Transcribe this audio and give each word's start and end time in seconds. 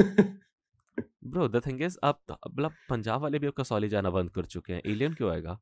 Bro 0.00 1.48
the 1.48 1.62
thing 1.66 1.82
is 1.82 1.96
अब 2.04 2.18
मतलब 2.30 2.72
पंजाब 2.90 3.22
वाले 3.22 3.38
भी 3.38 3.46
अब 3.46 3.52
कसौली 3.60 3.88
जाना 3.88 4.10
बंद 4.10 4.30
कर 4.30 4.44
चुके 4.54 4.72
हैं 4.72 4.82
एलियन 4.86 5.14
क्यों 5.14 5.30
आएगा 5.32 5.58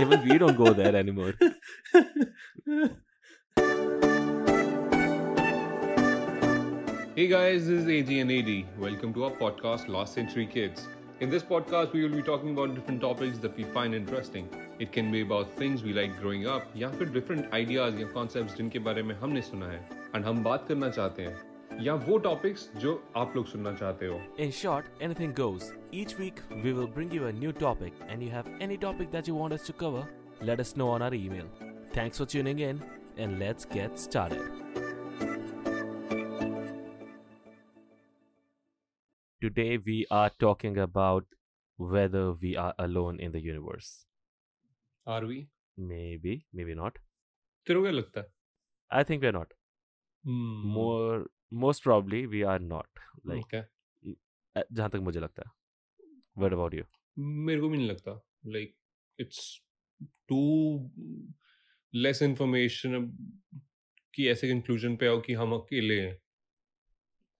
even 0.00 0.28
we 0.28 0.38
don't 0.38 0.56
go 0.56 0.74
there 0.74 0.96
anymore 0.96 1.38
Hey 7.14 7.26
guys, 7.28 7.66
this 7.68 7.80
is 7.80 7.88
AG 7.88 8.10
and 8.18 8.32
AD. 8.34 8.50
Welcome 8.82 9.10
to 9.14 9.24
our 9.24 9.32
podcast, 9.32 9.88
Lost 9.88 10.14
Century 10.14 10.46
Kids. 10.46 10.84
In 11.20 11.28
this 11.28 11.42
podcast, 11.42 11.92
we 11.92 12.02
will 12.02 12.14
be 12.16 12.22
talking 12.22 12.52
about 12.52 12.74
different 12.74 13.02
topics 13.02 13.38
that 13.38 13.58
we 13.58 13.64
find 13.74 13.94
interesting. 13.94 14.48
It 14.78 14.92
can 14.92 15.12
be 15.12 15.20
about 15.20 15.52
things 15.58 15.82
we 15.82 15.92
like 15.92 16.14
growing 16.22 16.46
up, 16.46 16.70
या 16.76 16.88
फिर 16.90 17.12
different 17.18 17.52
ideas 17.58 18.00
या 18.00 18.08
concepts 18.14 18.56
जिनके 18.56 18.78
बारे 18.88 19.02
में 19.02 19.14
हमने 19.20 19.42
सुना 19.42 19.68
है 19.70 19.80
and 20.14 20.24
हम 20.24 20.42
बात 20.44 20.64
करना 20.68 20.90
चाहते 20.90 21.22
हैं 21.22 21.49
या 21.85 21.93
वो 22.07 22.17
topics 22.25 22.67
जो 22.81 22.91
आप 23.17 23.33
लोग 23.35 23.45
सुनना 23.45 23.73
चाहते 23.79 24.07
हो 24.07 24.19
In 24.45 24.51
short, 24.59 24.85
anything 25.07 25.33
goes. 25.39 25.65
Each 26.01 26.17
week, 26.19 26.41
we 26.65 26.73
will 26.79 26.87
bring 26.97 27.11
you 27.17 27.25
a 27.29 27.33
new 27.39 27.51
topic, 27.63 27.93
and 28.07 28.23
you 28.27 28.29
have 28.35 28.51
any 28.67 28.77
topic 28.85 29.11
that 29.17 29.27
you 29.31 29.35
want 29.41 29.57
us 29.57 29.65
to 29.71 29.73
cover, 29.83 30.03
let 30.51 30.63
us 30.65 30.75
know 30.81 30.89
on 30.97 31.01
our 31.07 31.13
email. 31.21 31.49
Thanks 31.97 32.17
for 32.23 32.25
tuning 32.35 32.59
in, 32.69 32.81
and 33.17 33.39
let's 33.39 33.65
get 33.77 33.99
started. 33.99 34.63
Today, 39.41 39.77
we 39.77 40.05
are 40.09 40.31
talking 40.39 40.77
about 40.77 41.25
whether 41.77 42.31
we 42.33 42.55
are 42.55 42.73
alone 42.79 43.19
in 43.19 43.31
the 43.31 43.41
universe. 43.41 44.05
Are 45.05 45.25
we? 45.25 45.47
Maybe, 45.77 46.45
maybe 46.53 46.73
not. 46.81 46.97
तेरे 47.67 47.79
को 47.79 47.83
क्या 47.83 47.91
लगता 47.91 48.19
है 48.21 48.27
I 48.91 49.03
think 49.03 49.23
we're 49.23 49.35
not. 49.37 49.53
Hmm, 50.25 50.63
More, 50.77 51.25
most 51.50 51.82
probably, 51.82 52.26
we 52.26 52.42
are 52.44 52.58
not. 52.58 52.86
Like, 53.24 53.44
okay. 53.44 53.64
uh, 54.56 54.62
जहाँ 54.72 54.88
तक 54.90 54.98
मुझे 55.08 55.20
लगता 55.20 55.42
है. 55.46 55.52
What 56.42 56.52
about 56.52 56.74
you? 56.78 56.84
मेरे 57.18 57.60
को 57.60 57.68
भी 57.68 57.78
नहीं 57.78 57.88
लगता 57.88 58.12
like 58.46 58.74
it's 59.20 59.40
too 60.28 60.38
less 61.94 62.22
information 62.22 63.06
कि 64.14 64.28
ऐसे 64.28 64.48
कंक्लूजन 64.48 64.96
पे 64.96 65.06
आओ 65.06 65.20
कि 65.26 65.32
हम 65.42 65.52
अकेले 65.54 66.00
हैं 66.00 66.18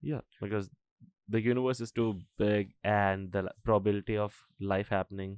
Yeah, 0.03 0.21
because 0.41 0.69
the 1.29 1.41
universe 1.47 1.81
is 1.87 1.91
too 1.93 2.05
big 2.39 2.69
and 2.83 3.33
the 3.33 3.43
li- 3.43 3.57
probability 3.65 4.17
of 4.17 4.37
life 4.59 4.89
happening 4.89 5.35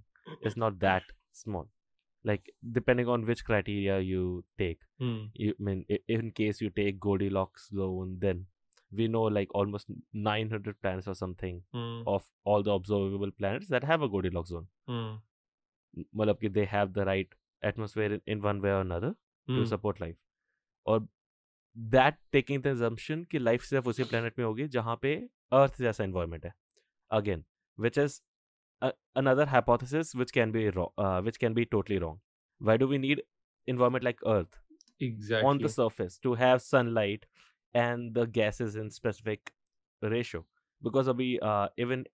is 0.51 0.57
not 0.57 0.79
that 0.85 1.03
small. 1.33 1.67
Like 2.25 2.51
depending 2.77 3.09
on 3.09 3.27
which 3.27 3.45
criteria 3.45 3.99
you 4.09 4.45
take, 4.57 4.79
you 5.35 5.55
I 5.61 5.65
mean 5.69 5.85
in 6.17 6.31
case 6.31 6.61
you 6.61 6.71
take 6.71 7.01
Goldilocks 7.01 7.69
zone, 7.71 8.19
then 8.21 8.47
we 9.00 9.08
know 9.14 9.24
like 9.38 9.54
almost 9.62 9.88
900 10.14 10.80
planets 10.82 11.08
or 11.08 11.16
something 11.22 11.62
of 12.16 12.26
all 12.46 12.64
the 12.64 12.72
observable 12.72 13.32
planets 13.42 13.68
that 13.76 13.84
have 13.84 14.02
a 14.02 14.08
Goldilocks 14.16 14.50
zone. 14.56 14.68
M- 15.98 16.06
मतलब 16.16 16.40
कि 16.42 16.54
they 16.54 16.66
have 16.74 16.94
the 16.94 17.06
right 17.06 17.28
atmosphere 17.64 18.14
in, 18.14 18.22
in 18.28 18.42
one 18.42 18.62
way 18.62 18.72
or 18.72 18.82
another 18.82 19.14
to 19.50 19.66
support 19.74 20.00
life. 20.06 20.16
और 20.88 21.08
that 21.96 22.16
taking 22.36 22.62
the 22.68 22.72
assumption 22.78 23.26
कि 23.32 23.40
life 23.48 23.64
सिर्फ 23.72 23.88
उसी 23.88 24.04
planet 24.14 24.38
में 24.40 24.46
होगी 24.46 24.68
जहाँ 24.78 24.96
पे 25.02 25.16
अर्थ 25.62 25.82
जैसा 25.82 26.04
environment 26.06 26.46
है 26.46 26.54
again 27.18 27.44
which 27.86 27.98
is 28.04 28.16
a, 28.82 28.92
another 29.22 29.46
hypothesis 29.56 30.14
which 30.22 30.34
can 30.38 30.52
be 30.56 30.64
wrong 30.78 30.92
uh, 30.98 31.20
which 31.28 31.40
can 31.44 31.54
be 31.60 31.66
totally 31.76 32.00
wrong 32.06 32.18
why 32.70 32.78
do 32.84 32.88
we 32.94 32.98
need 33.04 33.22
environment 33.68 34.04
like 34.10 34.24
earth 34.36 34.58
exactly 35.02 35.48
on 35.50 35.60
the 35.64 35.70
surface 35.76 36.18
to 36.26 36.34
have 36.44 36.62
sunlight 36.68 37.26
and 37.75 38.15
the 38.15 38.27
gases 38.27 38.77
in 38.77 38.91
specific 38.91 39.53
ratio. 40.03 40.45
Because 40.83 41.09
abhi, 41.09 41.39
uh, 41.43 41.69
even 41.77 42.05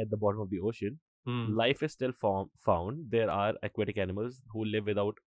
at 0.00 0.10
the 0.10 0.16
bottom 0.16 0.40
of 0.40 0.50
the 0.50 0.60
ocean 0.60 0.98
hmm. 1.24 1.54
life 1.54 1.82
is 1.82 1.92
still 1.92 2.12
form, 2.12 2.50
found. 2.56 3.06
There 3.10 3.30
are 3.30 3.54
aquatic 3.62 3.98
animals 3.98 4.42
who 4.52 4.64
live 4.64 4.86
without 4.86 5.18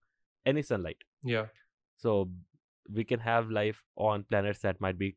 any 0.45 0.61
sunlight. 0.61 1.03
या 1.25 1.45
so 1.97 2.29
we 2.93 3.03
can 3.03 3.19
have 3.19 3.49
life 3.49 3.83
on 3.95 4.23
planets 4.31 4.59
that 4.59 4.79
might 4.79 4.97
be 4.97 5.15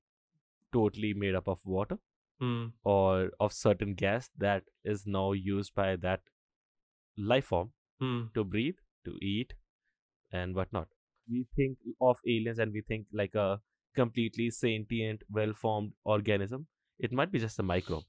totally 0.72 1.12
made 1.12 1.34
up 1.34 1.48
of 1.48 1.64
water 1.64 1.98
hmm. 2.40 2.66
or 2.84 3.30
of 3.40 3.52
certain 3.52 3.94
gas 3.94 4.30
that 4.38 4.62
is 4.84 5.06
now 5.06 5.32
used 5.32 5.74
by 5.74 5.96
that 5.96 6.20
life 7.16 7.46
form 7.46 7.72
hmm. 8.00 8.20
to 8.34 8.44
breathe, 8.44 8.76
to 9.04 9.16
eat, 9.20 9.54
and 10.32 10.54
whatnot. 10.54 10.88
We 11.30 11.46
think 11.56 11.78
of 12.00 12.18
aliens 12.26 12.58
and 12.58 12.72
we 12.72 12.80
think 12.80 13.06
like 13.12 13.34
a 13.34 13.60
completely 13.94 14.50
sentient, 14.50 15.22
well 15.38 15.52
formed 15.62 15.92
organism. 16.04 16.66
It 17.00 17.12
might 17.12 17.32
be 17.32 17.38
just 17.38 17.58
a 17.58 17.66
microbe. 17.72 18.06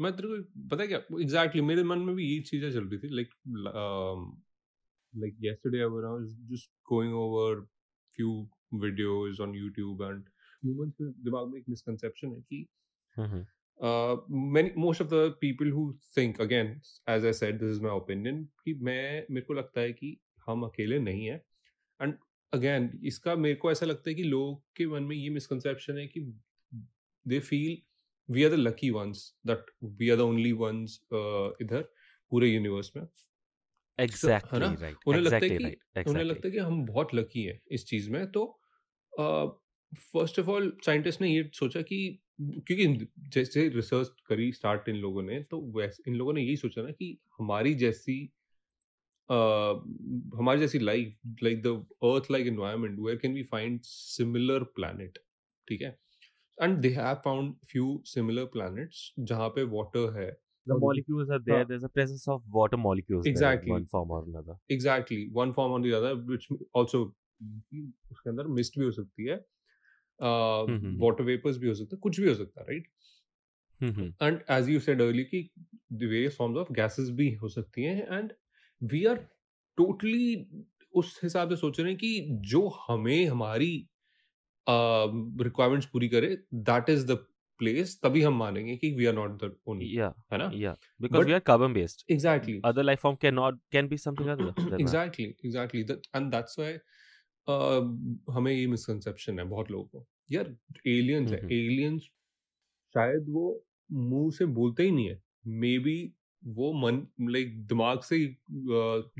मैं 0.00 0.12
तेरे 0.16 0.28
को 0.28 0.68
पता 0.68 0.82
है 0.82 0.88
क्या 0.88 0.98
exactly 1.20 1.62
मेरे 1.62 1.82
मन 1.90 1.98
में 2.06 2.14
भी 2.16 2.24
यही 2.24 2.40
चीज़ें 2.48 2.70
चल 2.72 2.84
रही 2.88 2.98
थी 2.98 3.08
like 3.16 3.28
like 5.14 5.36
yesterday 5.44 5.82
I 5.84 5.88
was 5.88 6.32
just 6.50 6.68
going 6.92 7.12
over 7.20 7.66
few 8.18 8.32
videos 8.84 9.40
on 9.46 9.54
YouTube 9.60 10.02
and 10.08 10.26
humans 10.66 10.92
के 11.00 11.10
दिमाग 11.28 11.48
में 11.52 11.58
एक 11.60 11.64
misconception 11.70 12.34
है 12.34 12.40
कि 12.52 12.66
Mhm. 13.18 13.44
uh, 13.88 14.16
many 14.56 14.72
most 14.84 15.04
of 15.04 15.10
the 15.14 15.22
people 15.44 15.72
who 15.76 15.84
think 16.16 16.40
again 16.46 16.74
as 17.14 17.26
I 17.30 17.32
said 17.40 17.58
this 17.62 17.74
is 17.76 17.82
my 17.86 17.94
opinion 18.02 18.44
कि 18.64 18.74
मैं 18.88 19.26
मेरे 19.30 19.46
को 19.46 19.54
लगता 19.54 19.80
है 19.80 19.92
कि 19.92 20.16
हम 20.46 20.62
अकेले 20.62 20.98
नहीं 20.98 21.26
हैं 21.26 21.40
and 22.00 22.18
again 22.52 22.88
इसका 23.04 23.34
मेरे 23.36 23.54
को 23.54 23.70
ऐसा 23.72 23.86
लगता 23.86 24.10
है 24.10 24.14
कि 24.14 24.22
लोगों 24.22 24.54
के 24.76 24.86
मन 24.86 25.02
में 25.02 25.16
ये 25.16 25.30
misconception 25.30 25.98
है 25.98 26.06
कि 26.06 26.20
they 27.26 27.40
feel 27.40 27.76
we 28.28 28.44
are 28.44 28.50
the 28.50 28.60
lucky 28.60 28.90
ones 28.90 29.22
that 29.44 29.70
we 30.00 30.10
are 30.10 30.16
the 30.16 30.26
only 30.26 30.52
ones 30.62 30.98
uh, 31.14 31.50
इधर 31.62 31.82
पूरे 32.32 32.48
यूनिवर्स 32.48 32.92
में 32.96 33.06
Exactly 33.98 34.58
ना? 34.58 34.74
right. 34.80 34.96
उन्हें 35.06 35.22
लगता 35.22 35.36
है 35.36 35.50
कि- 35.50 35.60
right. 35.60 35.76
उन्हें 35.96 36.04
Exactly. 36.04 36.24
लगता 36.24 36.48
है 36.48 36.52
कि 36.52 36.58
हम 36.58 36.84
बहुत 36.86 37.14
लकी 37.14 37.42
हैं 37.42 37.60
इस 37.70 37.86
चीज़ 37.86 38.10
में 38.10 38.26
तो 38.32 38.44
फ़र्स्ट 40.12 40.38
ऑफ़ 40.38 40.46
ऑल 40.50 40.72
साइंटिस्ट 40.86 41.20
ने 41.20 41.28
ये 41.28 41.50
सोचा 41.54 41.82
कि 41.82 41.98
क्योंकि 42.40 43.06
जैसे 43.34 43.68
रिसर्च 43.68 44.08
करी 44.26 44.50
स्टार्ट 44.52 44.88
इन 44.88 44.96
लोगों 44.96 45.22
ने 45.22 45.40
तो 45.42 45.60
वैसे 45.76 46.02
इन 46.10 46.16
लोगों 46.16 46.32
ने 46.32 46.42
यही 46.42 46.56
सोचा 46.56 46.82
ना 46.82 46.90
कि 46.90 47.18
हमारी 47.38 47.74
जैसी 47.74 48.18
uh, 49.30 50.38
हमारी 50.38 50.60
जैसी 50.60 50.78
life 50.78 51.36
like 51.42 51.62
the 51.62 51.74
earth 52.10 52.30
like 52.30 52.46
environment 52.46 52.98
where 53.00 53.18
can 53.22 53.34
we 53.34 53.42
find 53.52 53.80
similar 53.82 54.64
planet 54.78 55.18
ठीक 55.68 55.82
है 55.82 55.98
and 56.58 56.78
they 56.78 56.88
have 56.94 57.14
found 57.24 57.54
few 57.70 58.02
similar 58.06 58.44
planets 58.56 59.12
जहाँ 59.18 59.48
पे 59.48 59.62
वाटर 59.76 60.18
है 60.20 60.34
The 60.66 60.76
molecules 60.82 61.28
are 61.34 61.38
there. 61.38 61.56
हाँ. 61.56 61.66
There's 61.66 61.84
a 61.84 61.88
presence 61.96 62.22
of 62.32 62.46
water 62.54 62.78
molecules 62.84 63.26
Exactly. 63.30 63.70
one 63.72 63.84
form 63.90 64.14
or 64.14 64.22
another. 64.22 64.54
Exactly 64.70 65.28
one 65.34 65.52
form 65.52 65.72
on 65.72 65.82
the 65.82 65.92
other 65.94 66.14
which 66.30 66.46
also 66.76 67.02
उसके 68.10 68.30
अंदर 68.30 68.46
mist 68.56 68.78
भी 68.78 68.84
हो 68.84 68.90
सकती 68.90 69.26
है। 69.26 69.36
वाटर 71.02 71.24
वेपर्स 71.24 71.58
भी 71.58 71.68
हो 71.68 71.74
सकता 71.74 71.96
है 71.96 72.00
कुछ 72.02 72.20
भी 72.20 72.28
हो 72.28 72.34
सकता 72.34 72.60
है 72.60 72.66
right. 72.66 72.88
And 74.22 74.40
as 74.50 74.68
you 74.68 74.80
said 74.80 75.02
early 75.02 75.24
कि 75.24 75.50
वेरियस 75.92 76.36
फॉर्म्स 76.36 76.58
ऑफ़ 76.58 76.72
गैसेस 76.72 77.10
भी 77.20 77.32
हो 77.42 77.48
सकती 77.48 77.82
हैं 77.82 78.18
एंड 78.18 78.32
वी 78.82 79.04
आर 79.04 79.16
टोटली 79.78 80.46
उस 80.94 81.20
हिसाब 81.22 81.50
से 81.50 81.56
सोच 81.56 81.80
रहे 81.80 81.88
हैं 81.88 81.98
कि 81.98 82.26
जो 82.52 82.68
हमें 82.88 83.26
हमारी 83.26 83.72
रिक्वायरमेंट्स 84.68 85.86
uh, 85.86 85.92
पूरी 85.92 86.08
करे 86.08 86.36
दैट 86.54 86.88
इज़ 86.90 87.06
द 87.06 87.16
प्लेस 87.58 87.98
तभी 88.04 88.22
हम 88.22 88.34
मानेंगे 88.38 88.76
कि 88.76 88.90
we 88.94 89.06
are 89.06 89.14
not 89.14 89.44
the 89.44 89.54
only 89.68 89.86
Yeah. 89.96 90.12
है 90.32 90.38
ना. 90.38 90.48
Because 91.00 91.20
But- 91.20 91.28
we 91.28 91.34
are 91.36 91.44
carbon 91.50 91.76
based. 91.76 92.04
Exactly 92.10 92.60
Other 92.70 92.84
life 92.88 93.02
form 93.06 93.16
cannot 93.24 93.60
can 93.76 93.88
be 93.92 93.98
something 94.06 94.30
other. 94.34 94.48
than 94.58 94.68
that. 94.70 94.80
Exactly 94.80 95.24
exactly 95.44 95.80
and 96.16 96.30
that's 96.32 96.58
why 96.58 96.78
हमें 98.34 98.52
ये 98.52 98.66
misconception 98.66 99.38
है 99.38 99.44
बहुत 99.44 99.70
लोगों 99.70 99.84
को 99.86 100.06
यार 100.30 100.56
एलियंस 100.86 101.30
है। 101.32 101.38
एलियंस 101.38 102.02
शायद 102.94 103.26
वो 103.28 103.46
मुँह 103.92 104.30
से 104.38 104.46
बोलते 104.60 104.82
ही 104.82 104.90
नहीं 104.90 105.08
है 105.08 105.22
मे 105.62 105.78
बी 105.78 105.96
वो 106.42 106.72
मन 106.72 107.06
लाइक 107.30 107.66
दिमाग 107.66 108.00
से 108.02 108.16
ही 108.16 108.26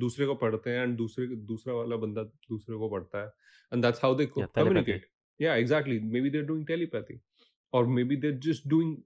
दूसरे 0.01 0.27
को 0.27 0.35
पढ़ते 0.35 0.71
हैं 0.71 0.83
एंड 0.83 0.97
दूसरे 0.97 1.27
दूसरा 1.27 1.75
वाला 1.75 1.97
बंदा 1.97 2.23
दूसरे 2.23 2.77
को 2.77 2.89
पढ़ता 2.91 3.23
है 3.23 3.27
and 3.73 3.83
that's 3.83 4.03
how 4.05 4.15
they 4.15 4.27
communicate. 4.29 5.07
या 5.41 5.55
exactly 5.55 5.99
maybe 6.21 6.31
they 6.31 6.39
are 6.39 6.45
doing 6.45 6.67
telepathy 6.67 7.21
और 7.73 7.87
maybe 8.05 8.17
they 8.17 8.33
just 8.49 8.69
doing 8.69 8.97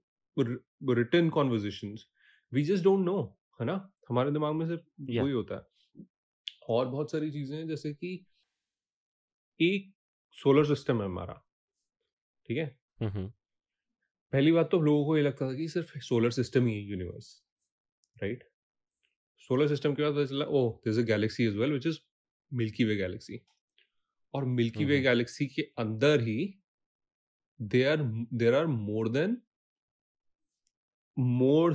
written 0.97 1.29
conversations 1.29 2.05
we 2.51 2.63
just 2.63 2.83
don't 2.83 3.05
know 3.05 3.21
है 3.59 3.65
ना? 3.65 3.93
हमारे 4.09 4.31
दिमाग 4.31 4.53
में 4.55 4.65
सिर्फ़ 4.67 4.83
Yeah. 5.11 5.23
वही 5.23 5.33
होता 5.33 5.55
है। 5.55 6.05
और 6.69 6.87
बहुत 6.87 7.11
सारी 7.11 7.31
चीज़ें 7.31 7.57
हैं 7.57 7.67
जैसे 7.67 7.93
कि 7.93 8.25
एक 9.59 9.91
सोलर 10.37 10.65
सिस्टम 10.65 10.99
है 11.01 11.05
हमारा 11.05 11.41
ठीक 12.49 12.57
है? 12.57 12.65
Mhm. 12.99 13.31
पहली 14.33 14.51
बात 14.51 14.69
तो 14.71 14.79
लोगों 14.79 15.05
को 15.05 15.17
ये 15.17 15.23
लगता 15.23 15.49
था 15.49 15.55
कि 15.55 15.67
सिर्फ़ 15.67 15.97
सोलर 15.99 16.31
सिस्टम 16.31 16.67
ही 16.67 16.73
है 16.75 16.81
यूनिवर्स। 16.81 17.41
राइट 18.21 18.43
सोलर 19.49 19.67
सिस्टम 19.67 19.93
के 19.95 20.03
बाद 20.03 20.13
पता 20.13 20.25
चला 20.25 20.45
ओ 20.45 20.69
this 20.85 20.97
a 20.97 21.01
galaxy 21.01 21.45
is 21.47 21.57
well 21.57 21.71
which 21.73 21.87
is 21.87 21.99
Milky 22.51 22.83
Way 22.83 22.95
galaxy 22.95 23.41
और 24.33 24.45
मिल्की 24.45 24.85
वे 24.85 24.99
गैलेक्सी 25.01 25.47
के 25.47 25.61
अंदर 25.77 26.21
ही 26.21 26.37
they 27.59 27.83
are 27.83 28.03
there 28.33 28.55
are 28.55 28.65
more 28.67 29.09
than 29.09 29.41
more 31.17 31.73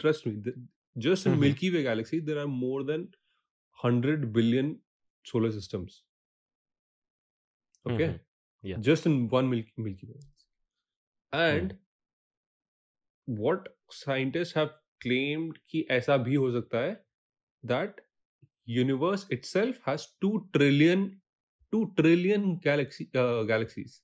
trust 0.00 0.26
me 0.26 0.52
just 0.96 1.26
in 1.26 1.32
Milky 1.38 1.70
Way 1.70 1.82
galaxy 1.82 2.20
there 2.20 2.38
are 2.38 2.46
more 2.46 2.84
than 2.84 3.08
hundred 3.84 4.24
billion 4.32 4.80
solar 5.24 5.50
systems 5.50 6.02
okay 7.86 8.04
just 8.80 9.06
in 9.06 9.26
one 9.32 9.44
milky 9.44 9.82
milky, 9.82 9.88
milky 9.88 10.06
way. 10.06 10.22
Hmm, 11.32 11.50
hmm. 11.50 11.58
Hmm. 11.58 11.58
and 11.58 11.72
mm. 11.72 11.78
Claimed 15.02 15.58
कि 15.70 15.86
ऐसा 15.90 16.16
भी 16.16 16.34
हो 16.34 16.52
सकता 16.52 16.78
है 16.78 17.04
that 17.66 18.00
universe 18.68 19.28
itself 19.44 19.88
has 19.88 20.06
to 20.20 20.38
trillion 20.38 21.20
two 21.70 21.84
trillion 21.84 22.56
galaxy 22.56 23.10
galaxies 23.16 24.02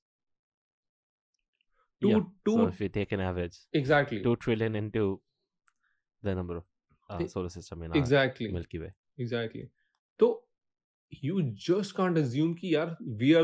can't 11.93 12.19
assume 12.19 12.55
कि 12.55 12.75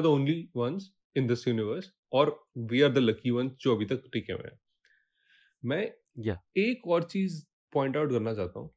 only 0.06 0.50
ones 0.56 0.92
in 1.16 1.26
this 1.26 1.48
universe 1.48 1.92
और 2.12 2.48
we 2.58 2.82
are 2.82 2.92
the 2.92 2.98
lucky 2.98 3.30
ones 3.30 3.50
मैं 5.64 5.92
Yeah. 6.26 6.36
एक 6.58 6.86
और 6.94 7.04
चीज़ 7.10 7.42
पॉइंट 7.72 7.96
आउट 7.96 8.10
करना 8.10 8.34
चाहता 8.34 8.60
हूँ 8.60 8.70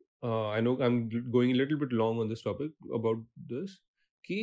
I 0.53 0.61
know 0.61 0.75
I 0.81 0.87
am 0.87 0.99
going 1.31 1.53
little 1.55 1.77
bit 1.79 1.93
long 1.93 2.19
on 2.21 2.29
this 2.29 2.43
topic 2.43 2.91
about 2.95 3.25
this 3.53 3.75
कि 4.25 4.37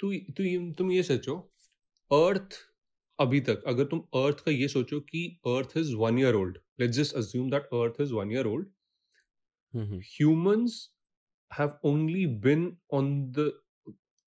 तू 0.00 0.12
तू 0.36 0.42
ये- 0.42 0.74
तुम 0.78 0.90
ये 0.92 1.02
सोचो 1.02 1.36
अर्थ 2.10 2.58
अभी 3.18 3.40
तक 3.48 3.62
अगर 3.66 3.84
तुम 3.86 3.98
अर्थ 4.22 4.40
का 4.44 4.50
ये 4.50 4.68
सोचो 4.68 5.00
कि 5.10 5.26
earth 5.46 5.76
is 5.78 5.94
one 5.96 6.18
year 6.18 6.34
old 6.34 6.58
let's 6.80 6.96
just 6.96 7.14
assume 7.16 7.50
that 7.50 7.66
earth 7.80 8.00
is 8.00 8.12
one 8.14 8.32
year 8.32 8.46
old 8.46 8.70
humans 10.06 10.74
have 11.50 11.70
only 11.90 12.22
been 12.46 12.64
on 12.98 13.06
the 13.36 13.44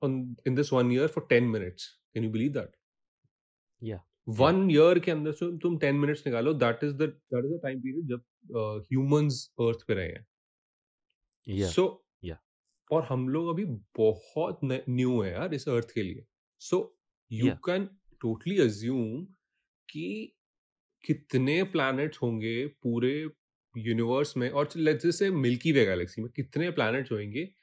on 0.01 0.16
in 0.51 0.56
this 0.60 0.72
one 0.72 0.90
year 0.94 1.08
for 1.16 1.24
10 1.34 1.50
minutes 1.56 1.86
can 2.16 2.24
you 2.24 2.31
believe 2.36 2.54
that 2.56 2.72
Yeah. 3.81 4.01
One 4.30 4.72
year 4.72 5.00
के 5.00 5.12
अंदर 5.12 5.31
से 5.31 5.57
तुम 5.57 5.77
10 5.77 5.94
minutes 5.94 6.27
निकालो 6.27 6.54
that 6.54 6.80
is 6.83 6.94
the 6.94 7.06
that 7.06 7.44
is 7.44 7.51
the 7.51 7.60
time 7.66 7.81
period 7.81 8.07
जब 8.07 8.22
uh, 8.51 9.33
earth 9.68 9.88
पे 9.88 9.94
रहे 9.94 10.07
हैं। 10.07 10.27
सो 11.69 12.06
और 12.92 13.04
हम 13.04 13.30
लोग 13.30 13.50
अभी 13.50 13.66
बहुत 13.66 14.60
न्यू 14.89 15.22
है 15.22 15.31
यार 15.31 15.54
इस 15.54 15.69
अर्थ 15.69 15.92
के 15.92 16.04
लिए। 16.04 16.25
So 16.60 16.98
you 17.31 17.45
can 17.66 17.86
totally 18.22 18.60
assume 18.60 19.25
कि 19.89 20.36
कितने 21.06 21.63
प्लैनेट्स 21.63 22.18
होंगे 22.18 22.68
पूरे 22.68 23.30
यूनिवर्स 23.77 24.38
में 24.38 24.50
और 24.50 24.69
let's 24.75 25.19
say 25.19 25.31
milky 25.31 25.72
way 25.72 25.86
Galaxy 25.86 26.22
में 26.22 26.31
कितने 26.31 26.72
प्लैनेट्स 26.72 27.12
होंगे 27.12 27.54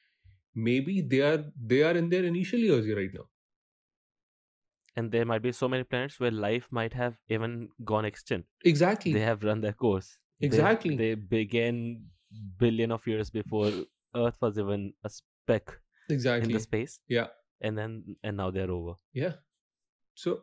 maybe 0.81 1.03
they 1.03 1.20
are 1.20 1.53
they 1.59 1.82
are 1.82 1.97
in 1.97 2.09
their 2.09 2.25
initial 2.25 2.64
years 2.64 2.87
right 2.87 3.14
now. 3.14 3.25
and 4.98 5.12
there 5.16 5.25
might 5.31 5.44
be 5.45 5.51
so 5.56 5.68
many 5.72 5.86
planets 5.94 6.19
where 6.22 6.36
life 6.44 6.68
might 6.78 6.94
have 7.00 7.18
even 7.38 7.57
gone 7.92 8.06
extinct. 8.12 8.48
Exactly 8.68 9.13
They 9.18 9.25
have 9.28 9.44
run 9.50 9.62
their 9.66 9.78
course. 9.84 10.07
They- 10.42 10.48
Exactly. 10.50 10.95
They, 11.01 11.12
began 11.34 11.81
billion 12.63 12.92
of 12.98 13.06
years 13.12 13.30
before 13.36 13.68
Earth 14.16 14.42
was 14.45 14.57
even 14.63 14.88
a 15.10 15.12
speck 15.18 15.74
in 16.10 16.16
exactly 16.16 16.54
the 16.57 16.63
space, 16.66 17.00
या 17.12 17.28
and 17.62 17.81
then 17.81 17.94
and 18.24 18.38
now 18.42 18.50
they're 18.57 18.74
over. 18.78 18.95
या 19.16 19.34
सो 20.18 20.34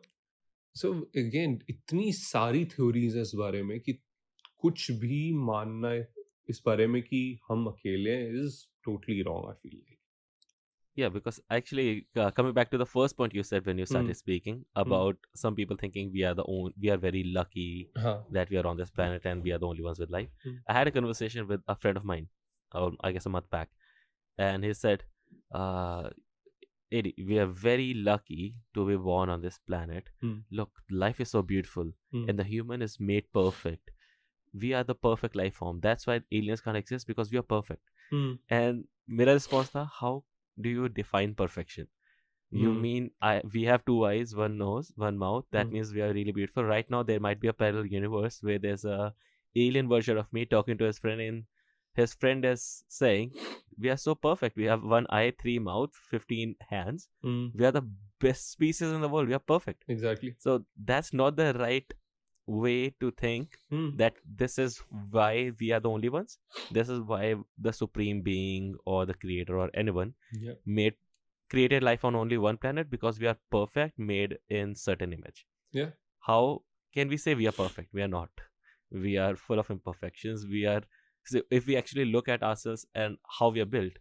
so 0.75 0.91
again 1.23 1.59
इतनी 1.69 2.11
सारी 2.13 2.63
theories 2.75 3.15
है 3.15 3.21
इस 3.21 3.31
बारे 3.43 3.61
में 3.63 3.79
कि 3.79 3.93
कुछ 4.61 4.89
भी 5.03 5.19
मानना 5.49 5.93
इस 6.49 6.61
बारे 6.65 6.87
में 6.87 7.01
कि 7.03 7.21
हम 7.49 7.65
अकेले 7.67 8.11
हैं 8.21 8.43
is 8.43 8.57
totally 8.85 9.21
wrong 9.27 9.47
I 9.49 9.53
feel 9.63 9.77
like 9.77 9.97
Yeah, 10.99 11.09
because 11.13 11.39
actually, 11.51 12.07
uh, 12.15 12.31
coming 12.31 12.53
back 12.57 12.69
to 12.71 12.77
the 12.81 12.85
first 12.85 13.17
point 13.17 13.33
you 13.37 13.43
said 13.47 13.65
when 13.69 13.77
you 13.77 13.85
started 13.85 14.11
Mm. 14.11 14.19
speaking 14.19 14.59
about 14.83 15.17
some 15.39 15.55
people 15.55 15.77
thinking 15.79 16.11
we 16.17 16.23
are 16.27 16.33
the 16.33 16.45
only, 16.53 16.73
we 16.83 16.89
are 16.93 16.97
very 17.05 17.23
lucky 17.37 17.89
हाँ 18.03 18.13
that 18.37 18.53
we 18.53 18.57
are 18.61 18.65
on 18.67 18.77
this 18.81 18.93
planet 18.99 19.25
and 19.31 19.43
we 19.47 19.51
are 19.55 19.57
the 19.63 19.67
only 19.71 19.83
ones 19.87 19.99
with 20.03 20.13
life. 20.17 20.29
Mm. 20.51 20.53
I 20.69 20.75
had 20.77 20.87
a 20.91 20.93
conversation 20.97 21.49
with 21.49 21.65
a 21.73 21.75
friend 21.75 21.97
of 22.01 22.05
mine, 22.11 22.27
um, 22.71 22.95
I 23.09 23.11
guess 23.17 23.25
a 23.25 23.33
month 23.33 23.49
back, 23.49 23.69
and 24.37 24.63
he 24.63 24.73
said, 24.83 25.03
uh, 25.51 26.09
Eddie, 26.91 27.13
we 27.27 27.39
are 27.39 27.45
very 27.63 27.93
lucky 27.93 28.55
to 28.73 28.85
be 28.87 28.95
born 28.95 29.29
on 29.29 29.41
this 29.41 29.57
planet. 29.71 30.09
Mm. 30.23 30.43
Look, 30.51 30.69
life 30.89 31.19
is 31.25 31.29
so 31.29 31.41
beautiful, 31.41 31.91
Mm. 32.13 32.29
and 32.29 32.39
the 32.43 32.45
human 32.51 32.81
is 32.87 32.95
made 33.11 33.27
perfect. 33.33 33.91
We 34.63 34.71
are 34.79 34.83
the 34.91 34.95
perfect 34.95 35.35
life 35.35 35.55
form. 35.55 35.79
That's 35.81 36.07
why 36.07 36.15
aliens 36.31 36.61
can't 36.61 36.77
exist 36.77 37.07
because 37.07 37.31
we 37.35 37.37
are 37.37 37.47
perfect. 37.53 37.81
Hmm. 38.11 38.31
And 38.49 38.85
मेरा 39.19 39.33
response 39.39 39.71
था, 39.75 39.83
how 39.99 40.13
Do 40.62 40.68
you 40.68 40.88
define 40.88 41.34
perfection? 41.34 41.88
You 42.50 42.72
Hmm. 42.74 42.80
mean 42.82 43.10
I 43.22 43.42
we 43.54 43.64
have 43.64 43.84
two 43.84 43.98
eyes, 44.06 44.34
one 44.34 44.58
nose, 44.58 44.92
one 44.96 45.18
mouth. 45.18 45.44
That 45.56 45.68
Hmm. 45.68 45.74
means 45.74 45.92
we 45.94 46.02
are 46.02 46.12
really 46.12 46.32
beautiful. 46.38 46.64
Right 46.70 46.90
now, 46.94 47.02
there 47.10 47.20
might 47.26 47.40
be 47.40 47.48
a 47.48 47.52
parallel 47.52 47.86
universe 47.86 48.42
where 48.42 48.58
there's 48.58 48.84
a 48.84 49.14
alien 49.64 49.88
version 49.88 50.18
of 50.22 50.32
me 50.32 50.44
talking 50.54 50.78
to 50.78 50.84
his 50.84 50.98
friend, 50.98 51.20
and 51.20 51.44
his 52.00 52.14
friend 52.24 52.44
is 52.44 52.66
saying, 52.88 53.32
"We 53.78 53.90
are 53.94 54.00
so 54.06 54.14
perfect. 54.26 54.56
We 54.56 54.64
have 54.72 54.82
one 54.96 55.06
eye, 55.20 55.32
three 55.44 55.58
mouth, 55.68 56.00
fifteen 56.14 56.56
hands. 56.74 57.08
Hmm. 57.22 57.46
We 57.54 57.64
are 57.70 57.72
the 57.78 57.86
best 58.26 58.50
species 58.56 58.90
in 58.98 59.00
the 59.06 59.08
world. 59.08 59.28
We 59.28 59.38
are 59.40 59.46
perfect." 59.54 59.84
Exactly. 59.96 60.34
So 60.38 60.64
that's 60.92 61.12
not 61.22 61.36
the 61.36 61.52
right 61.54 61.98
way 62.46 62.90
to 63.00 63.10
think 63.10 63.58
Hmm. 63.70 63.96
that 63.96 64.14
this 64.42 64.58
is 64.58 64.78
why 65.10 65.52
we 65.60 65.70
are 65.72 65.80
the 65.80 65.90
only 65.90 66.08
ones. 66.08 66.38
This 66.70 66.88
is 66.88 67.00
why 67.00 67.36
the 67.58 67.72
supreme 67.72 68.22
being 68.22 68.74
or 68.84 69.06
the 69.06 69.14
creator 69.14 69.58
or 69.58 69.70
anyone 69.74 70.14
Yeah. 70.32 70.54
made 70.64 70.94
created 71.48 71.82
life 71.82 72.04
on 72.04 72.14
only 72.14 72.38
one 72.38 72.56
planet 72.56 72.88
because 72.90 73.18
we 73.18 73.26
are 73.26 73.36
perfect 73.50 73.98
made 73.98 74.38
in 74.48 74.74
certain 74.74 75.12
image 75.12 75.46
Yeah. 75.72 75.90
how 76.20 76.62
can 76.94 77.08
we 77.08 77.16
say 77.16 77.34
we 77.34 77.48
are 77.48 77.56
perfect 77.56 77.92
we 77.92 78.02
are 78.02 78.08
not 78.12 78.42
we 79.06 79.16
are 79.16 79.34
full 79.46 79.58
of 79.62 79.70
imperfections 79.74 80.44
we 80.52 80.64
are 80.74 80.82
so 81.32 81.42
if 81.50 81.66
we 81.66 81.76
actually 81.80 82.04
look 82.04 82.28
at 82.28 82.44
ourselves 82.50 82.86
and 82.94 83.18
how 83.38 83.48
we 83.48 83.60
are 83.64 83.70
built 83.74 83.98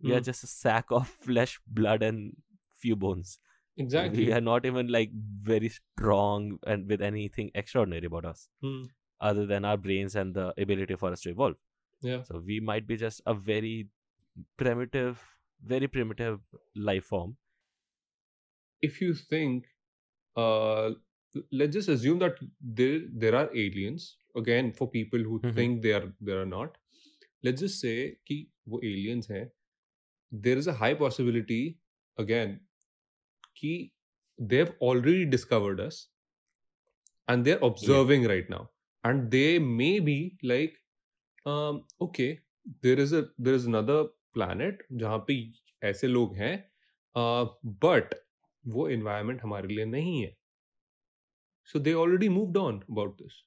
we 0.00 0.12
are 0.12 0.20
Mm. 0.20 0.24
just 0.30 0.42
a 0.42 0.50
sack 0.54 0.90
of 0.90 1.06
flesh 1.28 1.54
blood 1.80 2.02
and 2.02 2.36
few 2.80 2.96
bones 2.96 3.38
exactly. 3.76 4.26
we 4.26 4.32
are 4.32 4.40
not 4.40 4.66
even 4.66 4.88
like 4.88 5.10
very 5.42 5.68
strong 5.68 6.58
and 6.66 6.88
with 6.88 7.02
anything 7.02 7.50
extraordinary 7.54 8.06
about 8.06 8.24
us 8.24 8.48
hmm. 8.60 8.82
other 9.20 9.46
than 9.46 9.64
our 9.64 9.76
brains 9.76 10.16
and 10.16 10.34
the 10.34 10.52
ability 10.58 10.96
for 10.96 11.12
us 11.12 11.20
to 11.22 11.30
evolve. 11.30 11.56
Yeah. 12.00 12.22
So 12.24 12.42
we 12.44 12.60
might 12.60 12.86
be 12.86 12.96
just 12.96 13.22
a 13.26 13.34
very 13.34 13.88
primitive 14.56 15.22
very 15.64 15.86
primitive 15.86 16.40
life 16.74 17.04
form. 17.04 17.36
If 18.80 19.00
you 19.00 19.14
think 19.14 19.66
uh 20.36 20.90
let's 21.52 21.72
just 21.72 21.88
assume 21.88 22.18
that 22.18 22.36
there 22.60 23.00
there 23.12 23.36
are 23.36 23.48
aliens 23.54 24.16
again 24.36 24.72
for 24.72 24.88
people 24.88 25.20
who 25.20 25.38
mm-hmm. 25.38 25.54
think 25.56 25.82
they 25.82 25.92
are 25.92 26.12
they 26.20 26.32
are 26.32 26.46
not. 26.46 26.76
Let's 27.42 27.60
just 27.60 27.80
say 27.80 28.16
ki 28.26 28.48
wo 28.66 28.80
aliens 28.82 29.28
hain 29.28 29.50
there 30.32 30.56
is 30.56 30.66
a 30.66 30.72
high 30.72 30.94
possibility 30.94 31.78
again 32.18 32.60
कि 33.62 33.90
they've 34.38 34.74
already 34.82 35.24
discovered 35.30 35.80
us 35.80 36.08
and 37.28 37.44
they 37.44 37.52
are 37.52 37.58
observing 37.70 38.26
right 38.26 38.50
now 38.50 38.66
and 39.04 39.22
they 39.30 39.58
may 39.58 39.98
be 40.00 40.18
like 40.44 40.78
okay 42.02 42.32
there 42.82 43.00
is 43.00 43.14
there 43.14 43.54
is 43.54 43.66
another 43.68 44.02
planet 44.34 44.82
जहाँ 44.92 45.24
पे 45.28 45.34
ऐसे 45.82 46.06
लोग 46.08 46.34
हैं 46.36 46.54
but 47.84 48.14
वो 48.64 48.88
environment 48.88 49.42
हमारे 49.42 49.68
लिए 49.68 49.84
नहीं 49.84 50.20
है। 50.22 50.36
So 51.68 51.78
they 51.78 51.92
already 51.94 52.28
move 52.28 52.58
on 52.58 52.80
about 52.80 53.16
this 53.22 53.42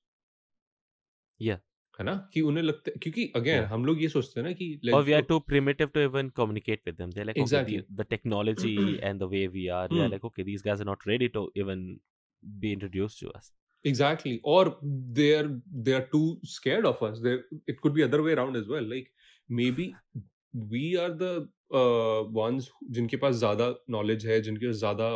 या 1.40 1.60
है 2.00 2.06
ना? 2.06 2.16
कि 2.34 2.42
उन्हें 2.42 2.64
लगता 2.64 2.92
है 2.92 3.00
क्योंकि 3.04 3.32
अगेन 3.36 3.60
yeah. 3.60 3.72
हम 3.72 3.86
लोग 3.86 4.02
ये 4.02 4.08
सोचते 4.10 4.40
हैं 4.40 4.48
ना 4.48 4.54
कि 4.54 4.92
और 4.94 5.04
we 5.04 5.14
are 5.14 5.22
too 5.22 5.40
primitive 5.48 5.88
to 5.94 6.00
even 6.00 6.30
communicate 6.36 6.82
with 6.86 6.96
them 6.96 7.12
they 7.12 7.24
like 7.24 7.86
the 7.92 8.06
technology 8.10 8.76
and 9.04 9.20
the 9.20 9.30
way 9.32 9.46
we 9.48 9.68
are 9.78 9.88
they 9.88 10.08
like 10.08 10.26
okay 10.26 10.44
these 10.44 10.64
guys 10.66 10.80
are 10.80 10.86
not 10.86 11.08
ready 11.08 11.28
to 11.38 11.52
even 11.58 11.88
be 12.44 12.72
introduced 12.72 13.26
to 13.26 13.32
us 13.32 13.54
exactly 13.86 14.40
और 14.46 14.80
they 14.84 15.34
are 15.36 15.48
they 15.88 15.94
are 15.94 16.08
too 16.12 16.24
scared 16.50 16.86
of 16.86 17.06
us 17.06 17.22
it 17.70 17.80
could 17.80 17.94
be 17.94 18.02
other 18.02 18.22
way 18.22 18.32
around 18.32 18.58
as 18.58 18.70
well 18.70 18.90
like 18.90 19.10
maybe 19.72 19.94
we 20.56 20.96
are 20.96 21.12
the 21.22 21.48
ones 22.34 22.70
जिनके 22.90 23.18
पास 23.18 23.36
ज़्यादा 23.36 23.74
knowledge 23.90 24.26
है 24.28 24.42
जिनके 24.42 24.66
पास 24.66 24.76
ज़्यादा 24.76 25.08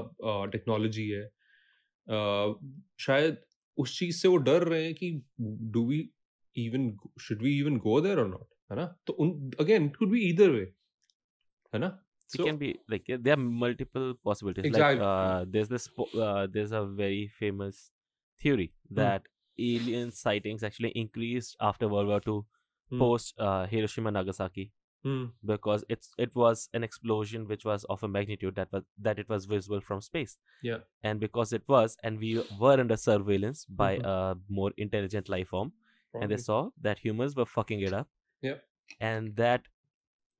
technology 0.51 1.09
uh, 1.09 1.15
है 1.15 1.27
uh, 2.07 2.55
शायद 2.99 3.37
उस 3.77 3.99
चीज़ 3.99 4.17
से 4.17 4.27
वो 4.27 4.37
डर 4.37 4.63
रहे 4.63 4.83
हैं 4.83 4.93
कि 4.93 5.11
do 5.41 5.85
we 5.85 5.99
even 6.55 6.97
should 7.17 7.41
we 7.41 7.51
even 7.51 7.79
go 7.79 7.99
there 7.99 8.19
or 8.19 8.27
not? 8.27 8.95
So 9.07 9.39
again, 9.57 9.85
it 9.85 9.97
could 9.97 10.11
be 10.11 10.21
either 10.25 10.51
way. 10.51 10.67
Right? 11.73 11.91
So, 12.27 12.43
it 12.43 12.45
can 12.45 12.57
be 12.57 12.79
like 12.87 13.05
there 13.07 13.33
are 13.33 13.37
multiple 13.37 14.13
possibilities. 14.23 14.65
Exactly. 14.65 14.99
Like 14.99 15.07
uh, 15.07 15.45
there's 15.49 15.67
this 15.67 15.89
uh, 16.19 16.47
there's 16.51 16.71
a 16.71 16.85
very 16.85 17.27
famous 17.39 17.91
theory 18.39 18.71
hmm. 18.87 18.95
that 18.95 19.23
mm. 19.59 19.79
alien 19.81 20.11
sightings 20.11 20.63
actually 20.63 20.89
increased 20.89 21.57
after 21.59 21.87
World 21.87 22.07
War 22.07 22.21
II, 22.27 22.41
mm. 22.93 22.99
post 22.99 23.33
uh, 23.39 23.65
Hiroshima 23.65 24.11
Nagasaki, 24.11 24.71
mm. 25.03 25.31
because 25.43 25.83
it's 25.89 26.11
it 26.19 26.35
was 26.35 26.69
an 26.75 26.83
explosion 26.83 27.47
which 27.47 27.65
was 27.65 27.83
of 27.85 28.03
a 28.03 28.07
magnitude 28.07 28.55
that 28.55 28.71
was 28.71 28.83
that 28.99 29.17
it 29.17 29.27
was 29.27 29.45
visible 29.45 29.81
from 29.81 29.99
space. 29.99 30.37
Yeah. 30.61 30.77
And 31.03 31.19
because 31.19 31.51
it 31.51 31.63
was, 31.67 31.97
and 32.03 32.19
we 32.19 32.43
were 32.59 32.79
under 32.79 32.95
surveillance 32.95 33.65
by 33.65 33.97
mm-hmm. 33.97 34.05
a 34.05 34.35
more 34.49 34.71
intelligent 34.77 35.29
life 35.29 35.47
form, 35.47 35.73
and 36.13 36.31
they 36.31 36.37
saw 36.37 36.69
that 36.81 36.99
humans 36.99 37.35
were 37.35 37.45
fucking 37.45 37.81
it 37.81 37.93
up. 37.93 38.07
Yeah. 38.41 38.55
And 38.99 39.35
that 39.35 39.63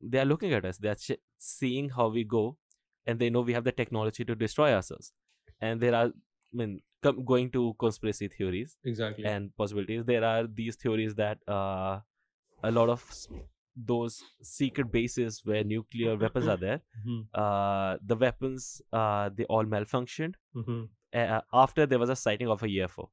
they 0.01 0.19
are 0.19 0.25
looking 0.25 0.53
at 0.53 0.65
us. 0.65 0.77
They 0.77 0.89
are 0.89 0.95
ch- 0.95 1.19
seeing 1.37 1.89
how 1.89 2.07
we 2.09 2.23
go, 2.23 2.57
and 3.05 3.19
they 3.19 3.29
know 3.29 3.41
we 3.41 3.53
have 3.53 3.63
the 3.63 3.71
technology 3.71 4.25
to 4.25 4.35
destroy 4.35 4.73
ourselves. 4.73 5.13
And 5.61 5.81
there 5.81 5.93
are, 5.93 6.05
I 6.07 6.11
mean, 6.53 6.81
com- 7.03 7.23
going 7.25 7.51
to 7.51 7.75
conspiracy 7.79 8.27
theories 8.29 8.77
Exactly. 8.83 9.25
and 9.25 9.55
possibilities. 9.55 10.05
There 10.05 10.23
are 10.23 10.47
these 10.47 10.75
theories 10.75 11.15
that 11.15 11.39
uh, 11.47 11.99
a 12.63 12.71
lot 12.71 12.89
of 12.89 13.03
those 13.75 14.21
secret 14.41 14.91
bases 14.91 15.41
where 15.45 15.63
nuclear 15.63 16.15
weapons 16.17 16.47
are 16.47 16.57
there. 16.57 16.81
Mhm. 17.07 17.27
Uh, 17.33 17.97
the 18.05 18.15
weapons, 18.15 18.81
uh, 18.91 19.29
they 19.33 19.45
all 19.45 19.63
malfunctioned 19.65 20.33
Mhm. 20.55 20.89
uh, 21.13 21.41
after 21.53 21.85
there 21.85 21.99
was 21.99 22.09
a 22.09 22.15
sighting 22.15 22.49
of 22.49 22.63
a 22.63 22.67
UFO 22.69 23.09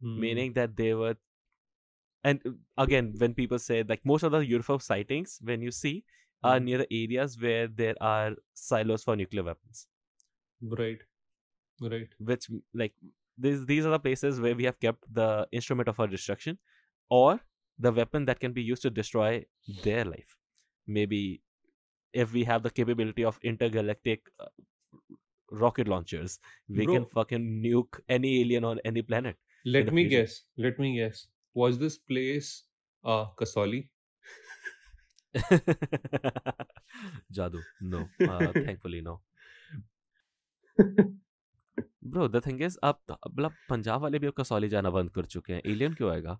Hmm. 0.00 0.20
meaning 0.20 0.52
that 0.52 0.76
they 0.76 0.94
were 0.94 1.16
and 2.24 2.40
uh, 2.46 2.50
again 2.82 3.14
when 3.18 3.34
people 3.34 3.58
say 3.58 3.82
like 3.82 4.04
most 4.04 4.22
of 4.22 4.32
the 4.32 4.44
UFO 4.46 4.78
sightings 4.78 5.38
when 5.42 5.62
you 5.62 5.70
see 5.70 6.04
are 6.44 6.60
Mhm. 6.60 6.64
near 6.64 6.78
the 6.78 6.88
areas 7.02 7.38
where 7.40 7.66
there 7.68 7.94
are 8.00 8.36
silos 8.54 9.04
for 9.04 9.16
nuclear 9.16 9.42
weapons 9.44 9.88
Right. 10.60 11.00
Right. 11.80 12.10
which 12.18 12.48
like 12.74 12.94
these 13.36 13.64
these 13.66 13.86
are 13.86 13.90
the 13.90 13.98
places 14.00 14.40
where 14.40 14.54
we 14.54 14.64
have 14.64 14.78
kept 14.80 15.04
the 15.12 15.46
instrument 15.52 15.88
of 15.88 16.00
our 16.00 16.06
destruction 16.08 16.58
or 17.08 17.40
the 17.78 17.92
weapon 17.92 18.24
that 18.24 18.40
can 18.40 18.52
be 18.52 18.62
used 18.62 18.82
to 18.82 18.90
destroy 18.90 19.44
their 19.82 20.04
life 20.04 20.36
maybe 20.86 21.42
if 22.12 22.32
we 22.32 22.44
have 22.44 22.62
the 22.62 22.70
capability 22.70 23.24
of 23.24 23.38
intergalactic 23.42 24.30
uh, 24.40 24.46
rocket 25.50 25.88
launchers 25.88 26.38
we 26.74 26.86
can 26.86 27.04
fucking 27.06 27.44
nuke 27.64 28.00
any 28.08 28.40
alien 28.40 28.64
on 28.64 28.80
any 28.84 29.02
planet 29.02 29.36
Let 29.64 29.92
me 29.92 30.02
future. 30.02 30.16
guess. 30.16 30.42
Let 30.56 30.78
me 30.78 30.96
guess. 30.96 31.28
Was 31.60 31.78
this 31.78 31.98
place 31.98 32.50
uh 33.04 33.26
Kasoli? 33.40 33.80
Jadu. 37.38 37.62
No. 37.80 38.08
Uh, 38.20 38.52
thankfully, 38.52 39.00
no. 39.00 39.20
Bro, 42.02 42.28
the 42.28 42.40
thing 42.40 42.60
is, 42.66 42.76
अब 42.84 43.00
मतलब 43.10 43.52
पंजाब 43.70 44.02
वाले 44.02 44.18
भी 44.18 44.26
अब 44.26 44.32
कसौली 44.40 44.68
जाना 44.68 44.90
बंद 44.90 45.10
कर 45.16 45.24
चुके 45.34 45.52
हैं 45.52 45.62
एलियन 45.66 45.94
क्यों 45.94 46.10
आएगा 46.12 46.38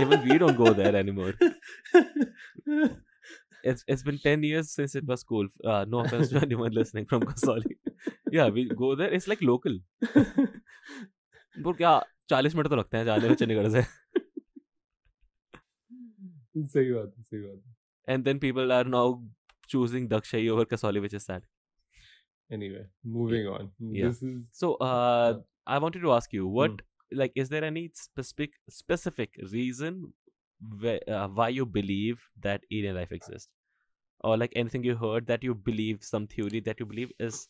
Even 0.00 0.22
we 0.28 0.38
don't 0.38 0.56
go 0.56 0.72
there 0.72 0.96
anymore. 0.96 1.32
It's 3.70 3.84
it's 3.86 4.02
been 4.02 4.18
10 4.18 4.42
years 4.42 4.70
since 4.76 4.94
it 4.94 5.04
was 5.06 5.22
cool. 5.22 5.48
Uh, 5.62 5.84
no 5.94 5.98
offense 6.00 6.30
to 6.30 6.38
anyone 6.42 6.72
listening 6.72 7.06
from 7.06 7.22
Kasoli. 7.30 7.76
Yeah, 8.36 8.48
we 8.48 8.64
go 8.82 8.94
there. 8.94 9.12
It's 9.18 9.28
like 9.28 9.42
local. 9.42 9.74
Bro, 11.62 11.74
क्या 11.80 11.90
चालीस 12.32 12.54
minute 12.54 12.68
तो 12.68 12.76
लगते 12.76 12.96
हैं 12.96 13.04
जाने 13.04 13.28
में 13.28 13.34
चंडीगढ़ 13.42 13.68
से 13.76 13.82
सही 16.74 16.92
बात 16.92 17.14
है 17.18 17.22
सही 17.22 17.40
choosing 19.72 20.06
Dagshai 20.10 20.38
over 20.52 20.64
Kasauli, 20.70 21.00
which 21.02 21.12
is 21.16 21.24
sad. 21.24 21.44
Anyway, 22.56 22.80
moving 23.16 23.46
on. 23.50 23.68
So. 24.60 24.74
Uh, 24.86 25.34
I 25.66 25.78
wanted 25.78 26.02
to 26.02 26.12
ask 26.12 26.32
you, 26.32 26.46
what 26.48 26.70
hmm. 26.70 27.18
like 27.20 27.32
is 27.34 27.48
there 27.48 27.64
any 27.64 27.90
specific 27.94 28.54
specific 28.68 29.36
reason 29.52 30.12
uh, 30.84 31.28
why 31.28 31.48
you 31.48 31.66
believe 31.66 32.22
that 32.40 32.64
alien 32.72 32.96
life 32.96 33.12
exists, 33.12 33.48
or 34.20 34.36
like 34.36 34.52
anything 34.56 34.84
you 34.84 34.96
heard 34.96 35.26
that 35.28 35.44
you 35.44 35.54
believe 35.54 36.02
some 36.02 36.26
theory 36.26 36.60
that 36.60 36.80
you 36.80 36.86
believe 36.86 37.12
is 37.18 37.48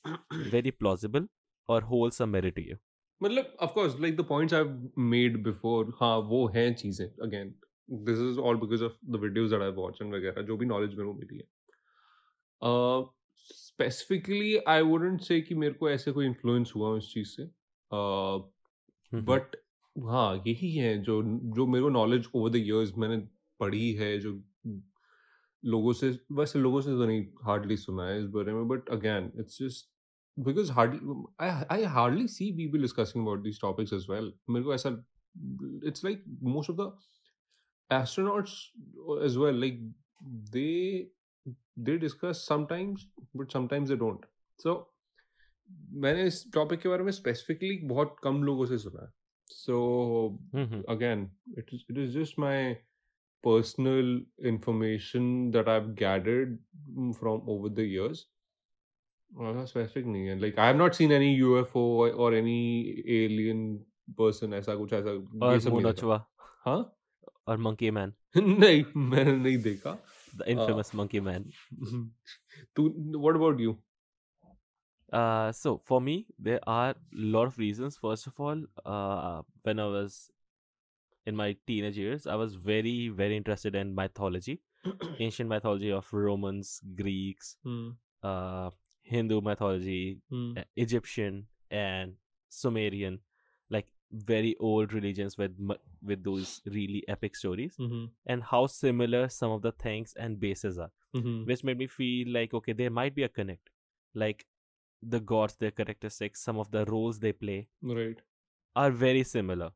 very 0.57 0.71
plausible 0.71 1.27
or 1.69 1.81
holds 1.81 2.17
some 2.17 2.31
merit 2.33 2.57
to 2.57 2.67
you? 2.67 2.77
मतलब 3.21 3.57
of 3.61 3.73
course 3.73 4.01
like 4.01 4.17
the 4.17 4.25
points 4.25 4.55
I 4.55 4.63
have 4.63 4.91
made 4.99 5.43
before 5.45 5.93
हाँ 6.01 6.17
वो 6.19 6.47
हैं 6.49 6.75
चीज़ें। 6.75 7.07
Again 7.07 7.55
this 8.05 8.19
is 8.19 8.39
all 8.39 8.57
because 8.57 8.85
of 8.85 8.93
the 9.05 9.17
videos 9.17 9.51
that 9.51 9.63
I 9.63 9.71
watch 9.71 9.99
and 10.03 10.15
वगैरह 10.15 10.43
जो 10.43 10.57
भी 10.57 10.67
knowledge 10.67 10.91
मेरे 10.91 11.05
को 11.05 11.15
मिली 11.15 11.37
है। 11.37 11.49
स्पेसिफिकली 13.47 14.57
आई 14.69 14.83
वुडंट 14.83 15.21
से 15.21 15.41
कि 15.41 15.55
मेरे 15.55 15.75
को 15.75 15.91
ऐसे 15.91 16.13
कोई 16.13 16.27
इन्फ्लुएंस 16.27 16.73
हुआ 16.77 16.97
इस 16.99 17.13
चीज़ 17.15 17.29
से। 17.29 17.45
But 19.13 19.13
hmm, 19.13 19.31
hmm. 19.97 20.09
हाँ 20.09 20.43
यही 20.47 20.75
है 20.77 20.99
जो 21.03 21.23
जो 21.57 21.67
मेरे 21.67 21.83
को 21.83 21.89
नॉलेज 21.89 22.29
ओवर 22.35 22.51
द 22.51 22.57
इयर्स 22.57 22.93
मैंने 22.99 23.17
पढ़ी 23.61 23.93
है 23.93 24.19
जो 24.21 24.33
लोगों 25.63 25.93
से 25.93 26.19
वैसे 26.33 26.59
लोगों 26.59 26.81
से 26.81 26.91
तो 26.91 27.07
नहीं 27.07 27.27
हार्डली 27.43 27.77
सुना 27.77 28.07
है 28.07 28.19
इस 28.21 28.27
बारे 28.27 28.53
में 28.53 28.69
but 28.69 28.89
again 28.89 29.33
it's 29.41 29.59
just 29.63 29.90
because 30.40 30.72
hardly 30.72 31.24
I 31.76 31.84
hardly 31.98 32.28
see 32.28 32.52
people 32.58 32.82
discussing 32.82 33.24
about 33.24 33.44
these 33.44 33.62
topics 33.62 33.94
as 33.94 34.06
well 34.10 34.34
मेरे 34.50 34.64
को 34.66 34.74
ऐसा 34.74 34.90
it's 35.88 36.06
like 36.06 36.24
most 36.56 36.70
of 36.70 36.78
the 36.78 36.92
astronauts 37.90 38.54
as 39.26 39.36
well 39.42 39.58
like 39.64 39.76
they 40.54 41.08
they 41.88 41.98
discuss 42.04 42.40
sometimes 42.52 43.04
but 43.42 43.52
sometimes 43.56 43.92
they 43.94 43.98
don't 44.04 44.24
so 44.60 44.74
मैंने 46.06 46.24
इस 46.28 46.44
topic 46.54 46.80
के 46.80 46.90
बारे 46.90 47.04
में 47.04 47.12
specifically 47.12 47.78
बहुत 47.88 48.16
कम 48.24 48.42
लोगों 48.44 48.66
से 48.66 48.78
सुना 48.78 49.04
है 49.04 49.12
सो 49.52 49.78
Mhm. 50.56 50.82
again 50.96 51.24
it 51.62 51.72
is 51.78 51.86
it 51.94 52.00
is 52.06 52.12
just 52.18 52.40
my 52.46 52.58
personal 53.44 54.12
information 54.54 55.30
that 55.56 55.72
i've 55.76 55.90
gathered 56.02 56.58
mm, 56.98 57.14
from 57.20 57.50
over 57.56 57.72
the 57.80 57.88
years 59.40 59.58
uh, 59.62 59.66
specific 59.66 60.06
नहीं 60.06 60.28
है 60.28 60.36
like 60.42 60.60
i 60.66 60.68
have 60.72 60.78
not 60.82 60.96
seen 60.96 61.12
any 61.12 61.30
ufo 61.40 61.82
or, 62.04 62.10
or 62.26 62.34
any 62.34 62.60
alien 63.20 63.64
person 64.22 64.54
ऐसा 64.54 64.76
कुछ 64.76 64.94
ऐसा 64.94 65.16
Or 65.42 65.54
ये 65.54 65.60
सब 65.60 65.74
नहीं 65.74 65.84
देखा 65.84 66.08
Munachwa 66.08 66.20
हाँ 66.66 66.80
or 67.48 67.58
Monkey 67.58 67.92
Man, 67.92 68.14
नहीं 68.38 68.84
मैंने 69.10 69.38
नहीं 69.38 69.58
देखा 69.64 69.98
the 70.38 70.50
infamous 70.54 70.94
Monkey 71.02 71.20
Man. 71.20 71.52
तू 72.78 72.88
what 73.28 73.36
about 73.36 73.60
you 73.68 73.78
Uh, 75.18 75.52
so 75.52 75.72
for 75.90 76.02
me, 76.02 76.14
there 76.46 76.60
are 76.68 76.90
a 76.90 76.96
lot 77.34 77.48
of 77.50 77.58
reasons. 77.58 77.96
First 77.96 78.28
of 78.28 78.40
all, 78.40 78.64
uh, 78.86 79.44
when 79.62 79.80
I 79.80 79.86
was 79.86 80.32
in 81.26 81.36
my 81.36 81.56
teenage 81.68 81.98
years, 81.98 82.26
I 82.28 82.36
was 82.36 82.56
very, 82.56 83.10
very 83.10 83.38
interested 83.38 83.76
in 83.76 83.94
mythology, 84.00 84.56
ancient 85.20 85.48
mythology 85.50 85.92
of 85.92 86.12
Romans, 86.12 86.82
Greeks, 86.96 87.58
Hmm, 87.64 87.92
uh, 88.24 88.72
Hindu 89.11 89.41
mythology, 89.41 90.19
uh, 90.57 90.65
Egyptian, 90.85 91.47
and 91.71 92.15
Sumerian, 92.49 93.19
like 93.77 93.87
very 94.13 94.57
old 94.71 94.93
religions 94.99 95.37
with 95.43 95.57
with 96.11 96.23
those 96.29 96.55
really 96.79 97.03
epic 97.17 97.37
stories, 97.43 97.77
mhm, 97.79 98.11
and 98.27 98.43
how 98.53 98.63
similar 98.77 99.29
some 99.41 99.53
of 99.57 99.63
the 99.67 99.73
things 99.85 100.15
and 100.27 100.41
bases 100.47 100.79
are 100.87 100.91
mhm, 101.19 101.37
which 101.51 101.63
made 101.71 101.79
me 101.83 101.87
feel 101.99 102.33
like 102.39 102.55
okay 102.61 102.73
there 102.81 102.91
might 103.01 103.15
be 103.19 103.25
a 103.27 103.29
connect 103.41 103.71
like 104.23 104.47
the 105.15 105.21
gods 105.33 105.55
their 105.65 105.75
characteristics 105.81 106.43
some 106.49 106.59
of 106.65 106.71
the 106.77 106.85
roles 106.95 107.21
they 107.25 107.33
play 107.45 107.59
right. 107.83 108.19
are 108.85 108.91
very 109.03 109.23
similar. 109.35 109.71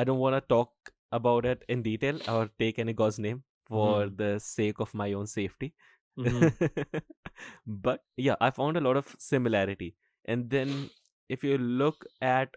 I 0.00 0.04
don't 0.04 0.18
want 0.24 0.36
to 0.36 0.40
talk 0.54 0.92
about 1.18 1.44
it 1.52 1.64
in 1.68 1.82
detail 1.82 2.20
or 2.34 2.48
take 2.64 2.78
any 2.84 2.92
god's 3.02 3.18
name 3.26 3.42
for 3.70 3.92
Mhm. 4.06 4.16
the 4.22 4.30
sake 4.46 4.80
of 4.86 4.94
my 5.02 5.08
own 5.20 5.26
safety. 5.34 5.72
Mhm, 6.18 6.52
but 7.66 8.02
yeah 8.16 8.34
i 8.40 8.50
found 8.50 8.76
a 8.76 8.80
lot 8.80 8.96
of 8.96 9.14
similarity 9.18 9.94
and 10.26 10.50
then 10.50 10.90
if 11.28 11.44
you 11.44 11.58
look 11.58 12.04
at 12.20 12.56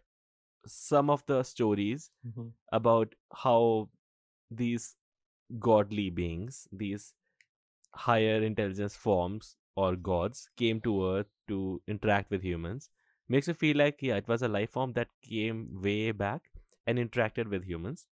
some 0.67 1.09
of 1.09 1.23
the 1.27 1.43
stories 1.43 2.11
mhm, 2.27 2.51
about 2.71 3.15
how 3.33 3.89
these 4.51 4.95
godly 5.59 6.09
beings, 6.09 6.67
these 6.71 7.13
higher 7.95 8.41
intelligence 8.43 8.95
forms 8.95 9.55
or 9.75 9.95
gods 9.95 10.49
came 10.57 10.81
to 10.81 11.05
Earth 11.07 11.27
to 11.47 11.81
interact 11.87 12.29
with 12.31 12.41
humans, 12.43 12.89
makes 13.29 13.47
you 13.47 13.53
feel 13.53 13.77
like, 13.77 13.99
yeah, 14.01 14.15
it 14.15 14.27
was 14.27 14.41
a 14.41 14.47
life 14.47 14.71
form 14.71 14.93
that 14.93 15.07
came 15.23 15.81
way 15.81 16.11
back 16.11 16.41
and 16.87 16.97
interacted 16.99 17.49
with 17.49 17.63
humans. 17.65 18.07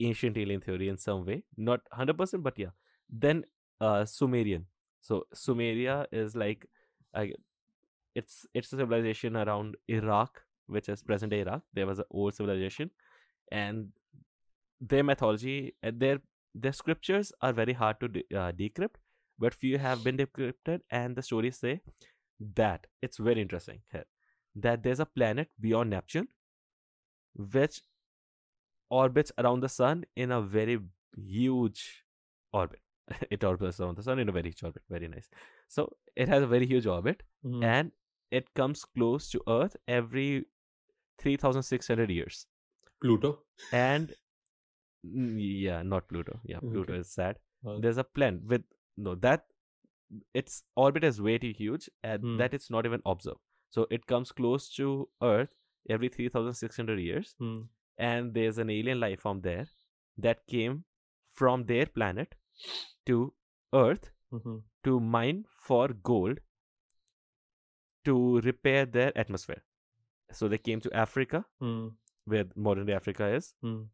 Ancient 0.00 0.36
alien 0.38 0.60
theory 0.60 0.88
in 0.88 0.98
some 0.98 1.26
way, 1.26 1.44
not 1.56 1.80
100%, 1.90 2.42
but 2.42 2.58
yeah. 2.58 2.70
Then 3.10 3.44
uh, 3.80 4.04
Sumerian. 4.04 4.66
So 5.00 5.26
Sumeria 5.34 6.06
is 6.12 6.36
like, 6.36 6.66
I, 7.14 7.32
it's 8.14 8.46
it's 8.54 8.72
a 8.72 8.76
civilization 8.76 9.36
around 9.36 9.76
Iraq, 9.88 10.42
which 10.66 10.88
is 10.88 11.02
present 11.02 11.30
day 11.30 11.40
Iraq. 11.40 11.62
There 11.72 11.86
was 11.86 11.98
an 11.98 12.04
old 12.10 12.34
civilization, 12.34 12.90
and 13.52 13.92
their 14.80 15.04
mythology, 15.04 15.74
and 15.82 16.00
their 16.00 16.20
their 16.54 16.72
scriptures 16.72 17.32
are 17.40 17.52
very 17.52 17.72
hard 17.72 18.00
to 18.00 18.08
de- 18.08 18.24
uh, 18.34 18.52
decrypt, 18.52 18.96
but 19.38 19.54
few 19.54 19.78
have 19.78 20.04
been 20.04 20.16
decrypted, 20.16 20.80
and 20.90 21.16
the 21.16 21.22
stories 21.22 21.58
say 21.58 21.80
that 22.54 22.86
it's 23.02 23.18
very 23.18 23.40
interesting 23.40 23.80
here 23.92 24.04
that 24.54 24.82
there's 24.82 25.00
a 25.00 25.06
planet 25.06 25.48
beyond 25.60 25.90
Neptune, 25.90 26.28
which 27.34 27.82
orbits 28.90 29.32
around 29.38 29.60
the 29.60 29.68
sun 29.68 30.04
in 30.16 30.32
a 30.32 30.40
very 30.42 30.78
huge 31.16 32.04
orbit. 32.52 32.80
it 33.30 33.44
orbits 33.44 33.80
around 33.80 33.96
the 33.96 34.02
sun 34.02 34.18
in 34.18 34.28
a 34.28 34.32
very 34.32 34.48
huge 34.50 34.62
orbit. 34.62 34.82
Very 34.90 35.08
nice. 35.08 35.28
So 35.68 35.96
it 36.16 36.28
has 36.28 36.42
a 36.42 36.46
very 36.46 36.66
huge 36.66 36.86
orbit 36.86 37.22
Mhm. 37.44 37.64
and 37.64 37.92
it 38.30 38.52
comes 38.54 38.84
close 38.84 39.30
to 39.30 39.42
Earth 39.48 39.76
every 39.86 40.46
3,600 41.18 42.10
years. 42.10 42.46
Pluto. 43.00 43.44
And 43.72 44.14
mm, 45.06 45.36
yeah, 45.38 45.82
not 45.82 46.08
Pluto. 46.08 46.40
Yeah, 46.44 46.60
Pluto 46.60 46.92
Okay. 46.92 47.00
is 47.00 47.10
sad. 47.12 47.38
Uh, 47.66 47.78
There's 47.80 47.96
a 47.98 48.04
planet 48.04 48.44
with 48.44 48.64
no 48.96 49.14
that 49.16 49.46
its 50.32 50.62
orbit 50.76 51.04
is 51.04 51.20
way 51.20 51.38
too 51.38 51.52
huge 51.52 51.88
and 52.02 52.22
Hmm. 52.22 52.36
that 52.38 52.54
it's 52.54 52.70
not 52.70 52.86
even 52.86 53.02
observed. 53.04 53.40
So 53.70 53.86
it 53.90 54.06
comes 54.06 54.32
close 54.32 54.68
to 54.76 55.08
Earth 55.22 55.50
every 55.96 56.08
3,600 56.08 57.00
years, 57.00 57.34
hmm. 57.38 57.56
and 57.98 58.32
there's 58.34 58.58
an 58.58 58.70
alien 58.70 59.00
life 59.00 59.20
form 59.20 59.40
there 59.42 59.66
that 60.16 60.46
came 60.46 60.84
from 61.40 61.64
their 61.66 61.86
planet 61.86 62.34
to 63.06 63.34
Earth 63.72 64.10
Mhm. 64.32 64.62
to 64.84 65.00
mine 65.00 65.44
for 65.66 65.88
gold 65.88 66.40
to 68.04 68.40
repair 68.40 68.86
their 68.86 69.16
atmosphere. 69.18 69.62
So 70.32 70.48
they 70.48 70.58
came 70.58 70.80
to 70.80 70.92
Africa, 70.92 71.44
Hmm. 71.60 71.88
where 72.24 72.46
modern 72.54 72.86
day 72.86 72.94
Africa 72.94 73.28
is. 73.38 73.54
Hmm. 73.62 73.84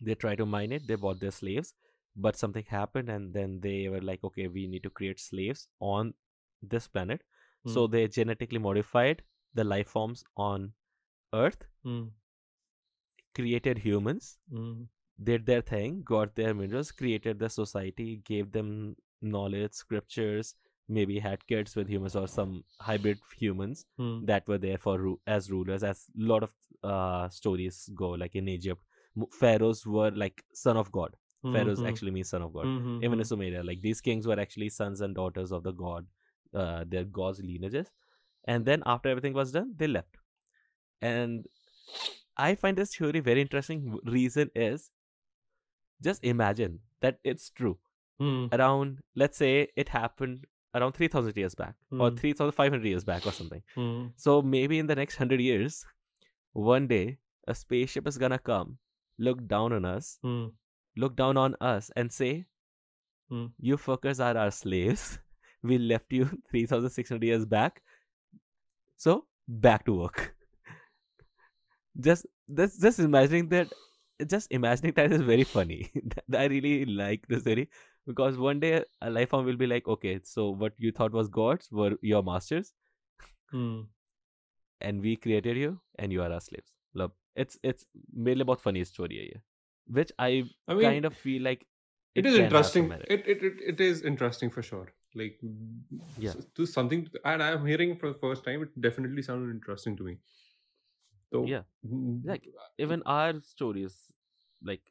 They 0.00 0.14
tried 0.14 0.38
to 0.38 0.46
mine 0.46 0.72
it, 0.72 0.86
they 0.86 0.94
bought 0.94 1.20
their 1.20 1.30
slaves, 1.30 1.74
but 2.16 2.36
something 2.36 2.64
happened, 2.64 3.10
and 3.10 3.34
then 3.34 3.60
they 3.60 3.88
were 3.88 4.00
like, 4.00 4.24
okay, 4.24 4.46
we 4.48 4.66
need 4.66 4.82
to 4.82 4.90
create 4.90 5.20
slaves 5.20 5.68
on 5.78 6.14
this 6.62 6.88
planet. 6.88 7.22
So 7.66 7.86
Hmm. 7.86 7.92
they 7.92 8.08
genetically 8.08 8.58
modified 8.58 9.22
the 9.54 9.64
life 9.64 9.88
forms 9.88 10.24
on 10.36 10.72
Earth, 11.34 11.66
Hmm. 11.82 12.08
created 13.34 13.78
humans, 13.78 14.38
Hmm. 14.48 14.84
Did 15.22 15.46
their 15.46 15.60
thing, 15.60 16.02
got 16.04 16.34
their 16.34 16.54
minerals, 16.54 16.90
created 16.92 17.38
their 17.38 17.48
society, 17.48 18.22
gave 18.24 18.52
them 18.52 18.96
knowledge, 19.20 19.72
scriptures, 19.74 20.54
maybe 20.88 21.18
had 21.18 21.46
kids 21.46 21.76
with 21.76 21.88
humans 21.88 22.16
or 22.16 22.26
some 22.26 22.64
hybrid 22.80 23.18
humans 23.38 23.84
Hmm. 23.96 24.24
that 24.24 24.48
were 24.48 24.58
there 24.58 24.78
for 24.78 24.98
ru- 24.98 25.20
as 25.26 25.50
rulers. 25.50 25.82
As 25.84 26.06
a 26.18 26.22
lot 26.32 26.42
of 26.42 26.52
uh, 26.82 27.28
stories 27.28 27.88
go, 27.94 28.10
like 28.10 28.34
in 28.34 28.48
Egypt, 28.48 28.82
pharaohs 29.38 29.86
were 29.86 30.10
like 30.10 30.42
son 30.54 30.76
of 30.76 30.90
God. 30.90 31.16
Pharaohs 31.52 31.80
Mhm. 31.80 31.88
actually 31.88 32.10
means 32.10 32.28
son 32.30 32.42
of 32.42 32.52
God. 32.54 32.66
Mhm. 32.66 33.04
Even 33.04 33.18
in 33.18 33.24
Sumeria, 33.24 33.64
like 33.64 33.80
these 33.82 34.00
kings 34.00 34.26
were 34.26 34.38
actually 34.40 34.68
sons 34.70 35.00
and 35.00 35.14
daughters 35.14 35.52
of 35.52 35.62
the 35.62 35.72
god, 35.72 36.06
uh, 36.54 36.84
their 36.86 37.04
gods' 37.04 37.42
lineages. 37.42 37.92
And 38.44 38.64
then 38.66 38.82
after 38.86 39.08
everything 39.10 39.32
was 39.34 39.52
done, 39.52 39.74
they 39.76 39.86
left. 39.86 40.16
And 41.02 41.46
I 42.36 42.54
find 42.54 42.76
this 42.76 42.94
theory 42.96 43.20
very 43.20 43.40
interesting. 43.40 43.98
Reason 44.04 44.50
is 44.54 44.90
just 46.02 46.24
imagine 46.24 46.80
that 47.00 47.18
it's 47.24 47.50
true. 47.50 47.78
Hmm. 48.18 48.46
Around, 48.52 49.00
let's 49.16 49.36
say 49.38 49.68
it 49.76 49.88
happened 49.88 50.46
around 50.74 50.92
3000 50.92 51.36
years 51.36 51.54
back 51.54 51.74
or 51.92 52.10
Hmm. 52.10 52.16
3500 52.16 52.84
years 52.84 53.04
back 53.04 53.26
or 53.26 53.32
something. 53.32 53.62
Hmm. 53.74 54.06
So 54.16 54.42
maybe 54.42 54.78
in 54.78 54.86
the 54.86 54.94
next 54.94 55.18
100 55.18 55.40
years, 55.40 55.84
one 56.52 56.86
day 56.86 57.18
a 57.48 57.54
spaceship 57.54 58.06
is 58.06 58.18
gonna 58.18 58.38
come, 58.38 58.78
look 59.18 59.46
down 59.46 59.72
on 59.72 59.84
us, 59.84 60.18
Hmm. 60.22 60.46
look 60.96 61.16
down 61.16 61.36
on 61.36 61.56
us 61.60 61.90
and 61.96 62.12
say, 62.12 62.46
Hmm. 63.30 63.46
You 63.58 63.76
fuckers 63.76 64.18
are 64.28 64.36
our 64.36 64.50
slaves. 64.50 65.18
We 65.62 65.76
left 65.78 66.12
you 66.12 66.24
3600 66.50 67.22
years 67.22 67.44
back. 67.46 67.82
So 68.96 69.26
back 69.46 69.84
to 69.86 69.94
work. 69.94 70.34
just 72.00 72.26
that's 72.48 72.78
just 72.78 72.98
imagining 72.98 73.48
that 73.50 73.72
just 74.26 74.50
imagining 74.52 74.92
that 74.94 75.12
is 75.12 75.22
very 75.22 75.44
funny. 75.44 75.90
I 76.34 76.44
really 76.46 76.84
like 76.86 77.26
this 77.28 77.42
theory 77.44 77.68
because 78.06 78.36
one 78.38 78.60
day 78.60 78.84
a 79.00 79.10
life 79.10 79.30
form 79.30 79.46
will 79.46 79.56
be 79.56 79.66
like, 79.66 79.86
okay, 79.88 80.20
so 80.24 80.50
what 80.50 80.74
you 80.78 80.92
thought 80.92 81.12
was 81.12 81.28
gods 81.28 81.70
were 81.70 81.96
your 82.02 82.22
masters, 82.22 82.74
Hmm. 83.50 83.82
and 84.80 85.00
we 85.00 85.16
created 85.16 85.56
you, 85.56 85.80
and 85.98 86.12
you 86.12 86.22
are 86.22 86.32
our 86.32 86.40
slaves. 86.40 86.72
Love. 86.94 87.12
It's 87.36 87.58
it's 87.62 87.86
mainly 88.12 88.42
about 88.42 88.60
funny 88.60 88.84
story 88.84 89.18
here, 89.28 89.42
which 89.86 90.12
I 90.18 90.50
I 90.68 90.74
mean, 90.74 90.82
kind 90.84 91.04
of 91.04 91.14
feel 91.14 91.42
like 91.42 91.66
it 92.14 92.26
is 92.26 92.34
have 92.38 92.70
some 92.70 92.90
interesting. 92.90 92.90
It, 93.08 93.26
it 93.26 93.42
it 93.42 93.60
it 93.74 93.80
is 93.80 94.02
interesting 94.02 94.50
for 94.50 94.62
sure. 94.62 94.88
Like 95.14 95.38
Yeah. 96.18 96.30
s- 96.30 96.46
to 96.56 96.66
something, 96.66 97.08
and 97.24 97.42
I'm 97.42 97.66
hearing 97.66 97.96
for 97.98 98.12
the 98.12 98.18
first 98.18 98.44
time. 98.44 98.62
It 98.62 98.80
definitely 98.80 99.22
sounded 99.22 99.50
interesting 99.54 99.96
to 99.96 100.04
me. 100.04 100.18
So 101.32 101.46
Yeah. 101.46 101.62
mm, 101.86 102.20
like 102.24 102.48
even 102.78 103.02
our 103.06 103.40
stories 103.42 104.12
like 104.62 104.82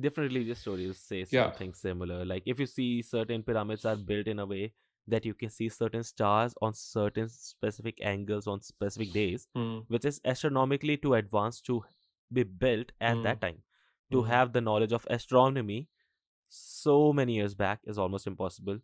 different 0.00 0.32
religious 0.32 0.60
stories 0.60 0.98
say 0.98 1.24
Yeah. 1.30 1.52
something 1.52 1.74
similar 1.74 2.24
like 2.24 2.42
if 2.46 2.58
you 2.58 2.66
see 2.66 3.02
certain 3.02 3.42
pyramids 3.42 3.84
are 3.84 3.96
built 3.96 4.26
in 4.26 4.38
a 4.38 4.46
way 4.46 4.72
that 5.06 5.24
you 5.26 5.34
can 5.34 5.50
see 5.50 5.68
certain 5.68 6.02
stars 6.02 6.54
on 6.62 6.72
certain 6.74 7.28
specific 7.28 7.98
angles 8.02 8.46
on 8.46 8.60
specific 8.62 9.12
days 9.12 9.48
hmm, 9.54 9.80
which 9.88 10.04
is 10.04 10.20
astronomically 10.24 10.96
too 10.96 11.14
advanced 11.14 11.66
to 11.66 11.84
be 12.32 12.42
built 12.44 12.92
at 13.00 13.16
Mm. 13.18 13.22
that 13.22 13.40
time 13.40 13.62
to 14.12 14.22
Mhm. 14.22 14.28
have 14.28 14.52
the 14.52 14.60
knowledge 14.60 14.92
of 14.92 15.06
astronomy 15.10 15.88
so 16.48 17.12
many 17.12 17.34
years 17.36 17.54
back 17.54 17.80
is 17.84 17.98
almost 17.98 18.26
impossible 18.26 18.78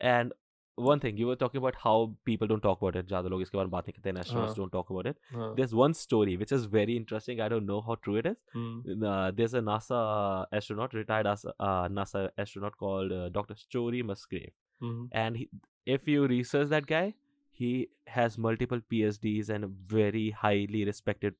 and 0.00 0.32
one 0.75 0.99
thing 0.99 1.17
you 1.17 1.27
were 1.27 1.35
talking 1.35 1.59
about 1.59 1.75
how 1.83 1.95
people 2.25 2.47
don't 2.47 2.63
talk 2.65 2.81
about 2.81 2.95
it 2.99 3.07
ज़्यादा 3.07 3.29
लोग 3.29 3.41
इसके 3.41 3.57
बारे 3.57 3.65
में 3.67 3.71
बात 3.71 3.87
नहीं 3.87 3.93
करते 3.93 4.09
and 4.09 4.19
astronauts 4.21 4.55
हाँ. 4.55 4.55
don't 4.59 4.71
talk 4.75 4.89
about 4.93 5.09
it 5.11 5.17
हाँ, 5.33 5.55
there's 5.55 5.73
one 5.79 5.93
story 5.93 6.35
which 6.43 6.53
is 6.57 6.65
very 6.75 6.95
interesting 7.01 7.41
i 7.45 7.49
don't 7.53 7.67
know 7.71 7.81
how 7.89 7.95
true 8.05 8.15
it 8.21 8.29
is 8.31 8.37
hmm, 8.55 9.03
uh, 9.11 9.31
there's 9.31 9.53
a 9.53 9.61
NASA 9.61 10.45
astronaut, 10.51 10.93
retired 10.93 11.27
as, 11.27 11.45
uh, 11.45 11.87
NASA 11.89 12.29
astronaut 12.37 12.77
called 12.77 13.11
uh, 13.11 13.29
Dr. 13.29 13.55
Story 13.55 14.01
Musgrave. 14.01 14.51
hmm, 14.79 15.05
And 15.11 15.37
he, 15.37 15.49
if 15.85 16.07
you 16.07 16.25
research 16.27 16.69
that 16.69 16.87
guy, 16.87 17.13
he 17.51 17.89
has 18.07 18.37
multiple 18.37 18.81
PhDs 18.91 19.49
and 19.49 19.63
a 19.63 19.67
very 19.67 20.31
highly 20.31 20.83
respected 20.85 21.35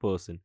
person. 0.00 0.40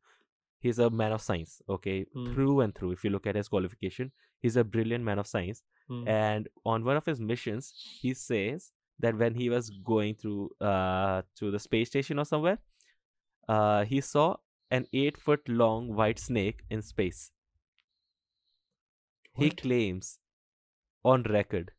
He's 0.59 0.79
a 0.79 0.89
man 0.89 1.13
of 1.13 1.21
science, 1.21 1.61
okay, 1.69 2.05
Hmm. 2.13 2.33
through 2.33 2.59
and 2.61 2.75
through. 2.75 2.91
If 2.91 3.03
you 3.05 3.09
look 3.09 3.25
at 3.27 3.35
his 3.35 3.47
qualification, 3.47 4.11
he's 4.40 4.56
a 4.56 4.64
brilliant 4.64 5.04
man 5.04 5.18
of 5.18 5.26
science. 5.26 5.62
hmm, 5.88 6.06
And 6.08 6.48
on 6.64 6.84
one 6.84 6.96
of 6.96 7.06
his 7.06 7.20
missions, 7.20 7.72
he 8.00 8.14
says 8.14 8.72
that 9.00 9.16
when 9.16 9.34
he 9.34 9.48
was 9.48 9.70
going 9.70 10.14
through 10.16 10.50
uh, 10.60 11.22
to 11.36 11.50
the 11.50 11.58
space 11.58 11.88
station 11.88 12.18
or 12.18 12.24
somewhere, 12.24 12.58
uh, 13.48 13.84
he 13.84 14.00
saw 14.00 14.36
an 14.70 14.86
eight 14.92 15.16
foot 15.16 15.48
long 15.48 15.94
white 15.94 16.18
snake 16.18 16.62
in 16.68 16.82
space. 16.82 17.30
He 19.34 19.50
claims 19.50 20.18
on 21.04 21.22
record. 21.22 21.70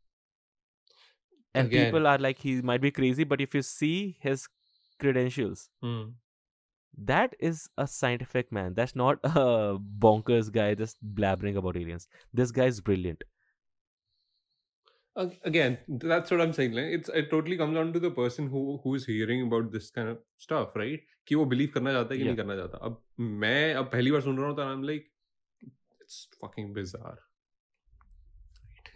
And 1.53 1.67
Again. 1.67 1.85
people 1.85 2.07
are 2.07 2.17
like, 2.17 2.39
he 2.39 2.61
might 2.61 2.81
be 2.81 2.91
crazy, 2.91 3.23
but 3.25 3.41
if 3.41 3.53
you 3.53 3.61
see 3.61 4.17
his 4.21 4.47
credentials, 4.99 5.69
hmm 5.81 6.03
that 7.06 7.32
is 7.40 7.68
a 7.76 7.86
scientific 7.86 8.50
man. 8.52 8.74
That's 8.74 8.94
not 8.96 9.18
a 9.24 9.78
bonkers 10.06 10.50
guy 10.52 10.74
just 10.74 10.98
blabbering 11.20 11.56
about 11.62 11.76
aliens. 11.76 12.08
This 12.32 12.52
guy 12.52 12.66
is 12.66 12.80
brilliant. 12.80 13.24
Ag- 15.22 15.34
again 15.48 15.74
that's 16.02 16.32
what 16.32 16.40
i'm 16.44 16.52
saying 16.54 16.72
like 16.76 16.86
it's 16.94 17.10
it 17.18 17.26
totally 17.32 17.56
comes 17.58 17.76
down 17.78 17.90
to 17.96 18.00
the 18.04 18.08
person 18.14 18.46
who 18.54 18.62
who 18.84 18.94
is 19.00 19.04
hearing 19.10 19.42
about 19.48 19.68
this 19.74 19.84
kind 19.98 20.08
of 20.12 20.16
stuff 20.44 20.72
right 20.80 21.04
कि 21.28 21.34
वो 21.40 21.44
believe 21.52 21.70
करना 21.74 21.92
चाहता 21.96 22.14
है 22.14 22.18
कि 22.20 22.24
नहीं 22.24 22.34
Yeah. 22.34 22.40
करना 22.40 22.56
चाहता 22.60 22.78
अब 22.88 22.96
मैं 23.44 23.74
अब 23.82 23.90
पहली 23.92 24.10
बार 24.12 24.20
सुन 24.24 24.38
रहा 24.38 24.46
हूँ 24.48 24.56
तो 24.56 24.62
i'm 24.72 24.82
like 24.88 25.06
it's 26.06 26.16
fucking 26.40 26.72
bizarre 26.80 27.14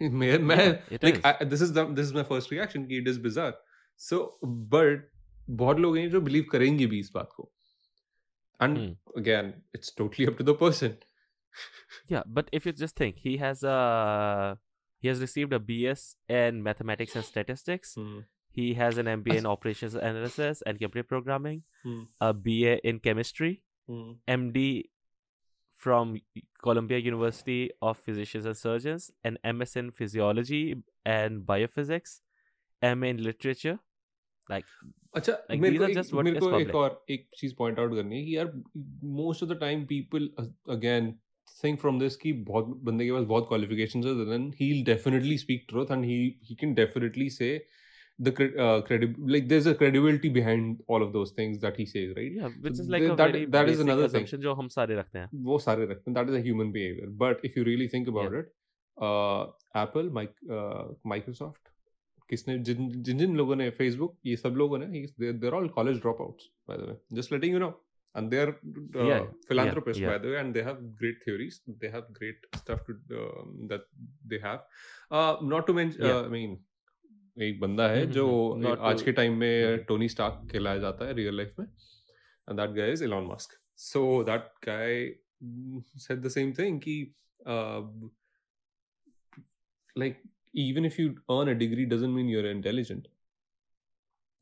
मैं 0.17 0.37
मैं 0.49 0.57
Yeah, 0.57 0.97
it 0.97 1.03
like 1.07 1.21
is. 1.21 1.23
I, 1.31 1.47
this 1.53 1.63
is 1.67 1.73
the 1.79 1.85
this 2.01 2.09
is 2.09 2.13
my 2.19 2.25
first 2.33 2.51
reaction 2.55 2.85
कि 2.91 2.99
it 3.03 3.07
is 3.13 3.21
bizarre 3.29 3.55
so 4.09 4.21
but 4.75 5.07
बहुत 5.63 5.79
लोग 5.85 5.97
हैं 5.97 6.09
जो 6.17 6.21
believe 6.27 6.51
करेंगे 6.51 6.85
भी 6.95 6.99
इस 6.99 7.11
बात 7.15 7.29
को 7.37 7.51
and 8.60 8.78
Hmm. 8.78 9.18
again 9.18 9.62
it's 9.72 9.90
totally 9.92 10.26
up 10.28 10.36
to 10.38 10.44
the 10.44 10.54
person 10.54 10.96
Yeah, 12.08 12.22
but 12.26 12.48
if 12.52 12.66
you 12.66 12.72
just 12.72 12.96
think, 12.96 13.18
he 13.18 13.36
has 13.38 13.62
a 13.62 14.58
he 15.00 15.08
has 15.08 15.20
received 15.20 15.52
a 15.52 15.60
BS 15.60 16.16
in 16.28 16.62
mathematics 16.62 17.14
and 17.14 17.24
statistics. 17.24 17.94
Hmm. 17.94 18.20
He 18.50 18.74
has 18.74 18.98
an 18.98 19.06
MBA 19.06 19.36
in 19.38 19.46
operations 19.46 19.94
analysis 19.94 20.62
and 20.66 20.78
computer 20.80 21.06
programming, 21.06 21.62
Hmm. 21.84 22.02
a 22.20 22.32
BA 22.32 22.74
in 22.90 22.98
chemistry, 23.00 23.62
Hmm. 23.86 24.12
MD 24.26 24.90
from 25.84 26.20
Columbia 26.62 26.98
University 26.98 27.70
of 27.82 27.98
Physicians 27.98 28.46
and 28.46 28.56
Surgeons, 28.56 29.10
an 29.22 29.38
MS 29.44 29.76
in 29.76 29.90
physiology 29.92 30.82
and 31.04 31.42
biophysics, 31.46 32.20
MA 32.82 33.08
in 33.14 33.22
literature. 33.22 33.78
Like, 34.50 34.64
अच्छा 35.16 35.32
Like, 35.32 35.60
मेरे 35.60 35.78
को 35.78 35.84
एक, 35.84 36.14
मेरे 36.14 36.40
को 36.40 36.58
एक 36.60 36.74
और 36.74 37.04
एक 37.10 37.28
चीज़ 37.38 37.54
point 37.58 37.78
out 37.78 37.94
करनी 37.94 38.18
है 38.18 38.24
कि 38.24 38.36
यार 38.36 38.52
most 39.18 39.42
of 39.42 39.50
the 39.50 39.58
time 39.60 39.84
people 39.84 40.28
again 40.70 41.12
think 41.64 41.80
from 41.80 42.00
this 42.00 42.16
कि 42.16 42.32
बहुत 42.32 42.66
बंदे 42.84 43.04
के 43.04 43.12
पास 43.12 43.24
बहुत 43.24 43.48
क्वालिफिकेशंस 43.48 44.06
है 44.06 44.14
then 44.24 44.52
he 44.60 44.82
definitely 44.82 45.38
speak 45.38 45.64
truth 45.68 45.86
and 45.90 46.04
he 46.04 46.18
he 46.44 46.54
can 46.54 46.74
definitely 46.74 47.30
say 47.30 47.66
the 48.18 48.30
uh, 48.30 48.80
credi- 48.82 49.14
like 49.26 49.48
there's 49.48 49.66
a 49.66 49.74
credibility 49.74 50.28
behind 50.28 50.80
all 50.86 51.02
of 51.02 51.12
those 51.12 51.32
things 51.32 51.58
that 51.58 51.76
he 51.76 51.84
says 51.84 52.10
right 52.16 52.32
yeah 52.32 52.52
which 52.66 52.78
is 52.82 52.88
like 52.88 53.00
th- 53.00 53.10
a 53.10 53.16
that- 53.16 53.32
very 53.32 53.46
that 53.46 53.68
is 53.68 53.80
another 53.80 54.08
thing. 54.08 54.20
assumption 54.20 54.40
जो 54.40 54.52
हम 54.54 54.68
सारे 54.68 54.96
रखते 54.96 55.18
हैं 55.18 55.28
वो 55.48 55.58
सारे 55.58 55.86
रखते 55.86 56.10
हैं 56.10 56.16
that 56.18 56.30
is 56.32 56.36
a 56.40 56.42
human 56.44 56.70
behavior 56.76 57.08
but 57.22 57.42
if 57.48 57.56
you 57.58 57.64
really 57.70 57.88
think 57.94 58.10
about 58.12 58.32
yeah. 58.32 58.42
it 58.42 58.52
uh, 58.96 59.46
Apple 59.74 60.10
Mic, 60.10 60.30
uh, 60.50 60.84
Microsoft 61.14 61.73
किसने 62.30 62.58
जिन 62.58 63.02
जिन 63.02 63.18
जिन 63.18 63.36
लोगों 63.36 63.56
ने 63.56 63.70
फेसबुक 63.70 64.18
ये 64.26 64.36
सब 64.36 64.54
लोगों 64.56 64.78
ने 64.78 65.06
they're 65.20 65.52
all 65.52 65.68
college 65.68 66.00
drop 66.00 66.20
out 66.20 66.42
by 66.68 66.78
the 66.78 66.80
way 66.80 66.96
just 67.12 67.32
letting 67.32 67.52
you 67.52 67.58
know 67.58 67.68
and 68.14 68.30
they 68.30 68.38
are 68.38 68.50
by 68.50 70.18
the 70.18 70.26
way 70.26 70.38
and 70.38 70.54
they 70.54 70.62
have 70.62 70.76
great 71.00 71.20
theories 71.24 71.60
they 71.68 71.86
have 71.86 72.06
great 72.10 72.46
stuff 72.56 72.84
to 72.86 72.94
that 73.66 73.86
they 74.26 74.36
have 74.36 75.48
not 75.48 75.66
to 75.66 75.74
mention 75.74 76.02
I 76.02 76.28
mean 76.28 76.58
एक 77.42 77.60
बंदा 77.60 77.88
है 77.88 77.94
हम्म, 77.94 78.04
हम्म, 78.04 78.12
जो 78.12 78.52
हम्म। 78.52 78.76
आज 78.80 79.02
के 79.02 79.12
time 79.12 79.36
में 79.36 79.84
Tony 79.84 80.08
Stark 80.08 80.48
कहलाया 80.52 80.78
जाता 80.78 81.06
है 81.06 81.14
रियल 81.14 81.36
लाइफ 81.36 81.54
में. 81.58 81.66
And 81.66 82.60
that 82.60 82.70
guy 82.70 82.92
is 82.92 83.04
Elon 83.04 83.26
Musk 83.26 83.58
so 83.76 84.22
that 84.24 84.40
guy 84.40 85.14
said 85.98 86.20
the 86.20 86.28
same 86.28 86.52
thing 86.52 86.80
कि 86.80 87.14
uh, 87.40 88.10
like 89.98 90.22
even 90.54 90.84
if 90.84 90.98
you 90.98 91.16
earn 91.30 91.48
a 91.48 91.54
degree 91.54 91.84
doesn't 91.84 92.14
mean 92.14 92.28
you're 92.28 92.50
intelligent 92.50 93.08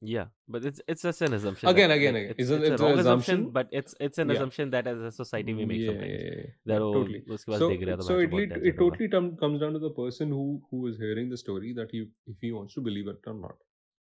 yeah 0.04 0.24
but 0.48 0.64
it's 0.64 0.80
it's 0.88 1.02
just 1.02 1.22
an 1.22 1.32
assumption 1.32 1.68
again 1.68 1.88
that, 1.90 1.96
again 1.96 2.16
again 2.16 2.34
it's, 2.36 2.40
it's, 2.40 2.50
a, 2.50 2.72
it's 2.72 2.80
a 2.80 2.84
wrong 2.84 2.98
assumption, 2.98 3.50
but 3.50 3.68
it's 3.70 3.94
it's 4.00 4.18
an 4.18 4.28
yeah. 4.28 4.34
assumption 4.34 4.70
that 4.70 4.86
as 4.86 4.98
a 4.98 5.12
society 5.12 5.54
we 5.54 5.64
make 5.64 5.80
yeah, 5.80 5.86
sometimes 5.86 6.10
yeah, 6.10 6.30
yeah. 6.36 6.46
that 6.66 6.82
oh, 6.82 6.92
totally. 6.92 7.22
so, 7.36 7.52
it, 7.52 8.02
so 8.02 8.18
it, 8.18 8.32
it, 8.32 8.78
totally 8.78 9.08
comes 9.08 9.60
down 9.60 9.72
to 9.72 9.78
the 9.78 9.90
person 9.90 10.28
who 10.28 10.60
who 10.70 10.88
is 10.88 10.98
hearing 10.98 11.30
the 11.30 11.36
story 11.36 11.72
that 11.72 11.88
he 11.92 12.08
if 12.26 12.36
he 12.40 12.50
wants 12.50 12.74
to 12.74 12.80
believe 12.80 13.06
it 13.06 13.20
or 13.28 13.34
not 13.34 13.54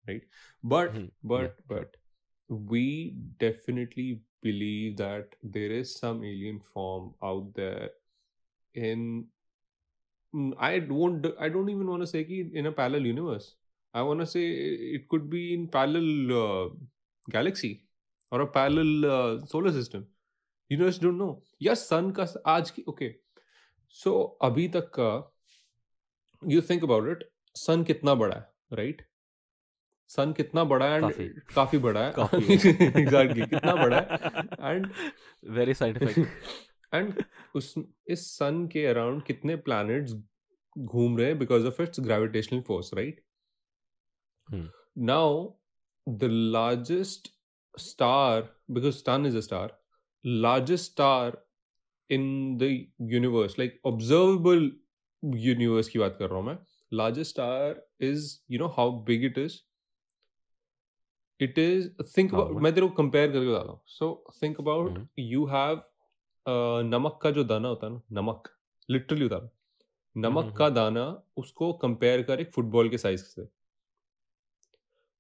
right 0.08 0.22
but 0.64 0.94
mm-hmm. 0.94 1.06
but 1.24 1.42
yeah. 1.42 1.76
but 1.76 1.96
we 2.50 3.16
definitely 3.40 4.22
believe 4.44 4.96
that 4.98 5.36
there 5.42 5.72
is 5.72 5.96
some 5.96 6.24
alien 6.24 6.60
form 6.60 7.14
out 7.24 7.52
there 7.56 7.90
in 8.76 9.26
I 10.60 10.80
won't 10.80 11.26
I 11.40 11.50
don't 11.50 11.70
even 11.70 11.88
want 11.88 12.02
to 12.02 12.08
say 12.08 12.24
ki 12.24 12.52
in 12.54 12.66
a 12.66 12.72
parallel 12.72 13.06
universe. 13.06 13.56
I 13.94 14.02
want 14.02 14.20
to 14.20 14.26
say 14.26 14.46
it 14.98 15.10
could 15.10 15.30
be 15.30 15.54
in 15.54 15.68
parallel 15.68 16.32
uh, 16.38 16.70
galaxy 17.30 17.86
or 18.32 18.42
a 18.42 18.48
parallel 18.48 19.06
uh, 19.06 19.46
solar 19.46 19.72
system. 19.72 20.06
You 20.70 20.78
just 20.78 21.02
don't 21.02 21.18
know. 21.18 21.42
या 21.62 21.74
sun 21.74 22.12
का 22.14 22.28
आज 22.46 22.72
की 22.72 22.84
okay. 22.90 23.12
So 23.90 24.38
अभी 24.42 24.68
तक 24.68 24.92
का 25.00 25.32
you 26.44 26.62
think 26.62 26.84
about 26.84 27.08
it, 27.08 27.24
sun 27.56 27.86
कितना 27.86 28.16
बड़ा 28.16 28.36
है, 28.36 28.46
right? 28.78 29.02
सन 30.08 30.32
कितना 30.34 30.64
बड़ा 30.64 30.86
है 30.86 31.02
and 31.02 31.54
काफ़ी 31.56 31.78
बड़ा 31.78 32.02
है 32.06 32.14
exactly 32.14 33.50
कितना 33.50 33.76
बड़ा 33.76 33.98
है 33.98 34.20
and 34.70 34.88
very 35.58 35.74
scientific 35.74 36.28
एंड 36.94 37.24
उस 37.56 37.74
इस 38.08 38.28
सन 38.38 38.68
के 38.74 38.86
अराउंड 38.86 39.24
कितने 39.24 39.56
प्लैनेट्स 39.68 40.14
घूम 40.76 41.18
रहे 41.18 41.28
हैं 41.28 41.38
because 41.40 41.68
of 41.68 41.82
its 41.82 42.00
gravitational 42.00 42.62
force 42.68 42.94
right? 42.94 43.22
Now 44.98 45.46
the 46.08 46.30
largest 46.54 47.28
star 47.76 48.50
because 48.72 48.96
sun 48.96 49.26
is 49.26 49.38
a 49.38 49.42
star 49.42 49.78
largest 50.26 50.92
star 50.92 51.42
in 52.10 52.58
the 52.58 52.64
universe 53.14 53.60
like 53.60 53.80
observable 53.86 54.72
universe 55.24 55.90
की 55.90 56.00
बात 56.00 56.16
कर 56.20 56.30
रहा 56.30 56.40
हूँ 56.40 56.46
मैं 56.46 56.58
largest 56.94 57.32
star 57.32 57.82
is 58.02 58.38
you 58.52 58.60
know 58.60 58.68
how 58.78 58.92
big 59.06 59.24
it 59.26 59.38
is? 59.38 59.58
It 61.40 61.60
is 61.60 61.90
think 62.18 62.34
about 62.34 62.62
मैं 62.62 62.74
तेरे 62.76 62.88
को 62.88 62.94
compare 62.94 63.32
करके 63.32 63.48
बताता 63.48 63.72
हूँ। 63.72 63.82
So 63.88 64.34
think 64.42 64.60
about 64.60 65.08
you 65.20 65.46
have 65.46 65.82
नमक 66.46 67.20
का 67.24 67.32
जो 67.32 67.44
दाना 67.44 67.68
होता 67.68 67.88
है 67.88 67.94
ना 67.94 68.22
नमक 68.22 68.50
लिटरली 68.90 69.24
होता 69.24 69.36
है 69.36 69.52
नमक 70.16 70.44
हम्म, 70.44 70.54
का 70.54 70.70
दाना 70.70 71.24
उसको 71.38 71.72
कंपेयर 71.74 72.22
कर 72.24 72.42
एक 72.42 72.54
फुटबॉल 72.54 72.90
के 72.90 72.98
साइज़ 72.98 73.24
से। 73.24 73.48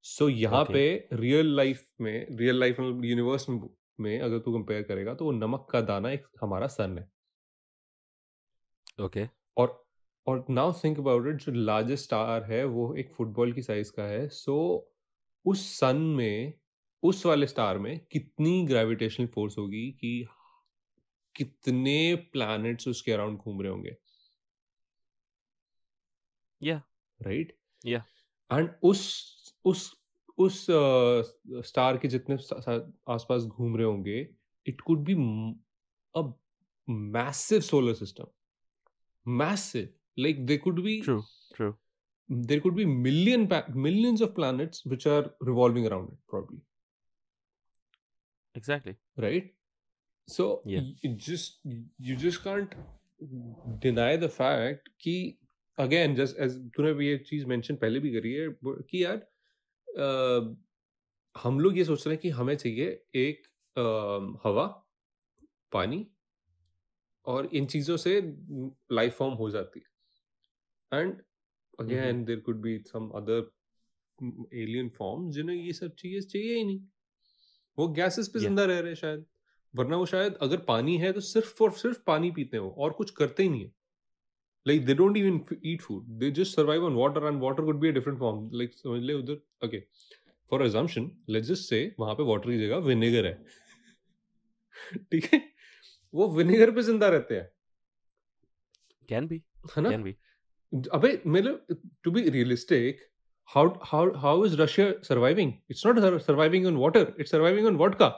सो 0.05 0.25
so, 0.25 0.31
यहाँ 0.31 0.63
Okay. 0.63 0.73
पे 0.73 1.07
रियल 1.13 1.55
लाइफ 1.55 1.85
में 2.01 2.27
रियल 2.37 2.59
लाइफ 2.59 2.79
यूनिवर्स 2.79 3.45
में 3.49 4.19
अगर 4.19 4.39
तू 4.39 4.53
कंपेयर 4.53 4.83
करेगा 4.83 5.13
तो 5.13 5.25
वो 5.25 5.31
नमक 5.31 5.67
का 5.71 5.81
दाना 5.81 6.11
एक 6.11 6.27
हमारा 6.41 6.67
सन 6.67 6.97
है। 6.97 7.09
Okay 9.05 9.19
okay. 9.19 9.33
और 9.57 9.85
और 10.27 10.45
नाउ 10.49 10.73
थिंक 10.83 10.99
अबाउट 10.99 11.27
इट 11.27 11.35
जो 11.35 11.51
लार्जेस्ट 11.51 12.05
स्टार 12.05 12.43
है 12.43 12.63
वो 12.65 12.93
एक 12.95 13.13
फुटबॉल 13.13 13.53
की 13.53 13.61
साइज़ 13.61 13.91
का 13.91 14.03
है। 14.03 14.27
सो 14.27 14.55
so, 14.55 15.51
उस 15.51 15.65
सन 15.79 15.95
में 15.95 16.53
उस 17.03 17.25
वाले 17.25 17.47
स्टार 17.47 17.77
में 17.77 17.99
कितनी 18.11 18.65
ग्रेविटेशनल 18.67 19.27
फोर्स 19.27 19.57
होगी 19.57 19.89
कि 19.91 20.27
कितने 21.35 22.15
प्लैनेट्स 22.33 22.87
उसके 22.87 23.11
अराउंड 23.11 23.37
घूम 23.37 23.61
रहे 23.61 23.71
होंगे 23.71 23.95
Yeah. 26.61 26.79
Right 27.19 27.55
Yeah. 27.87 28.01
एंड 28.51 28.69
उस 28.83 29.01
उस 29.65 29.91
उस 30.37 30.65
स्टार 31.67 31.95
uh, 31.95 32.01
के 32.01 32.07
जितने 32.07 32.35
आसपास 33.13 33.43
घूम 33.43 33.75
रहे 33.77 33.85
होंगे 33.85 34.19
it 34.65 34.81
could 34.81 35.03
be 35.09 35.13
a 36.15 36.23
massive 37.17 37.61
solar 37.61 37.93
system 37.93 38.27
massive 39.25 39.93
like 40.19 40.45
they 40.45 40.57
could 40.57 40.81
be 40.83 41.01
true 41.05 41.21
true 41.57 41.73
there 42.49 42.61
could 42.63 42.75
be 42.79 42.85
million 43.05 43.45
pa- 43.51 43.67
millions 43.85 44.21
of 44.25 44.33
planets 44.39 44.83
which 44.93 45.05
are 45.13 45.23
revolving 45.49 45.87
around 45.91 46.11
it 46.15 46.19
probably 46.33 46.59
exactly 48.55 48.95
right 49.25 49.49
so 50.29 50.45
Yeah. 50.65 50.87
you 51.03 51.09
just 51.27 51.59
you 52.07 52.15
just 52.23 52.41
can't 52.43 52.73
deny 53.85 54.09
the 54.23 54.29
fact 54.37 54.89
कि 55.01 55.13
again 55.77 56.15
just 56.15 56.41
as 56.45 56.57
तूने 56.75 56.93
भी 56.93 57.07
ये 57.07 57.17
चीज़ 57.29 57.45
mention 57.45 57.75
पहले 57.75 57.99
भी 57.99 58.11
करी 58.13 58.33
है 58.33 58.47
कि 58.65 59.03
यार 59.03 59.15
अ, 59.15 60.09
हम 61.35 61.59
लोग 61.59 61.77
ये 61.77 61.83
सोच 61.85 62.05
रहे 62.07 62.13
हैं 62.15 62.21
कि 62.21 62.29
हमें 62.29 62.55
चाहिए 62.55 62.87
एक 63.15 63.47
अ, 63.75 64.47
हवा 64.47 64.65
पानी 65.71 66.05
और 67.25 67.45
इन 67.53 67.65
चीज़ों 67.65 67.97
से 67.97 68.19
लाइफ 68.91 69.17
फॉर्म 69.17 69.33
हो 69.33 69.49
जाती 69.49 69.79
है 69.79 70.99
and 70.99 71.21
again 71.79 72.23
there 72.25 72.39
could 72.39 72.61
be 72.61 72.77
some 72.87 73.09
other 73.15 73.49
alien 74.53 74.89
form 74.89 75.29
जिन्हें 75.31 75.57
ये 75.57 75.73
सब 75.73 75.95
चीज़ें 75.99 76.27
चाहिए 76.27 76.55
ही 76.55 76.63
नहीं 76.63 76.79
वो 77.77 77.87
गैसेस 77.97 78.27
पे. 78.27 78.39
ज़िंदा 78.39 78.65
रह 78.65 78.79
रहे 78.79 78.89
हैं 78.89 78.95
शायद 78.95 79.25
वरना 79.75 79.97
वो 79.97 80.05
शायद 80.05 80.35
अगर 80.35 80.57
पानी 80.57 80.97
है 80.97 81.11
तो 81.13 81.21
सिर्फ़ 81.21 81.63
और 81.63 81.71
सिर्फ़ 81.71 81.99
पानी 82.07 82.31
पीते 82.31 82.57
हैं 82.57 82.63
वो 82.63 82.75
और 82.77 82.91
कुछ 82.91 83.11
करते 83.11 83.43
ही 83.43 83.49
नहीं 83.49 83.65
है। 83.65 83.71
Like 84.67 84.85
they 84.85 84.93
don't 84.93 85.17
even 85.17 85.57
eat 85.65 85.81
food 85.81 86.05
they 86.05 86.31
just 86.31 86.55
survive 86.55 86.85
on 86.85 86.93
water 86.93 87.27
and 87.27 87.41
water 87.41 87.63
could 87.63 87.79
be 87.79 87.87
a 87.87 87.91
different 87.91 88.19
form 88.19 88.49
like 88.53 88.73
समझ 88.73 89.01
ले 89.01 89.13
उधर? 89.13 89.33
Okay 89.33 89.79
for 90.49 90.61
assumption 90.61 91.11
let's 91.29 91.47
just 91.47 91.63
say 91.63 91.95
वहाँ 91.99 92.15
पे 92.15 92.23
वाटर 92.23 92.51
की 92.51 92.59
जगह 92.59 92.77
विनेगर 92.77 93.25
है। 93.25 93.45
ठीक 94.97 95.33
है? 95.33 95.49
वो 96.13 96.29
विनेगर 96.29 96.71
पे 96.71 96.81
ज़िंदा 96.81 97.09
रहते 97.09 97.35
हैं। 97.35 97.51
Can 99.11 99.33
be. 99.33 99.39
है 99.77 99.81
ना? 99.81 99.89
Can 99.89 100.03
be. 100.07 100.13
अबे 100.91 101.21
मतलब 101.27 101.65
to 102.03 102.11
be 102.11 102.29
realistic 102.29 103.09
how 103.57 103.67
how 103.67 104.01
how 104.23 104.33
is 104.47 104.51
Russia 104.59 104.85
surviving? 105.11 105.51
It's 105.71 105.85
not 105.87 105.99
sur- 105.99 106.19
surviving 106.19 106.65
on 106.71 106.75
water. 106.81 107.03
It's 107.05 107.31
surviving 107.31 107.67
on 107.69 107.77
vodka. 107.77 108.09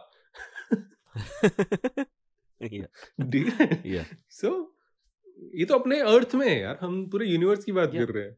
yeah 2.61 2.87
yeah 3.85 4.05
so 4.41 4.51
ये 5.55 5.65
तो 5.71 5.75
अपने 5.79 5.99
अर्थ 6.01 6.35
में 6.35 6.47
है 6.49 6.59
यार 6.61 6.79
हम 6.83 7.05
पूरे 7.11 7.27
यूनिवर्स 7.27 7.65
की 7.65 7.73
बात 7.79 7.91
Yeah. 7.95 8.07
कर 8.07 8.13
रहे 8.15 8.25
हैं 8.25 8.35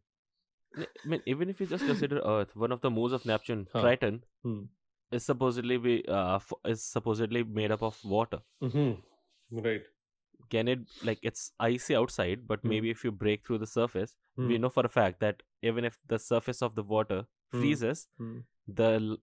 I 0.84 1.10
mean, 1.12 1.20
even 1.32 1.50
if 1.52 1.60
you 1.62 1.66
just 1.68 1.86
consider 1.88 2.18
Earth, 2.30 2.50
one 2.62 2.72
of 2.74 2.80
the 2.86 2.90
moons 2.96 3.12
of 3.18 3.22
Neptune, 3.28 3.60
Huh. 3.74 3.80
Triton, 3.84 4.16
Hmm. 4.46 4.58
is 5.18 5.24
supposedly 5.30 5.76
be 5.84 5.94
uh, 6.16 6.34
f- 6.40 6.58
is 6.72 6.82
supposedly 6.96 7.42
made 7.60 7.74
up 7.76 7.84
of 7.88 8.00
water. 8.14 8.40
Mm-hmm. 8.66 9.62
Right. 9.68 9.86
Can 10.54 10.70
it 10.74 10.82
like 11.10 11.24
it's 11.30 11.44
icy 11.68 11.96
outside, 12.02 12.44
but 12.52 12.66
Hmm. 12.66 12.72
maybe 12.74 12.92
if 12.96 13.04
you 13.08 13.12
break 13.24 13.46
through 13.46 13.60
the 13.64 13.70
surface, 13.74 14.12
we 14.36 14.50
Hmm. 14.50 14.62
know 14.66 14.72
for 14.76 14.84
a 14.90 14.92
fact 14.98 15.24
that 15.26 15.42
even 15.72 15.88
if 15.90 15.98
the 16.14 16.20
surface 16.26 16.62
of 16.68 16.76
the 16.80 16.86
water 16.96 17.20
freezes, 17.56 18.04
Hmm. 18.24 18.36
the 18.82 18.90
l- 18.98 19.16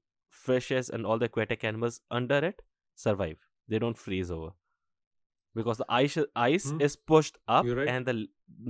fishes 0.46 0.90
and 0.98 1.06
all 1.12 1.22
the 1.26 1.30
aquatic 1.34 1.68
animals 1.74 2.02
under 2.22 2.42
it 2.52 2.66
survive. 3.05 3.39
They 3.69 3.79
don't 3.85 3.97
freeze 4.05 4.31
over 4.37 4.51
because 5.61 5.79
the 5.83 5.87
ice 6.01 6.19
ice 6.49 6.71
Hmm. 6.71 6.81
is 6.89 6.97
pushed 7.15 7.39
up, 7.57 7.67
right. 7.81 7.89
and 7.97 8.07
the 8.13 8.15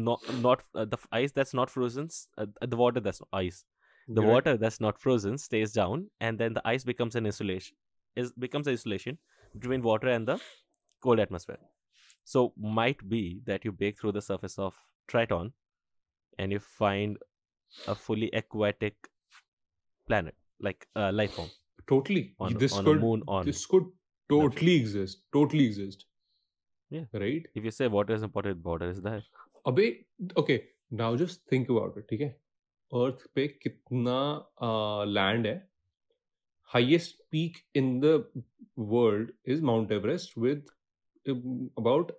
not 0.04 0.20
not 0.46 0.62
uh, 0.74 0.84
the 0.94 0.98
ice 1.20 1.32
that's 1.40 1.54
not 1.60 1.70
frozen, 1.76 2.08
uh, 2.38 2.46
the 2.74 2.76
water 2.84 3.00
that's 3.08 3.20
not 3.26 3.30
ice 3.42 3.60
the 4.08 4.14
You're 4.22 4.24
right. 4.28 4.34
water 4.36 4.52
that's 4.60 4.78
not 4.84 4.98
frozen 5.02 5.36
stays 5.40 5.72
down 5.72 6.00
and 6.28 6.38
then 6.42 6.54
the 6.58 6.62
ice 6.70 6.84
becomes 6.90 7.16
an 7.18 7.26
insulation 7.30 7.76
is 8.22 8.32
becomes 8.44 8.66
an 8.70 8.72
insulation 8.76 9.18
between 9.64 9.82
water 9.88 10.08
and 10.14 10.26
the 10.30 10.36
cold 11.06 11.20
atmosphere 11.24 11.58
so 12.32 12.42
might 12.78 13.04
be 13.12 13.20
that 13.50 13.64
you 13.68 13.72
break 13.82 14.00
through 14.00 14.12
the 14.16 14.22
surface 14.30 14.58
of 14.66 14.80
triton 15.14 15.52
and 16.38 16.56
you 16.56 16.60
find 16.78 17.18
a 17.94 17.94
fully 17.94 18.30
aquatic 18.40 18.96
planet, 20.08 20.34
like 20.68 20.86
uh, 20.96 21.10
life 21.12 21.34
form 21.34 21.50
totally 21.86 22.34
on, 22.40 22.54
this 22.64 22.72
on 22.80 22.84
could 22.84 22.96
a 22.98 23.00
moon 23.00 23.22
on. 23.28 23.46
this 23.46 23.64
could 23.66 23.86
totally 24.30 24.74
exist 24.80 25.22
totally 25.32 25.66
exist. 25.66 26.06
Yeah. 26.90 27.04
right? 27.14 27.48
If 27.54 27.64
you 27.64 27.70
say 27.70 27.88
water 27.88 28.14
is 28.14 28.22
important, 28.22 28.64
water 28.64 28.90
is 28.90 29.00
there. 29.02 29.22
अबे 29.66 29.88
okay 30.38 30.58
now 31.00 31.10
just 31.16 31.42
think 31.52 31.68
about 31.74 31.98
it 31.98 32.08
ठीक 32.10 32.20
है? 32.20 32.28
अर्थ 32.92 33.26
पे 33.34 33.46
कितना 33.62 34.20
land 35.08 35.46
है? 35.46 35.56
Highest 36.70 37.20
peak 37.30 37.56
in 37.76 37.98
the 38.00 38.06
world 38.78 39.30
is 39.52 39.62
Mount 39.64 39.92
Everest 39.92 40.38
with 40.38 40.66
about 41.26 42.10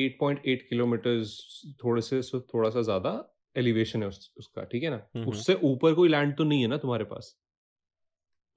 eight 0.00 0.16
point 0.20 0.46
eight 0.48 0.66
kilometers 0.68 1.36
थोड़े 1.84 2.02
से 2.02 2.20
थोड़ा 2.54 2.70
सा 2.70 2.82
ज़्यादा 2.82 3.12
एलिवेशन 3.56 4.02
है 4.02 4.08
उस, 4.08 4.32
उसका 4.38 4.64
ठीक 4.64 4.82
है 4.82 4.90
ना? 4.90 5.00
हम्म। 5.16 5.28
उससे 5.30 5.54
ऊपर 5.64 5.94
कोई 5.94 6.08
लैंड 6.08 6.36
तो 6.36 6.44
नहीं 6.44 6.62
है 6.62 6.68
ना 6.68 6.76
तुम्हारे 6.84 7.04
पास? 7.04 7.36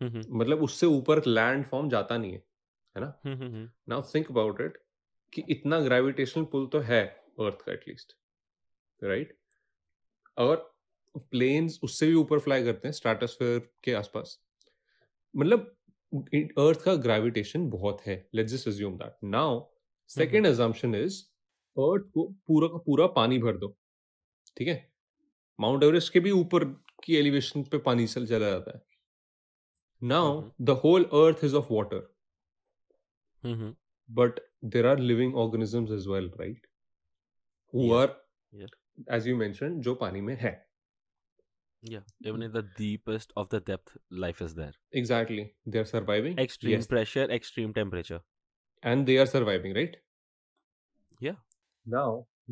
मतलब 0.01 0.61
उससे 0.63 0.85
ऊपर 0.87 1.21
लैंड 1.27 1.65
फॉर्म 1.65 1.89
जाता 1.89 2.17
नहीं 2.17 2.31
है 2.31 2.43
है 2.95 3.01
ना. 3.01 3.13
नाउ 3.89 4.01
थिंक 4.13 4.29
अबाउट 4.31 4.61
इट 4.61 4.77
कि 5.33 5.43
इतना 5.49 5.79
ग्रेविटेशनल 5.81 6.43
पुल 6.51 6.67
तो 6.73 6.79
है 6.81 7.03
अर्थ 7.41 7.61
का 7.65 7.71
एटलीस्ट 7.73 8.13
राइट 9.01 9.37
और 10.37 10.55
प्लेन्स 11.15 11.79
उससे 11.83 12.07
भी 12.07 12.13
ऊपर 12.15 12.39
फ्लाई 12.39 12.63
करते 12.63 12.87
हैं 12.87 12.93
स्ट्रेटोस्फेयर 12.93 13.59
के 13.83 13.93
आसपास। 13.93 14.39
मतलब 15.33 15.73
अर्थ 16.59 16.81
का 16.83 16.95
ग्रेविटेशन 16.97 17.69
बहुत 17.69 18.01
है 18.01 18.15
let's 18.35 18.51
just 18.53 18.67
assume 18.67 18.97
that 18.97 19.15
now 19.25 19.59
second 20.09 20.47
assumption 20.47 20.95
is 20.95 21.21
earth 21.77 22.09
को 22.13 22.27
पूरा 22.47 22.67
का 22.67 22.77
पूरा 22.85 23.07
पानी 23.15 23.39
भर 23.39 23.57
दो 23.57 23.77
ठीक 24.57 24.67
है? 24.67 24.77
माउंट 25.59 25.83
एवरेस्ट 25.83 26.13
के 26.13 26.19
भी 26.19 26.31
ऊपर 26.33 26.63
की 27.03 27.15
एलिवेशन 27.17 27.63
पे 27.63 27.77
पानी 27.79 28.07
चल 28.07 28.25
चला 28.27 28.49
जाता 28.49 28.77
है। 28.77 28.81
Now 30.02 30.40
Mhm. 30.40 30.50
The 30.66 30.70
whole 30.84 31.04
earth 31.20 31.44
is 31.44 31.54
of 31.54 31.70
water 31.70 32.08
Mhm. 33.44 33.70
but 34.08 34.40
there 34.74 34.86
are 34.88 34.98
living 35.10 35.30
organisms 35.42 35.92
as 35.96 36.06
well 36.12 36.26
right 36.40 36.66
who 37.74 37.84
Yeah. 37.86 38.00
are 38.00 38.10
Yeah. 38.62 38.74
as 39.18 39.28
you 39.30 39.36
mentioned 39.42 39.80
जो 39.88 39.94
पानी 40.04 40.20
में 40.28 40.34
है 40.40 40.52
Yeah, 41.82 42.02
even 42.30 42.42
in 42.46 42.52
the 42.54 42.62
deepest 42.78 43.32
of 43.42 43.46
the 43.52 43.58
depth, 43.68 43.94
life 44.24 44.40
is 44.44 44.52
there. 44.58 44.74
exactly 45.00 45.44
they 45.66 45.80
are 45.80 45.88
surviving 45.92 46.36
Extreme 46.42 46.74
Yes. 46.76 46.86
pressure, 46.92 47.24
extreme 47.38 47.72
temperature. 47.78 48.20
and 48.82 49.08
they 49.08 49.16
are 49.22 49.26
surviving 49.30 49.74
right 49.78 49.96
Yeah. 51.20 51.36
now 51.86 52.06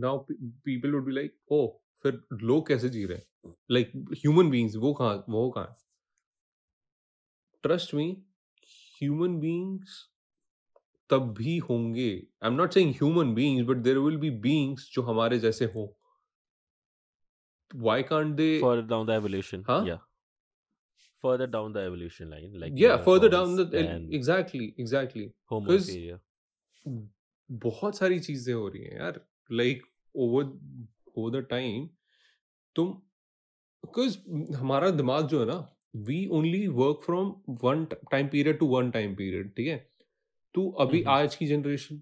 now 0.04 0.12
pe- 0.26 0.36
people 0.68 0.92
would 0.96 1.06
be 1.06 1.14
like 1.20 1.32
oh 1.58 1.62
फिर 2.04 2.20
लोग 2.50 2.66
कैसे 2.68 2.88
जी 2.96 3.04
रहे 3.06 3.18
हैं 3.18 3.54
like 3.76 3.94
human 4.24 4.50
beings 4.54 4.76
वो 4.84 4.92
कहाँ 5.00 5.24
वो 5.36 5.48
कहाँ 5.56 5.76
Trust 7.65 7.93
me 7.99 8.07
human 9.01 9.39
beings 9.45 10.01
तब 11.09 11.33
भी 11.37 11.57
होंगे 11.69 12.09
I 12.43 12.47
am 12.49 12.53
not 12.53 12.73
saying 12.73 12.93
human 12.95 13.33
beings 13.35 13.67
but 13.67 13.77
there 13.87 13.97
will 13.97 14.17
be 14.17 14.29
beings 14.45 14.89
जो 14.93 15.01
हमारे 15.11 15.39
जैसे 15.39 15.65
हो 15.75 15.85
why 17.71 17.95
can't 18.09 18.35
they 18.39 18.49
Further 18.61 18.83
down 18.89 19.07
the 19.07 19.13
evolution. 19.19 19.63
Huh? 19.69 19.77
Yeah. 19.87 20.01
Further 21.23 21.47
down 21.55 21.73
the 21.77 21.81
evolution 21.89 22.29
line. 22.33 22.51
Like 22.63 22.75
yeah 22.81 22.97
further 23.07 23.29
down 23.33 23.55
the 23.59 23.65
exactly 24.19 24.67
exactly 24.83 25.23
Homo 25.53 25.67
'cause- 25.71 25.89
inferior. 25.89 26.19
बहुत 27.49 27.97
सारी 27.97 28.19
चीज़ें 28.19 28.53
हो 28.53 28.67
रही 28.67 28.83
हैं 28.83 28.99
यार 28.99 29.19
like 29.51 29.83
over 30.15 30.43
over 31.17 31.39
the 31.39 31.43
time 31.49 31.87
तुम 32.75 32.91
बिकॉज़ 33.83 34.17
हमारा 34.55 34.89
दिमाग 35.01 35.27
जो 35.33 35.39
है 35.39 35.45
ना 35.45 35.57
we 35.95 36.27
only 36.27 36.67
work 36.67 37.01
from 37.05 37.35
one 37.49 37.85
time 37.85 38.27
period 38.27 38.59
to 38.59 38.65
one 38.65 38.91
time 38.91 39.15
period 39.15 39.49
ठीक 39.49 39.67
है 39.67 39.89
तो 40.55 40.69
अभी। 40.69 41.03
आज 41.03 41.35
की 41.35 41.45
जनरेशन 41.45 42.01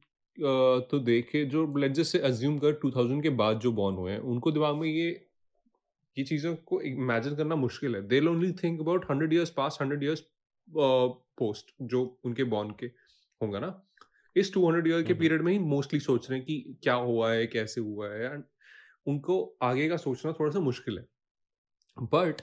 तो 0.91 0.99
देखे 0.99 1.45
जो 1.45 1.77
लेट्स 1.77 2.07
से 2.07 2.19
अज्यूम 2.19 2.59
कर 2.59 2.79
2000 2.85 3.23
के 3.23 3.29
बाद 3.29 3.59
जो 3.59 3.71
बॉर्न 3.71 3.95
हुए 3.95 4.11
हैं 4.11 4.19
उनको 4.19 4.51
दिमाग 4.51 4.75
में 4.75 4.87
ये 4.87 5.27
ये 6.17 6.23
चीज़ों 6.23 6.55
को 6.55 6.81
इमेजिन 6.81 7.35
करना 7.35 7.55
मुश्किल 7.55 7.95
है 7.95 8.07
they 8.07 8.19
only 8.19 8.51
think 8.51 8.79
about 8.79 9.05
hundred 9.11 9.33
years 9.33 9.49
past 9.49 9.77
hundred 9.81 10.03
years 10.03 10.23
post 11.37 11.73
जो 11.81 12.19
उनके 12.23 12.43
बॉर्न 12.43 12.71
के 12.79 12.85
होंगे 13.41 13.59
ना 13.59 13.87
इस 14.35 14.53
200 14.53 14.87
ईयर 14.87 15.03
के। 15.03 15.13
पीरियड 15.13 15.41
में 15.41 15.51
ही 15.53 15.59
मोस्टली 15.59 15.99
सोच 15.99 16.29
रहे 16.29 16.39
हैं 16.39 16.47
कि 16.47 16.77
क्या 16.83 16.93
हुआ 16.93 17.31
है 17.31 17.47
कैसे 17.47 17.81
हुआ 17.81 18.09
है 18.09 18.33
एंड 18.33 18.43
उनको 19.07 19.57
आगे 19.61 19.89
का 19.89 19.97
सोचना 19.97 20.31
थोड़ा 20.31 20.51
सा 20.51 20.59
मुश्किल 20.59 20.97
है 20.99 21.05
बट 21.99 22.41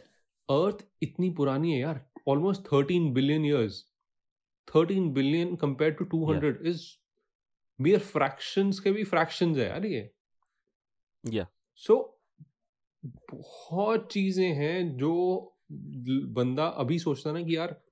अर्थ 0.50 0.86
इतनी 1.02 1.30
पुरानी 1.30 1.72
है 1.72 1.80
यार 1.80 2.10
almost 2.28 2.62
13 2.62 3.12
billion 3.14 3.44
years 3.44 3.84
13 4.76 5.10
billion 5.10 5.56
compare 5.56 5.92
to 5.92 6.04
200 6.04 6.66
is 6.66 6.86
mere 7.80 8.00
fractions 8.00 8.78
के 8.78 8.92
भी 8.92 9.04
fractions 9.04 9.56
है 9.58 9.68
यार 9.68 9.86
ये। 9.86 10.10
Yeah. 11.28 11.46
सो 11.76 12.20
बहुत 13.30 14.12
चीज़ें 14.12 14.52
हैं 14.52 14.96
जो 14.96 15.12
बंदा 15.72 16.66
अभी 16.66 16.98
सोचता 16.98 17.32
ना 17.32 17.42
कि 17.42 17.56
यार 17.56 17.82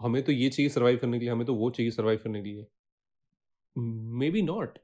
हमें 0.00 0.22
तो 0.22 0.32
ये 0.32 0.50
चाहिए 0.50 0.70
सर्वाइव 0.70 0.98
करने 0.98 1.18
के 1.18 1.24
लिए 1.24 1.32
हमें 1.32 1.46
तो 1.46 1.54
वो 1.54 1.70
चाहिए 1.70 1.90
सर्वाइव 1.90 2.20
करने 2.24 2.42
के 2.42 2.48
लिए। 2.48 2.66
Maybe 4.30 4.42
not 4.42 4.78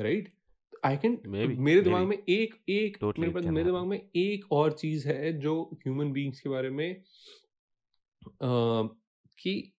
right 0.00 0.35
I 0.86 0.96
can 0.96 1.18
मेरे 1.58 1.80
दिमाग 1.82 2.06
में 2.06 2.16
एक 2.16 2.54
एक 2.68 2.96
Totally 2.96 3.18
मेरे 3.20 3.32
पास 3.32 3.44
मेरे 3.44 3.64
दिमाग 3.64 3.86
में 3.86 3.98
एक 4.16 4.52
और 4.52 4.72
चीज़ 4.72 5.08
है 5.08 5.32
जो 5.40 5.54
ह्यूमन 5.74 6.12
बीइंग्स 6.12 6.40
के 6.40 6.48
बारे 6.48 6.70
में 6.70 6.90
अ, 6.92 7.00
कि 9.38 9.72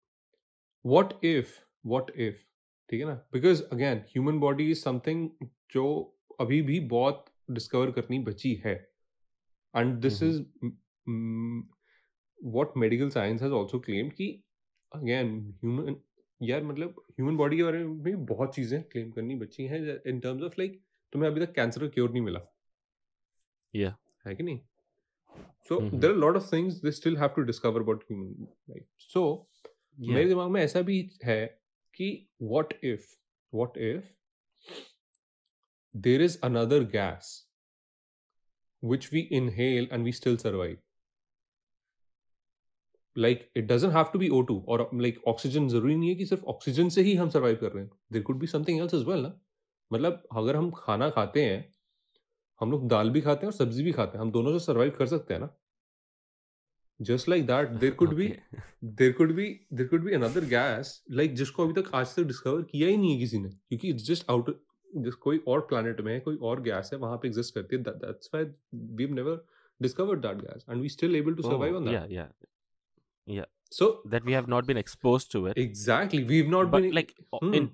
व्हाट 0.85 1.13
इफ़ 1.25 1.53
व्हाट 1.85 2.09
इफ़ 2.17 2.35
ठीक 2.89 2.99
है 3.01 3.05
ना? 3.07 3.13
Because 3.33 3.63
again 3.63 3.97
human 4.09 4.39
body 4.39 4.69
is 4.71 4.79
something 4.79 5.29
जो 5.71 5.85
अभी 6.39 6.61
भी 6.61 6.79
बहुत 6.89 7.25
डिस्कवर 7.51 7.91
करनी 7.91 8.19
बची 8.19 8.53
है। 8.65 8.73
And 9.73 9.95
this. 10.01 10.21
Is 10.23 10.41
what 12.39 12.73
medical 12.77 13.09
science 13.09 13.41
has 13.41 13.53
also 13.53 13.79
claimed 13.79 14.13
कि 14.13 14.27
अगेन 14.91 15.29
ह्यूमन 15.63 15.95
यार 16.41 16.63
मतलब 16.63 17.01
ह्यूमन 17.11 17.37
बॉडी 17.37 17.57
के 17.57 17.63
बारे 17.63 17.77
में 17.77 18.01
भी 18.03 18.15
बहुत 18.25 18.55
चीज़ें 18.55 18.81
क्लेम 18.83 19.11
करनी 19.11 19.35
बची 19.35 19.65
हैं 19.67 19.79
इन 20.07 20.19
टर्म्स 20.19 20.43
ऑफ़ 20.43 20.53
लाइक 20.59 20.81
तुम्हें 21.13 21.29
अभी 21.29 21.45
तक 21.45 21.53
कैंसर 21.53 21.81
का 21.81 21.87
क्योर 21.87 22.11
नहीं 22.11 22.21
मिला। 22.21 22.39
Yeah. 23.75 23.93
है 24.27 24.35
कि 24.35 24.43
नहीं? 24.43 24.59
So 25.69 25.89
there 25.97 26.11
are 26.11 26.17
lot 26.17 26.35
of 26.35 26.51
things 26.53 26.75
they 26.75 26.91
still 26.91 27.17
have 27.17 27.29
to 27.29 27.41
discover 27.41 27.81
about 27.81 28.03
human 28.03 28.47
life 28.69 28.85
so 28.99 29.49
मेरे 29.99 30.27
दिमाग 30.27 30.49
में 30.49 30.61
ऐसा 30.61 30.81
भी 30.81 31.11
है 31.23 31.61
कि 31.95 32.27
what 32.41 32.73
if 32.83 33.17
what 33.53 33.77
if 33.77 34.05
there 35.97 36.21
is 36.21 36.39
another 36.43 36.83
gas 36.83 37.43
which 38.83 39.05
we 39.11 39.21
inhale 39.31 39.87
and 39.91 40.03
we 40.03 40.11
still 40.11 40.37
survive? 40.37 40.77
Like 43.15 43.39
it 43.55 43.67
doesn't 43.67 43.91
have 43.91 44.11
to 44.11 44.19
be 44.19 44.29
O2 44.29 44.57
or 44.67 44.77
like 44.93 45.15
oxygen 45.27 45.67
ज़रूरी 45.69 45.95
नहीं 45.95 46.09
है 46.09 46.15
कि 46.15 46.25
सिर्फ़ 46.25 46.43
ऑक्सीजन 46.43 46.89
से 46.89 47.01
ही 47.01 47.15
हम 47.15 47.29
सर्वाइव 47.29 47.55
कर 47.55 47.71
रहे 47.71 47.83
हैं। 47.83 47.91
There 48.11 48.21
could 48.21 48.39
be 48.39 48.47
something 48.47 48.79
else 48.79 48.93
as 48.93 49.03
well 49.03 49.19
ना? 49.19 49.39
मतलब 49.91 50.23
अगर 50.38 50.56
हम 50.56 50.71
खाना 50.71 51.10
खाते 51.10 51.43
हैं 51.45 51.73
हम 52.62 52.71
लोग 52.71 52.88
दाल 52.88 53.10
भी 53.10 53.21
खाते 53.21 53.45
हैं 53.45 53.52
और 53.52 53.58
सब्ज़ी 53.58 53.84
भी 53.84 53.91
खाते 53.91 54.17
हैं 54.17 54.26
हम 54.26 54.32
दोनों 54.32 54.58
से 54.60 54.65
सर्वाइव 54.65 54.91
कर 54.91 55.06
सकते 55.06 55.34
हैं 55.34 55.41
ना 55.41 55.50
just 57.00 57.30
like 57.30 57.45
that 57.47 57.69
there 57.80 57.91
could 57.91 58.13
be 58.13 58.28
there 58.84 59.12
could 59.12 59.32
be 59.32 59.47
there 59.73 59.88
could 59.88 60.04
be 60.04 60.13
another 60.13 60.45
gas 60.45 61.04
like 61.12 61.36
जिसको 61.36 61.65
अभी 61.65 61.82
तक 61.82 61.91
आज 61.95 62.15
तक 62.15 62.23
डिस्कवर 62.23 62.62
किया 62.62 62.88
ही 62.88 62.97
नहीं 62.97 63.13
है 63.13 63.19
किसी 63.19 63.39
ने 63.39 63.50
क्योंकि 63.50 63.89
इट्स 63.89 64.08
जस्ट 64.08 64.30
आउट 64.30 64.50
जिस 64.95 65.13
कोई 65.13 65.41
और 65.47 65.60
प्लैनेट 65.62 66.02
में 66.02 66.13
है 66.13 66.19
कोई 66.19 66.38
और 66.41 66.62
गैस 66.62 66.89
है 66.93 67.00
वहाँ 67.00 67.17
पे 67.17 67.28
एग्जिस्ट 67.28 67.56
करती 67.56 67.76
है 67.76 67.84
that's 67.84 68.30
why 68.34 68.45
we 68.95 69.08
never 69.13 69.45
discovered 69.82 70.21
that 70.21 70.38
gas 70.38 70.65
and 70.69 70.82
we 70.82 70.89
still 70.89 71.15
able 71.15 71.34
to 71.34 71.43
survive 71.43 71.73
Oh, 71.73 71.82
on 71.82 71.88
yeah, 71.88 72.08
that 72.10 72.47
yeah. 73.28 73.45
So 73.71 74.04
That 74.12 74.26
we 74.26 74.34
have 74.34 74.47
not 74.47 74.67
been 74.67 74.78
exposed 74.78 75.32
to 75.32 75.39
it. 75.47 75.58
We 76.13 76.38
have 76.38 76.50
not 76.50 76.67
but 76.67 76.82
been 76.82 76.93
like 76.93 77.12
Hmm. 77.34 77.54
in 77.54 77.69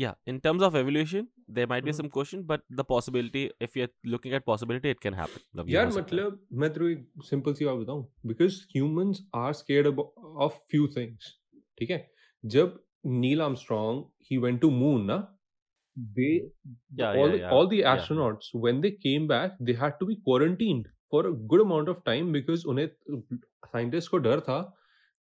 yeah 0.00 0.14
in 0.32 0.36
terms 0.44 0.62
of 0.66 0.76
evolution 0.80 1.24
there 1.56 1.66
might 1.70 1.84
be 1.86 1.92
Hmm. 1.92 1.96
some 1.96 2.10
question 2.12 2.42
but 2.50 2.62
the 2.78 2.84
possibility 2.92 3.40
if 3.66 3.74
you're 3.78 3.90
looking 4.12 4.36
at 4.38 4.46
possibility 4.50 4.92
it 4.96 5.00
can 5.06 5.16
happen 5.18 5.42
कभी 5.58 5.74
यार 5.74 5.84
हो 5.84 5.90
सकता 5.90 6.16
है। 6.16 6.22
मतलब 6.22 6.46
मैं 6.62 6.70
तेरे 6.72 6.94
को 6.94 7.00
एक 7.00 7.24
सिंपल 7.30 7.54
सी 7.54 7.64
बात 7.64 7.76
बताऊं 7.76 8.04
because 8.26 8.60
humans 8.76 9.20
are 9.42 9.52
scared 9.52 9.98
of 10.46 10.60
few 10.70 10.86
things 10.96 11.32
ठीक 11.78 11.90
है 11.90 12.00
जब 12.56 12.82
Neil 13.06 13.42
Armstrong 13.42 14.04
he 14.30 14.38
went 14.46 14.60
to 14.60 14.70
moon 14.70 15.04
ना 15.12 15.20
they 16.18 16.28
Yeah, 16.98 17.08
all 17.08 17.18
yeah, 17.18 17.32
the, 17.32 17.38
yeah, 17.40 17.50
all 17.54 17.66
the 17.70 17.78
yeah. 17.78 17.96
astronauts 17.96 18.46
when 18.66 18.78
they 18.84 18.90
came 19.06 19.24
back 19.32 19.56
they 19.68 19.74
had 19.80 19.96
to 20.02 20.06
be 20.10 20.14
quarantined 20.28 20.86
for 21.14 21.20
a 21.30 21.32
good 21.52 21.62
amount 21.64 21.90
of 21.92 21.98
time 22.08 22.30
because 22.36 22.64
उन्हें 22.72 22.86
scientists 23.72 24.08
को 24.14 24.18
डर 24.26 24.40
था 24.46 24.56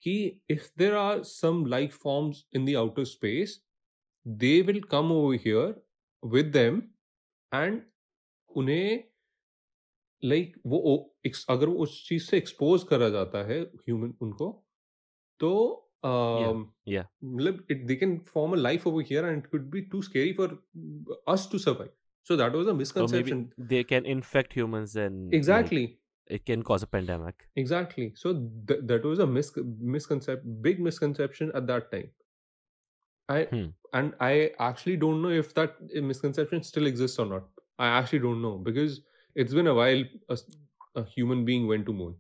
कि 0.07 0.15
if 0.55 0.67
there 0.83 0.99
are 1.05 1.15
some 1.31 1.63
life 1.75 1.97
forms 2.03 2.43
in 2.59 2.67
the 2.69 2.77
outer 2.83 3.07
space 3.13 3.55
they 4.26 4.60
will 4.62 4.82
come 4.92 5.12
over 5.12 5.36
here 5.46 5.82
with 6.24 6.52
them 6.54 6.82
and 7.52 7.82
उन्हें 8.52 9.04
like 10.24 10.48
like, 10.48 10.62
वो 10.66 11.14
अगर 11.50 11.68
वो 11.68 11.76
उस 11.84 12.04
चीज़ 12.08 12.24
से 12.24 12.38
एक्सपोज 12.38 12.84
करा 12.90 13.10
जाता 13.10 13.44
है 13.48 13.62
ह्यूमन 13.62 14.14
उनको 14.22 14.52
तो 15.40 15.50
मतलब 16.06 17.66
it 17.72 17.86
they 17.88 17.96
can 17.96 18.18
form 18.28 18.54
a 18.54 18.56
life 18.56 18.88
over 18.88 19.04
here 19.10 19.26
and 19.26 19.38
it 19.38 19.48
could 19.48 19.70
be 19.72 19.82
too 19.92 20.02
scary 20.02 20.34
for 20.34 20.58
us 21.28 21.48
to 21.52 21.58
survive 21.58 21.92
so 22.28 22.38
that 22.38 22.56
was 22.56 22.68
a 22.68 22.74
misconception 22.74 23.50
they 23.68 23.84
can 23.84 24.06
infect 24.06 24.54
humans 24.54 24.96
and 24.98 25.34
exactly 25.34 25.84
it 26.30 26.44
can 26.44 26.62
cause 26.62 26.84
a 26.84 26.88
pandemic 26.88 27.44
exactly 27.58 28.12
so 28.16 28.34
that 28.34 29.06
was 29.06 29.20
a 29.20 29.26
misconcept 29.26 30.46
big 30.68 30.80
misconception 30.82 31.52
at 31.56 31.64
that 31.64 31.90
time 31.92 32.08
i 33.29 33.41
Hmm. 33.51 33.67
and 33.99 34.15
i 34.27 34.33
actually 34.67 34.97
don't 35.05 35.23
know 35.25 35.33
if 35.43 35.53
that 35.59 35.75
misconception 36.11 36.63
still 36.69 36.87
exists 36.91 37.23
or 37.25 37.27
not 37.33 37.49
i 37.87 37.89
actually 37.99 38.23
don't 38.27 38.43
know 38.47 38.55
because 38.69 38.95
it's 39.37 39.57
been 39.59 39.71
a 39.73 39.75
while 39.81 40.01
a, 40.29 40.37
s- 40.39 40.47
a 40.97 41.05
human 41.17 41.45
being 41.51 41.67
went 41.73 41.87
to 41.91 41.95
moon 41.99 42.15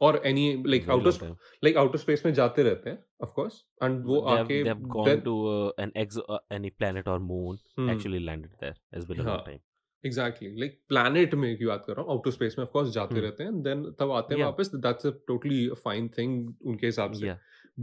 or 0.00 0.10
any 0.30 0.46
like 0.72 0.84
Very 0.86 0.94
outer 0.94 1.04
long 1.04 1.12
sp- 1.16 1.22
time. 1.26 1.36
like 1.66 1.76
outer 1.82 1.98
space 2.00 2.24
में 2.26 2.32
जाते 2.40 2.62
रहते 2.62 2.90
हैं 2.90 2.98
of 3.26 3.30
course 3.38 3.54
and 3.86 4.02
वो 4.08 4.18
they 4.20 4.30
have, 4.30 4.40
आके 4.40 4.58
they 4.64 4.72
have 4.72 4.82
gone 4.96 5.08
then- 5.10 5.22
to 5.28 5.36
uh, 5.52 5.70
an 5.84 5.92
ex 6.02 6.18
uh, 6.24 6.40
any 6.58 6.72
planet 6.82 7.08
or 7.14 7.18
moon 7.28 7.60
Hmm. 7.78 7.88
actually 7.94 8.20
landed 8.26 8.58
there. 8.64 8.74
It's 8.92 9.08
been 9.12 9.22
a 9.24 9.28
long 9.28 9.32
हाँ. 9.36 9.44
time. 9.48 9.62
Exactly 10.04 10.48
like 10.60 10.78
planet 10.88 11.34
में 11.34 11.56
की 11.58 11.66
बात 11.66 11.84
कर 11.86 11.92
रहा 11.96 12.02
हूँ 12.02 12.10
आउटर 12.12 12.30
स्पेस 12.30 12.54
में 12.58 12.64
ऑफ 12.64 12.70
कोर्स 12.72 12.90
जाते 12.96 13.14
Hmm. 13.14 13.22
रहते 13.22 13.44
हैं 13.44 13.62
देन 13.62 13.82
तब 14.00 14.10
आते 14.18 14.34
हैं 14.34 14.40
Yeah. 14.40 14.50
वापस 14.50 14.74
that's 14.86 15.06
a 15.06 15.10
totally 15.28 15.68
fine 15.84 16.08
thing 16.18 16.54
उनके 16.72 16.86
हिसाब 16.86 17.12
से 17.20 17.26
Yeah. 17.26 17.38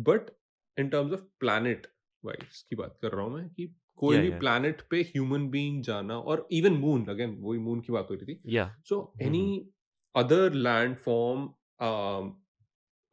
but 0.10 0.29
in 0.78 0.88
terms 0.88 1.12
of 1.12 1.20
planet 1.40 1.86
wise 2.24 2.62
की 2.62 2.76
बात 2.76 2.98
कर 3.02 3.12
रहा 3.12 3.22
हूँ 3.22 3.34
मैं 3.34 3.48
कि 3.50 3.74
कोई 3.96 4.16
Yeah, 4.16 4.22
भी 4.22 4.30
yeah. 4.30 4.40
प्लैनेट 4.40 4.82
पे 4.90 5.00
ह्यूमन 5.02 5.48
बीइंग 5.50 5.82
जाना 5.82 6.18
और 6.18 6.48
इवन 6.52 6.72
मून 6.72 7.06
अगेन 7.06 7.36
वही 7.40 7.58
मून 7.58 7.80
की 7.80 7.92
बात 7.92 8.10
हो 8.10 8.14
रही 8.14 8.34
थी 8.34 8.42
so 8.88 9.00
Mhm. 9.16 9.26
Any 9.26 9.70
other 10.14 10.52
land 10.52 10.96
form 10.96 11.46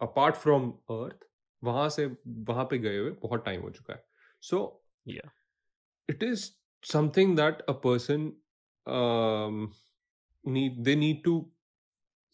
apart 0.02 0.36
from 0.36 0.70
earth 0.72 1.26
वहाँ 1.64 1.90
से 1.90 2.06
वहाँ 2.28 2.66
पे 2.66 2.78
गए 2.78 2.98
हुए 2.98 3.12
बहुत 3.12 3.46
टाइम 3.46 3.62
हो 3.62 3.70
चुका 3.70 3.94
है 3.94 4.06
so 4.42 4.86
it 6.10 6.24
is 6.24 6.50
is 6.84 7.36
that 7.36 7.62
a 7.62 7.72
person 7.86 8.24
person 8.24 8.34
um, 8.86 9.74
need 10.46 10.84
they 10.86 10.96
need 10.96 11.24
to 11.24 11.36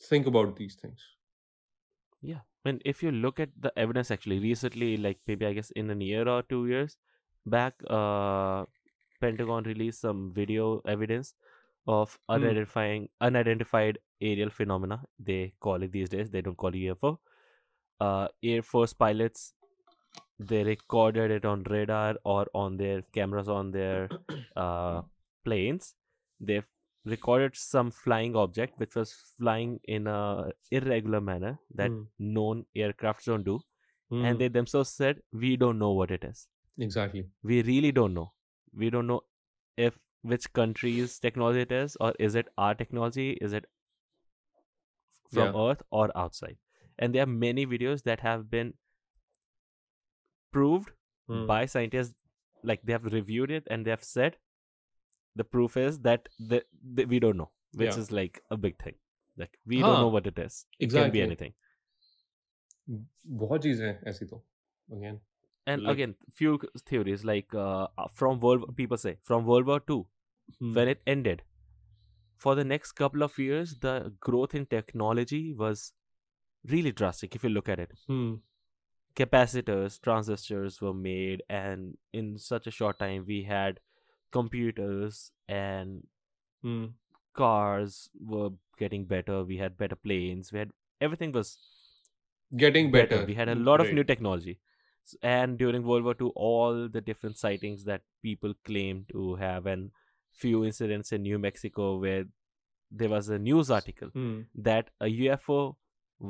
think 0.01 0.27
about 0.27 0.55
these 0.55 0.75
things 0.75 1.09
Yeah. 2.21 2.41
And 2.65 2.81
if 2.85 3.01
you 3.03 3.11
look 3.11 3.39
at 3.39 3.49
the 3.59 3.71
evidence 3.77 4.11
actually 4.11 4.39
recently, 4.39 4.97
like 4.97 5.19
maybe 5.27 5.45
I 5.45 5.53
guess 5.53 5.71
in 5.71 5.89
a 5.89 5.95
year 5.95 6.27
or 6.27 6.43
two 6.43 6.67
years 6.67 6.97
back, 7.45 7.75
uh 7.89 8.65
Pentagon 9.19 9.63
released 9.63 10.01
some 10.01 10.31
video 10.31 10.81
evidence 10.85 11.33
of 11.87 12.19
Hmm. 12.33 12.41
unidentifying 12.43 13.09
unidentified 13.21 13.99
aerial 14.21 14.49
phenomena. 14.49 15.03
They 15.19 15.53
call 15.59 15.81
it 15.83 15.91
these 15.91 16.09
days. 16.09 16.29
They 16.31 16.41
don't 16.41 16.57
call 16.57 16.69
it 16.69 16.75
UFO. 16.77 17.19
Uh 17.99 18.27
Air 18.43 18.61
Force 18.63 18.93
pilots 18.93 19.53
they 20.39 20.63
recorded 20.63 21.31
it 21.31 21.45
on 21.45 21.63
radar 21.63 22.15
or 22.25 22.47
on 22.53 22.77
their 22.77 23.01
cameras 23.13 23.47
on 23.49 23.71
their 23.71 24.09
uh 24.55 25.01
planes. 25.45 25.95
They've 26.39 26.67
recorded 27.05 27.55
some 27.55 27.91
flying 27.91 28.35
object 28.35 28.79
which 28.79 28.95
was 28.95 29.13
flying 29.13 29.79
in 29.85 30.07
a 30.07 30.51
irregular 30.71 31.21
manner 31.21 31.59
that 31.73 31.93
Hmm. 31.93 32.03
known 32.19 32.65
aircrafts 32.75 33.25
don't 33.25 33.43
do 33.43 33.59
Hmm. 34.09 34.23
and 34.25 34.39
they 34.39 34.47
themselves 34.47 34.89
said 34.91 35.21
we 35.31 35.57
don't 35.57 35.79
know 35.79 35.91
what 35.91 36.11
it 36.11 36.23
is 36.23 36.47
exactly 36.77 37.29
we 37.43 37.61
really 37.63 37.91
don't 37.91 38.13
know 38.13 38.33
we 38.73 38.89
don't 38.89 39.07
know 39.07 39.21
if 39.77 39.99
which 40.21 40.51
country's 40.53 41.19
technology 41.19 41.61
it 41.61 41.71
is 41.71 41.97
or 41.99 42.13
is 42.19 42.35
it 42.35 42.47
our 42.57 42.75
technology 42.75 43.31
is 43.33 43.53
it 43.53 43.65
from 45.27 45.55
Yeah. 45.55 45.55
earth 45.55 45.81
or 45.89 46.15
outside 46.15 46.57
and 46.99 47.15
there 47.15 47.23
are 47.23 47.25
many 47.25 47.65
videos 47.65 48.03
that 48.03 48.19
have 48.19 48.49
been 48.51 48.73
proved 50.51 50.91
Hmm. 51.27 51.47
by 51.47 51.65
scientists 51.65 52.15
like 52.63 52.81
they 52.83 52.93
have 52.93 53.05
reviewed 53.05 53.51
it 53.51 53.67
and 53.69 53.85
they 53.85 53.89
have 53.91 54.03
said 54.03 54.37
the 55.36 55.44
proof 55.44 55.76
is 55.76 55.98
that 56.00 56.28
the, 56.38 56.62
the, 56.98 57.04
we 57.04 57.20
don't 57.26 57.36
know 57.36 57.50
which 57.72 57.90
Yeah. 57.90 57.98
is 58.02 58.10
like 58.18 58.42
a 58.50 58.56
big 58.66 58.76
thing 58.82 58.94
like 59.42 59.58
we 59.66 59.80
don't 59.82 59.98
know 60.02 60.10
Huh. 60.10 60.16
what 60.18 60.26
it 60.32 60.38
is 60.44 60.58
it 60.78 60.78
can 60.78 60.86
Exactly. 60.88 61.10
be 61.18 61.22
anything 61.28 61.54
बहुत 63.42 63.62
चीजें 63.62 63.86
हैं 63.86 64.00
ऐसी 64.10 64.26
तो 64.26 64.42
again 64.96 65.18
and 65.72 65.82
Like- 65.82 65.92
again 65.92 66.14
few 66.40 66.50
c- 66.64 66.68
theories 66.90 67.24
like 67.30 67.54
uh, 67.62 67.86
uh, 68.02 68.08
from 68.18 68.38
world 68.44 68.66
people 68.80 69.00
say 69.04 69.12
from 69.30 69.48
world 69.52 69.66
war 69.72 69.78
ii 69.90 69.96
Hmm. 70.60 70.74
when 70.78 70.90
it 70.94 71.00
ended 71.14 71.42
for 72.44 72.54
the 72.58 72.64
next 72.72 72.92
couple 73.00 73.24
of 73.26 73.38
years 73.44 73.72
the 73.86 73.94
growth 74.28 74.54
in 74.60 74.66
technology 74.74 75.40
was 75.62 75.82
really 76.74 76.92
drastic 77.00 77.34
if 77.40 77.46
you 77.48 77.50
look 77.54 77.70
at 77.74 77.82
it 77.86 77.96
Hmm. 78.12 78.30
capacitors 79.22 79.98
transistors 80.06 80.80
were 80.86 80.94
made 81.08 81.42
and 81.58 81.98
in 82.22 82.30
such 82.46 82.66
a 82.72 82.74
short 82.78 82.98
time 83.02 83.26
we 83.32 83.42
had 83.50 83.80
computers 84.31 85.31
and 85.47 86.07
Hmm. 86.63 86.85
cars 87.33 88.09
were 88.31 88.49
getting 88.77 89.05
better. 89.05 89.43
We 89.43 89.57
had 89.57 89.77
better 89.77 89.95
planes. 89.95 90.51
We 90.53 90.59
had 90.59 90.71
everything 91.07 91.31
was 91.31 91.51
getting 92.55 92.91
better. 92.91 93.25
we 93.25 93.33
had 93.35 93.49
a 93.49 93.55
lot 93.55 93.81
of 93.81 93.87
new 93.93 94.03
technology. 94.03 94.59
And 95.21 95.57
during 95.57 95.83
world 95.83 96.03
war 96.03 96.15
ii 96.21 96.31
all 96.35 96.87
the 96.97 97.01
different 97.01 97.37
sightings 97.37 97.85
that 97.85 98.03
people 98.21 98.53
claim 98.69 99.05
to 99.11 99.35
have 99.35 99.65
and 99.65 99.91
few 100.43 100.63
incidents 100.67 101.11
in 101.17 101.23
new 101.23 101.39
mexico 101.45 101.87
where 102.03 102.25
there 103.01 103.09
was 103.13 103.29
a 103.29 103.39
news 103.47 103.71
article 103.79 104.09
Hmm. 104.19 104.41
that 104.69 104.91
a 105.07 105.09
ufo 105.23 105.57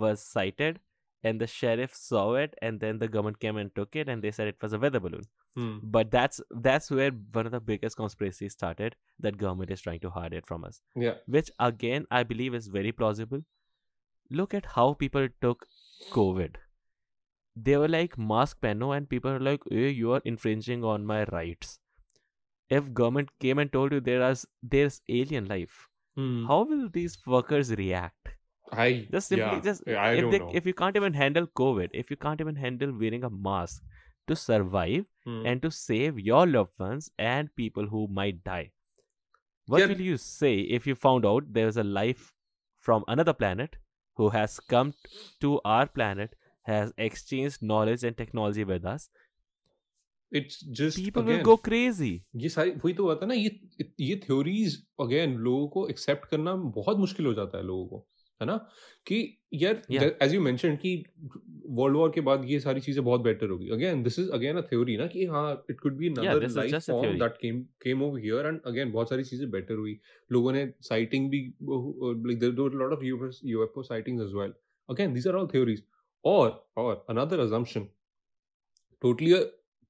was 0.05 0.23
sighted 0.37 0.79
and 1.23 1.39
the 1.43 1.47
sheriff 1.55 1.93
saw 1.95 2.23
it 2.45 2.55
and 2.61 2.79
then 2.85 2.99
the 3.03 3.07
government 3.15 3.39
came 3.45 3.57
and 3.63 3.73
took 3.75 3.95
it 4.03 4.09
and 4.13 4.23
they 4.23 4.31
said 4.37 4.47
it 4.53 4.61
was 4.67 4.73
a 4.73 4.79
weather 4.85 4.99
balloon 5.07 5.27
Hmm. 5.55 5.79
but 5.83 6.11
that's 6.11 6.39
that's 6.65 6.89
where 6.89 7.11
one 7.37 7.45
of 7.47 7.51
the 7.51 7.59
biggest 7.59 7.97
conspiracies 7.97 8.53
started 8.53 8.95
that 9.19 9.37
government 9.37 9.71
is 9.75 9.81
trying 9.81 9.99
to 9.99 10.09
hide 10.17 10.33
it 10.33 10.45
from 10.51 10.63
us 10.63 10.81
yeah 10.95 11.15
which 11.25 11.51
again 11.59 12.05
I 12.09 12.23
believe 12.23 12.53
is 12.55 12.67
very 12.67 12.93
plausible. 12.93 13.41
Look 14.29 14.53
at 14.53 14.65
how 14.75 14.93
people 14.93 15.27
took 15.41 15.65
COVID. 16.11 16.55
They 17.55 17.77
were 17.77 17.87
like 17.87 18.17
mask 18.17 18.59
pano 18.61 18.95
and 18.95 19.09
people 19.09 19.31
are 19.31 19.39
like, 19.39 19.61
hey, 19.69 19.89
you 19.89 20.11
are 20.13 20.21
infringing 20.25 20.83
on 20.83 21.05
my 21.05 21.23
rights. 21.25 21.79
If 22.69 22.93
government 22.93 23.29
came 23.39 23.59
and 23.59 23.71
told 23.71 23.91
you 23.93 23.99
there 24.01 24.21
is 24.29 24.45
there's 24.63 25.01
alien 25.09 25.45
life, 25.47 25.87
Hmm. 26.15 26.45
how 26.45 26.63
will 26.63 26.89
these 26.89 27.15
fuckers 27.17 27.75
react? 27.77 28.29
I 28.71 29.07
Just 29.11 29.27
simply 29.29 29.57
yeah, 29.57 29.61
just 29.61 29.87
I 29.87 30.13
if 30.13 30.21
don't 30.21 30.31
they 30.31 30.39
know 30.39 30.51
if 30.53 30.65
you 30.65 30.73
can't 30.73 30.95
even 30.95 31.13
handle 31.13 31.47
COVID, 31.47 31.89
if 31.93 32.09
you 32.11 32.17
can't 32.17 32.41
even 32.41 32.55
handle 32.55 32.93
wearing 32.97 33.23
a 33.23 33.29
mask 33.29 33.83
to 34.29 34.37
survive 34.37 35.05
Hmm. 35.26 35.44
and 35.50 35.62
to 35.62 35.70
save 35.74 36.18
your 36.26 36.40
loved 36.48 36.81
ones 36.83 37.07
and 37.29 37.52
people 37.61 37.88
who 37.92 38.02
might 38.18 38.42
die. 38.48 38.64
What 39.68 39.81
Yeah. 39.81 39.88
will 39.92 40.02
you 40.09 40.16
say 40.24 40.52
if 40.79 40.87
you 40.88 40.94
found 41.05 41.24
out 41.31 41.52
there 41.59 41.70
is 41.72 41.79
a 41.83 41.85
life 41.98 42.26
from 42.88 43.07
another 43.14 43.35
planet 43.42 43.79
who 44.18 44.29
has 44.35 44.59
come 44.74 44.92
to 45.44 45.50
our 45.76 45.88
planet, 45.98 46.37
has 46.68 46.92
exchanged 47.07 47.64
knowledge 47.70 48.05
and 48.11 48.16
technology 48.24 48.64
with 48.72 48.87
us? 48.94 49.09
it's 50.33 50.57
just 50.79 50.98
People 50.98 51.22
again, 51.22 51.37
will 51.38 51.44
go 51.48 51.57
crazy. 51.66 52.12
ये 52.44 52.48
सारी 52.48 52.70
वही 52.85 52.92
तो 53.00 53.05
बात 53.07 53.20
है 53.22 53.26
ना 53.29 53.35
ये 53.35 53.50
ये 54.07 54.16
theories 54.24 54.74
again 55.00 55.35
लोगों 55.48 55.68
को 55.76 55.87
एक्सेप्ट 55.88 56.24
करना 56.31 56.55
बहुत 56.79 56.98
मुश्किल 56.98 57.26
हो 57.26 57.35
जाता 57.35 57.59
है 57.59 57.64
लोगों 57.66 57.87
को 57.88 58.07
है 58.41 58.47
ना? 58.47 58.56
कि 59.08 59.17
यार 59.54 59.82
एज 60.21 60.34
यू 60.34 60.41
मेंशन 60.41 60.75
कि 60.75 60.93
वर्ल्ड 61.69 61.97
वॉर 61.97 62.12
के 62.12 62.21
बाद 62.21 62.45
ये 62.45 62.60
सारी 62.60 62.82
चीज़ें 62.82 63.04
बहुत 63.06 63.21
बेटर 63.21 63.49
होगी 63.49 63.69
again 63.69 64.01
this 64.04 64.19
is 64.19 64.30
again 64.32 64.58
a 64.58 64.62
theory 64.62 64.97
ना 64.97 65.08
कि 65.08 65.25
हाँ 65.25 65.51
it 65.69 65.80
could 65.80 65.97
be 65.97 66.08
another 66.10 66.47
life 66.49 66.75
form 66.88 67.17
that 67.19 67.38
came 67.41 67.62
came 67.84 68.04
over 68.04 68.19
here 68.19 68.45
and 68.45 68.60
again 68.65 68.91
बहुत 68.91 69.10
सारी 69.10 69.23
चीज़ें 69.23 69.49
बेटर 69.51 69.75
हुई। 69.75 69.99
लोगों 70.32 70.51
ने 70.51 70.71
साइटिंग 70.82 71.30
भी 71.30 71.41
like 71.62 72.39
there 72.39 72.60
were 72.60 72.73
lot 72.75 72.93
of 72.93 73.04
UFO 73.04 73.83
sightings 73.83 74.23
as 74.23 74.33
well 74.35 74.54
again 74.89 75.13
these 75.13 75.27
are 75.27 75.35
all 75.35 75.48
theories 75.48 75.83
और 76.25 76.50
और 76.77 77.06
another 77.10 77.39
assumption 77.39 77.87
totally 79.02 79.33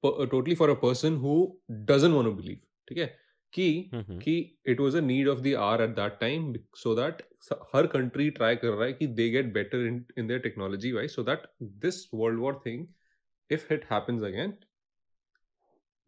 totally 0.04 0.56
for 0.56 0.70
a 0.70 0.74
person 0.82 1.16
who 1.16 1.36
doesn't 1.72 2.14
want 2.14 2.28
to 2.28 2.34
believe 2.34 2.58
ठीक 2.88 2.97
है? 2.97 3.16
कि. 3.54 3.89
कि 4.24 4.60
it 4.66 4.80
was 4.80 4.95
a 4.95 4.99
need 4.99 5.28
of 5.28 5.39
the 5.39 5.54
hour 5.56 5.84
at 5.84 5.89
that 5.89 6.18
time 6.20 6.54
so 6.76 6.95
that 6.95 7.22
her 7.76 7.88
country 7.88 8.30
try 8.30 8.56
कर 8.56 8.68
रहा 8.68 8.86
है 8.86 8.93
कि 8.93 9.08
they 9.08 9.30
get 9.30 9.54
better 9.54 9.78
in 9.78 10.06
in 10.18 10.28
their 10.28 10.39
technology 10.39 10.91
wise 10.91 11.12
so 11.12 11.24
that 11.24 11.47
this 11.62 12.08
world 12.14 12.39
war 12.39 12.62
thing 12.66 12.88
if 13.49 13.74
it 13.74 13.86
happens 13.91 14.24
again 14.24 14.54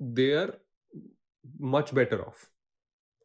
they 0.01 0.33
are 0.33 0.57
much 1.61 1.93
better 1.93 2.19
off 2.19 2.45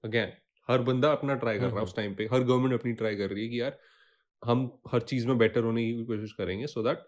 again 0.04 0.32
हर 0.68 0.82
बंदा 0.82 1.12
अपना 1.12 1.34
try 1.34 1.58
कर 1.58 1.66
रहा 1.66 1.76
है 1.76 1.82
उस 1.82 1.96
टाइम 1.96 2.14
पे। 2.14 2.24
हर 2.32 2.42
गवर्नमेंट 2.42 2.80
अपनी 2.80 2.92
ट्राई 2.92 3.16
कर 3.16 3.30
रही 3.30 3.42
है 3.42 3.48
कि 3.48 3.60
यार 3.60 3.78
हम 4.44 4.80
हर 4.92 5.00
चीज़ 5.00 5.26
में 5.26 5.38
बेटर 5.38 5.64
होने 5.64 5.84
की 5.84 6.04
कोशिश 6.04 6.32
करेंगे 6.32 6.66
सो 6.66 6.82
दैट 6.82 6.98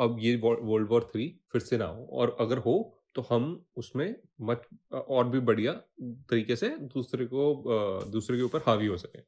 अब 0.00 0.16
ये 0.20 0.36
वर्ल्ड 0.36 0.88
वॉर 0.88 1.08
थ्री 1.12 1.28
फिर 1.52 1.60
से 1.60 1.78
ना 1.78 1.84
हो। 1.84 2.04
और 2.12 2.36
अगर 2.40 2.58
हो 2.58 2.97
तो 3.14 3.22
हम 3.30 3.44
उसमें 3.76 4.14
मत 4.50 4.66
और 4.94 5.28
भी 5.28 5.40
बढ़िया 5.50 5.72
तरीके 6.30 6.56
से 6.56 6.68
दूसरे 6.94 7.26
को 7.32 7.44
दूसरे 8.12 8.36
के 8.36 8.42
ऊपर 8.42 8.62
हावी 8.66 8.86
हो 8.86 8.96
सके 9.04 9.18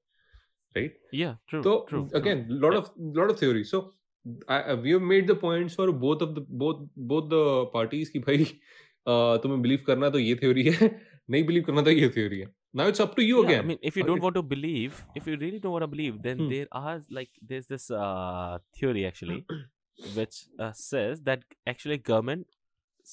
राइट 0.76 0.98
Yeah, 1.20 1.34
true. 1.52 1.62
तो 1.62 1.72
of 2.80 2.90
lot 3.20 3.30
of 3.30 3.38
theory 3.40 3.64
so 3.72 3.80
I, 4.48 4.56
I- 4.72 4.74
we 4.84 4.92
have 4.96 5.02
made 5.12 5.26
the 5.30 5.36
points 5.42 5.74
for 5.80 5.86
both 6.04 6.22
of 6.26 6.34
the 6.38 6.42
both 6.62 6.82
both 7.12 7.28
the 7.34 7.42
parties 7.76 8.10
कि 8.16 8.18
भाई 8.28 8.44
uh, 8.44 9.38
तुम्हें 9.44 9.60
believe 9.66 9.84
करना 9.86 10.10
तो 10.16 10.18
ये 10.18 10.34
theory 10.42 10.64
है 10.72 10.88
नहीं 11.30 11.44
believe 11.50 11.66
करना 11.66 11.82
तो 11.88 11.90
ये 11.90 12.08
theory 12.18 12.40
है 12.40 12.48
now 12.80 12.86
it's 12.92 13.02
up 13.06 13.14
to 13.18 13.26
you 13.28 13.38
yeah, 13.40 13.48
again 13.48 13.64
I 13.64 13.68
mean, 13.70 13.78
if 13.90 13.96
you 13.96 14.02
Okay. 14.04 14.10
don't 14.12 14.24
want 14.26 14.36
to 14.38 14.42
believe, 14.54 14.98
if 15.20 15.26
you 15.30 15.36
really 15.44 15.58
don't 15.64 15.72
want 15.76 15.84
to 15.86 15.90
believe, 15.96 16.18
then 16.28 16.42
Hmm. 16.42 16.50
there 16.54 16.68
are 16.82 16.96
like 17.18 17.30
there's 17.52 17.66
this 17.74 17.86
uh, 18.02 18.58
theory 18.80 19.04
actually, 19.10 19.38
which 20.18 20.38
uh, 20.58 20.72
says 20.82 21.22
that 21.30 21.42
actually 21.72 21.98
government 22.10 22.46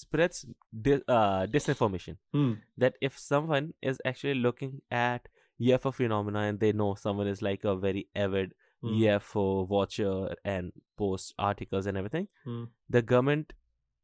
spreads 0.01 0.45
di- 0.87 1.01
uh, 1.17 1.45
disinformation. 1.55 2.17
hmm. 2.37 2.53
That 2.85 2.95
if 3.09 3.17
someone 3.23 3.73
is 3.91 4.01
actually 4.11 4.35
looking 4.45 4.73
at 5.01 5.27
UFO 5.69 5.91
phenomena 5.99 6.41
and 6.49 6.59
they 6.65 6.71
know 6.81 6.93
someone 7.03 7.27
is 7.35 7.41
like 7.49 7.63
a 7.73 7.75
very 7.89 8.07
avid 8.27 8.55
Hmm. 8.85 8.89
UFO 9.03 9.43
watcher 9.69 10.35
and 10.55 10.71
posts 11.01 11.33
articles 11.51 11.87
and 11.91 11.97
everything, 12.01 12.27
Hmm. 12.49 12.65
the 12.95 13.01
government, 13.11 13.53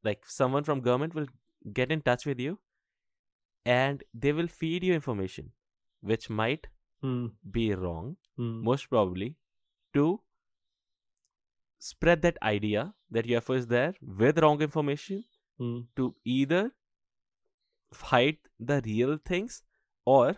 like 0.07 0.23
someone 0.35 0.63
from 0.69 0.81
government, 0.87 1.13
will 1.19 1.27
get 1.79 1.91
in 1.95 2.01
touch 2.07 2.25
with 2.29 2.39
you, 2.45 2.55
and 3.73 4.03
they 4.25 4.33
will 4.39 4.49
feed 4.61 4.83
you 4.89 4.95
information, 5.01 5.51
which 6.13 6.25
might 6.39 6.65
Hmm. 7.05 7.27
be 7.59 7.67
wrong, 7.83 8.09
Hmm. 8.41 8.49
most 8.71 8.89
probably, 8.95 9.29
to 9.99 10.07
spread 11.91 12.21
that 12.25 12.37
idea 12.49 12.83
that 13.11 13.25
UFO 13.35 13.53
is 13.61 13.67
there 13.67 13.93
with 14.23 14.39
wrong 14.45 14.61
information 14.61 15.23
Hmm. 15.57 15.81
to 15.95 16.15
either 16.25 16.61
fight 17.93 18.39
the 18.59 18.81
real 18.85 19.17
things 19.31 19.61
or 20.05 20.37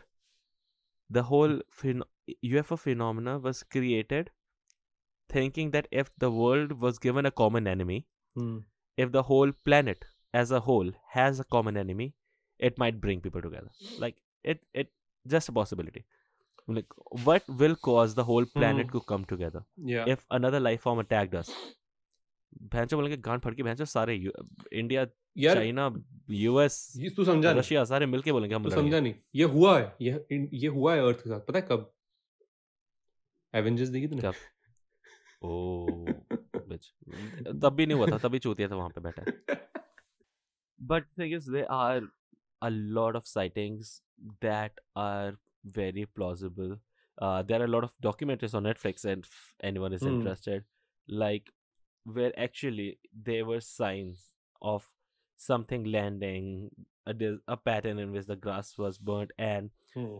the 1.09 1.24
whole 1.24 1.61
phen- 1.82 2.03
UFO 2.43 2.78
phenomena 2.78 3.38
was 3.39 3.63
created 3.63 4.32
thinking 5.30 5.72
that 5.72 5.88
if 5.91 6.11
the 6.18 6.32
world 6.32 6.74
was 6.82 6.99
given 6.99 7.26
a 7.26 7.32
common 7.32 7.68
enemy, 7.68 8.05
Hmm. 8.36 8.57
if 8.97 9.11
the 9.11 9.24
whole 9.30 9.51
planet 9.70 10.05
as 10.34 10.51
a 10.51 10.59
whole 10.68 10.91
has 11.16 11.39
a 11.39 11.45
common 11.55 11.78
enemy, 11.78 12.13
it 12.59 12.78
might 12.78 12.99
bring 12.99 13.22
people 13.22 13.41
together. 13.41 13.72
Like 13.99 14.18
it, 14.43 14.61
it 14.74 14.91
just 15.28 15.49
a 15.49 15.51
possibility. 15.51 16.05
Like 16.68 16.88
what 17.30 17.47
will 17.47 17.76
cause 17.76 18.16
the 18.16 18.24
whole 18.26 18.45
planet 18.45 18.88
Hmm. 18.88 18.97
to 18.97 19.01
come 19.13 19.26
together 19.32 19.63
yeah 19.93 20.05
if 20.13 20.26
another 20.32 20.59
life 20.59 20.82
form 20.82 20.99
attacked 20.99 21.36
us? 21.36 21.51
भैंचो 22.73 22.97
बोलेंगे 22.97 23.17
गांड 23.27 23.41
फट 23.41 23.55
के 23.55 23.63
भैंचो 23.63 23.85
सारे 23.85 24.15
India 24.73 25.05
China 25.05 25.89
US 26.29 26.77
तू 27.15 27.25
समझा 27.25 27.51
Russia 27.51 27.83
सारे 27.85 28.05
मिलके 28.05 28.31
बोलेंगे 28.31 28.55
हम 28.55 28.63
तू 28.63 28.69
समझा 28.69 28.99
नहीं 28.99 29.13
ये 29.35 29.43
हुआ 29.55 29.77
है 29.79 29.95
ये 30.01 30.49
ये 30.53 30.67
हुआ 30.77 30.93
है 30.95 31.05
अर्थ 31.07 31.23
के 31.23 31.29
साथ 31.29 31.39
पता 31.47 31.59
है 31.59 31.65
कब 31.71 31.91
एवेंजर्स 33.53 33.89
देखी 33.89 34.07
तूने 34.07 34.21
कब? 34.21 34.33
ओ 35.43 36.05
bitch. 36.69 36.87
तब 37.61 37.73
भी 37.75 37.85
नहीं 37.85 37.97
हुआ 37.97 38.07
था 38.11 38.17
तभी 38.27 38.39
चूतिया 38.45 38.67
था 38.69 38.75
वहाँ 38.75 38.89
पे 38.89 39.01
बैठा 39.01 39.25
but 40.79 41.05
thing 41.19 41.33
is 41.35 41.45
there 41.55 41.67
are 41.73 42.01
a 42.61 42.69
lot 42.97 43.17
of 43.19 43.27
sightings 43.27 43.91
that 44.45 44.81
are 45.03 45.35
very 45.77 46.05
plausible 46.17 46.73
uh, 47.17 47.41
there 47.51 47.61
are 47.61 47.67
a 47.69 47.71
lot 47.75 47.85
of 47.87 47.93
documentaries 48.07 48.55
on 48.59 48.65
netflix 48.69 49.05
and 49.13 49.29
if 49.29 49.37
anyone 49.69 49.95
is 49.97 50.03
Hmm. 50.07 50.15
interested 50.15 50.65
like 51.07 51.51
where 52.06 52.32
actually 52.39 52.99
there 53.30 53.45
were 53.45 53.60
signs 53.62 54.34
of 54.62 54.89
something 55.38 55.84
landing 55.84 56.70
a, 57.06 57.14
a 57.47 57.58
pattern 57.58 57.99
in 57.99 58.12
which 58.12 58.26
the 58.28 58.36
grass 58.36 58.78
was 58.78 58.97
burnt 58.97 59.32
and 59.38 59.72
Hmm. 59.93 60.18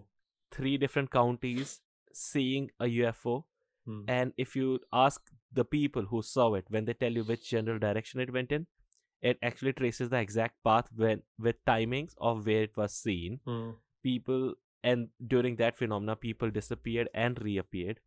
three 0.52 0.78
different 0.78 1.12
counties 1.12 1.82
seeing 2.14 2.70
a 2.80 2.86
ufo 2.86 3.44
Hmm. 3.86 4.04
and 4.08 4.34
if 4.44 4.56
you 4.56 4.80
ask 4.92 5.32
the 5.54 5.64
people 5.66 6.06
who 6.12 6.22
saw 6.28 6.46
it 6.60 6.66
when 6.76 6.86
they 6.86 6.94
tell 6.94 7.12
you 7.12 7.24
which 7.24 7.50
general 7.50 7.78
direction 7.80 8.20
it 8.24 8.32
went 8.38 8.52
in 8.52 8.66
it 9.32 9.38
actually 9.50 9.74
traces 9.74 10.10
the 10.10 10.18
exact 10.20 10.56
path 10.64 10.90
when 11.04 11.22
with 11.48 11.64
timings 11.72 12.16
of 12.18 12.46
where 12.48 12.64
it 12.70 12.76
was 12.78 12.96
seen 12.96 13.40
Hmm. 13.46 13.72
people 14.04 14.54
and 14.84 15.10
during 15.36 15.56
that 15.62 15.78
phenomena 15.78 16.16
people 16.16 16.50
disappeared 16.58 17.10
and 17.14 17.42
reappeared 17.50 18.00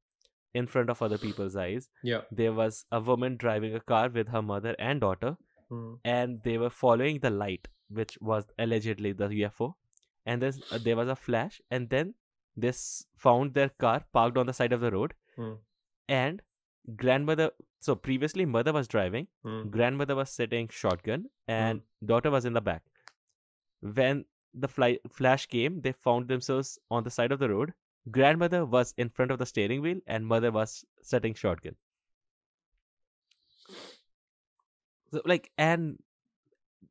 in 0.54 0.66
front 0.66 0.90
of 0.90 1.00
other 1.02 1.18
people's 1.18 1.56
eyes 1.56 1.88
yeah 2.02 2.22
there 2.30 2.52
was 2.52 2.84
a 2.92 3.00
woman 3.00 3.36
driving 3.36 3.74
a 3.74 3.80
car 3.80 4.08
with 4.08 4.28
her 4.28 4.42
mother 4.42 4.74
and 4.78 5.00
daughter 5.00 5.36
Hmm. 5.70 5.88
and 6.10 6.36
they 6.44 6.56
were 6.60 6.70
following 6.70 7.18
the 7.22 7.30
light 7.30 7.68
which 7.96 8.12
was 8.28 8.44
allegedly 8.66 9.10
the 9.12 9.26
ufo 9.40 9.66
and 10.24 10.40
then 10.44 10.54
uh, 10.72 10.78
there 10.84 10.96
was 11.00 11.08
a 11.14 11.16
flash 11.24 11.60
and 11.70 11.90
then 11.90 12.14
this 12.64 12.80
found 13.24 13.52
their 13.58 13.68
car 13.84 13.98
parked 14.18 14.38
on 14.42 14.46
the 14.46 14.54
side 14.60 14.72
of 14.76 14.80
the 14.86 14.90
road 14.94 15.12
Hmm. 15.36 15.52
and 16.20 16.40
grandmother 17.02 17.50
so 17.88 17.94
previously 18.06 18.46
mother 18.54 18.72
was 18.78 18.88
driving 18.94 19.28
Hmm. 19.48 19.60
grandmother 19.76 20.16
was 20.22 20.30
sitting 20.40 20.70
shotgun 20.80 21.26
and 21.58 21.82
daughter 22.12 22.30
was 22.36 22.46
in 22.52 22.54
the 22.60 22.64
back 22.70 22.82
when 24.00 24.24
the 24.54 24.68
fly- 24.68 24.98
flash 25.10 25.46
came 25.46 25.80
they 25.82 25.92
found 25.92 26.28
themselves 26.28 26.78
on 26.90 27.04
the 27.04 27.10
side 27.10 27.32
of 27.32 27.38
the 27.38 27.48
road 27.50 27.74
grandmother 28.10 28.64
was 28.66 28.94
in 28.96 29.08
front 29.10 29.30
of 29.30 29.38
the 29.38 29.46
steering 29.46 29.82
wheel 29.82 30.00
and 30.06 30.26
mother 30.26 30.50
was 30.52 30.84
setting 31.02 31.34
shotgun. 31.34 31.76
So 35.12 35.22
like 35.24 35.50
and 35.56 35.98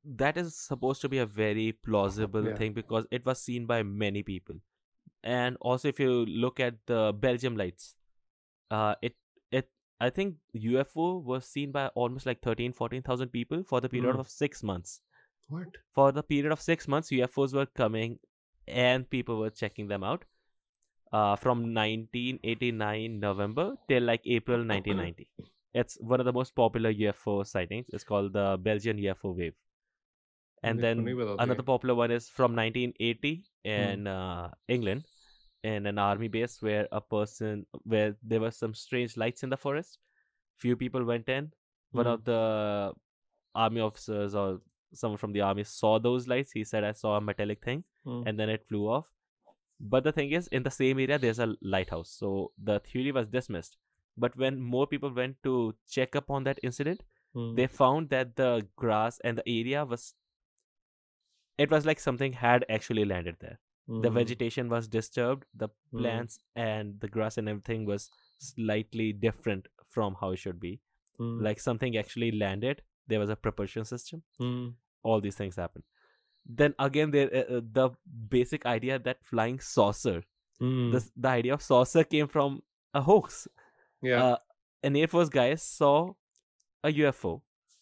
that 0.06 0.38
is 0.38 0.56
supposed 0.56 1.02
to 1.02 1.10
be 1.10 1.18
a 1.20 1.26
very 1.26 1.72
plausible 1.72 2.48
Yeah. 2.48 2.56
thing 2.56 2.74
because 2.74 3.06
it 3.12 3.26
was 3.26 3.42
seen 3.42 3.66
by 3.66 3.84
many 3.84 4.24
people. 4.24 4.56
And 5.24 5.58
also 5.62 5.88
if 5.90 6.00
you 6.00 6.26
look 6.26 6.60
at 6.60 6.86
the 6.88 7.14
belgium 7.14 7.58
lights 7.58 7.96
uh 8.72 8.96
it 9.02 9.16
it 9.52 9.70
i 10.02 10.10
think 10.10 10.38
ufo 10.56 11.24
was 11.24 11.46
seen 11.46 11.72
by 11.72 11.88
almost 11.90 12.26
like 12.26 12.42
13 12.42 12.74
14000 12.74 13.30
people 13.30 13.64
for 13.64 13.82
the 13.82 13.90
period 13.90 14.16
Hmm. 14.16 14.20
of 14.24 14.30
6 14.30 14.64
months. 14.64 15.02
What? 15.50 15.78
For 15.94 16.12
the 16.12 16.24
period 16.24 16.52
of 16.52 16.62
6 16.62 16.88
months 16.88 17.10
ufos 17.12 17.54
were 17.54 17.66
coming 17.66 18.20
and 18.68 19.10
people 19.10 19.40
were 19.40 19.50
checking 19.50 19.88
them 19.88 20.04
out 20.04 20.26
uh, 21.12 21.36
from 21.36 21.74
1989 21.74 23.20
November 23.20 23.76
till 23.88 24.04
like 24.04 24.22
April 24.26 24.60
1990. 24.60 25.28
it's 25.74 25.98
one 26.02 26.20
of 26.20 26.26
the 26.26 26.34
most 26.34 26.56
popular 26.56 26.92
UFO 26.94 27.46
sightings. 27.46 27.88
It's 27.94 28.04
called 28.04 28.34
the 28.34 28.58
Belgian 28.62 28.98
UFO 28.98 29.36
wave. 29.36 29.54
And 30.64 30.84
then 30.84 31.08
another 31.40 31.62
popular 31.62 31.94
one 31.94 32.12
is 32.12 32.30
from 32.30 32.56
1980 32.56 33.44
in 33.64 34.08
uh, 34.08 34.50
England, 34.68 35.06
in 35.64 35.86
an 35.86 36.00
army 36.00 36.28
base 36.30 36.58
where 36.62 36.88
a 36.92 37.00
person 37.00 37.68
where 37.84 38.16
there 38.24 38.40
were 38.40 38.52
some 38.52 38.74
strange 38.74 39.18
lights 39.18 39.44
in 39.44 39.50
the 39.50 39.58
forest. 39.58 40.00
Few 40.58 40.76
people 40.76 41.04
went 41.04 41.30
in. 41.30 41.52
Hmm. 41.92 41.98
One 41.98 42.08
of 42.08 42.24
the 42.24 42.94
army 43.54 43.82
officers 43.82 44.34
or 44.34 44.62
someone 44.94 45.18
from 45.18 45.34
the 45.34 45.42
army 45.42 45.64
saw 45.64 46.00
those 46.00 46.28
lights. 46.28 46.52
He 46.52 46.64
said, 46.64 46.84
"I 46.84 46.94
saw 46.94 47.18
a 47.18 47.22
metallic 47.22 47.64
thing," 47.64 47.84
hmm. 48.04 48.24
and 48.26 48.40
then 48.40 48.50
it 48.50 48.66
flew 48.68 48.90
off 48.90 49.08
but 49.80 50.04
the 50.04 50.12
thing 50.12 50.32
is 50.32 50.48
in 50.48 50.64
the 50.64 50.72
same 50.72 51.00
area 51.00 51.18
there's 51.20 51.40
a 51.40 51.56
lighthouse 51.62 52.10
so 52.10 52.52
the 52.72 52.80
theory 52.80 53.12
was 53.12 53.28
dismissed 53.28 53.78
but 54.18 54.36
when 54.36 54.60
more 54.62 54.88
people 54.88 55.14
went 55.14 55.36
to 55.44 55.76
check 55.90 56.16
up 56.16 56.30
on 56.30 56.44
that 56.44 56.60
incident 56.64 57.04
Hmm. 57.34 57.56
they 57.56 57.68
found 57.68 58.10
that 58.10 58.36
the 58.38 58.66
grass 58.76 59.20
and 59.24 59.38
the 59.38 59.44
area 59.48 59.86
was 59.86 60.16
it 61.58 61.72
was 61.72 61.86
like 61.86 62.00
something 62.00 62.34
had 62.34 62.66
actually 62.70 63.06
landed 63.06 63.38
there 63.40 63.60
the 64.06 64.10
Hmm. 64.10 64.16
vegetation 64.20 64.70
was 64.72 64.88
disturbed 64.96 65.46
the 65.64 65.68
Hmm. 65.70 66.00
plants 66.00 66.40
and 66.56 67.00
the 67.04 67.08
grass 67.18 67.38
and 67.38 67.50
everything 67.52 67.86
was 67.92 68.10
slightly 68.48 69.08
different 69.28 69.68
from 69.98 70.18
how 70.22 70.32
it 70.38 70.42
should 70.46 70.60
be 70.66 70.74
Hmm. 71.20 71.38
like 71.50 71.60
something 71.68 71.96
actually 72.02 72.32
landed 72.42 72.82
there 73.14 73.20
was 73.20 73.30
a 73.36 73.38
propulsion 73.46 73.86
system 73.94 74.24
all 75.04 75.22
these 75.28 75.38
things 75.42 75.56
happened 75.56 75.84
then 76.50 76.74
again 76.80 77.12
there 77.12 77.30
uh, 77.34 77.58
uh, 77.58 77.62
the 77.72 77.90
basic 78.30 78.66
idea 78.66 78.98
that 79.00 79.18
flying 79.24 79.60
saucer 79.60 80.24
Hmm. 80.60 80.90
the, 80.92 81.08
the 81.16 81.28
idea 81.28 81.54
of 81.54 81.62
saucer 81.62 82.04
came 82.04 82.28
from 82.28 82.64
a 82.92 83.02
hoax. 83.02 83.48
Yeah. 84.02 84.24
Uh, 84.24 84.38
an 84.82 84.96
air 84.96 85.08
force 85.08 85.30
guy 85.30 85.54
saw 85.54 86.14
a 86.84 86.90
ufo 86.92 87.42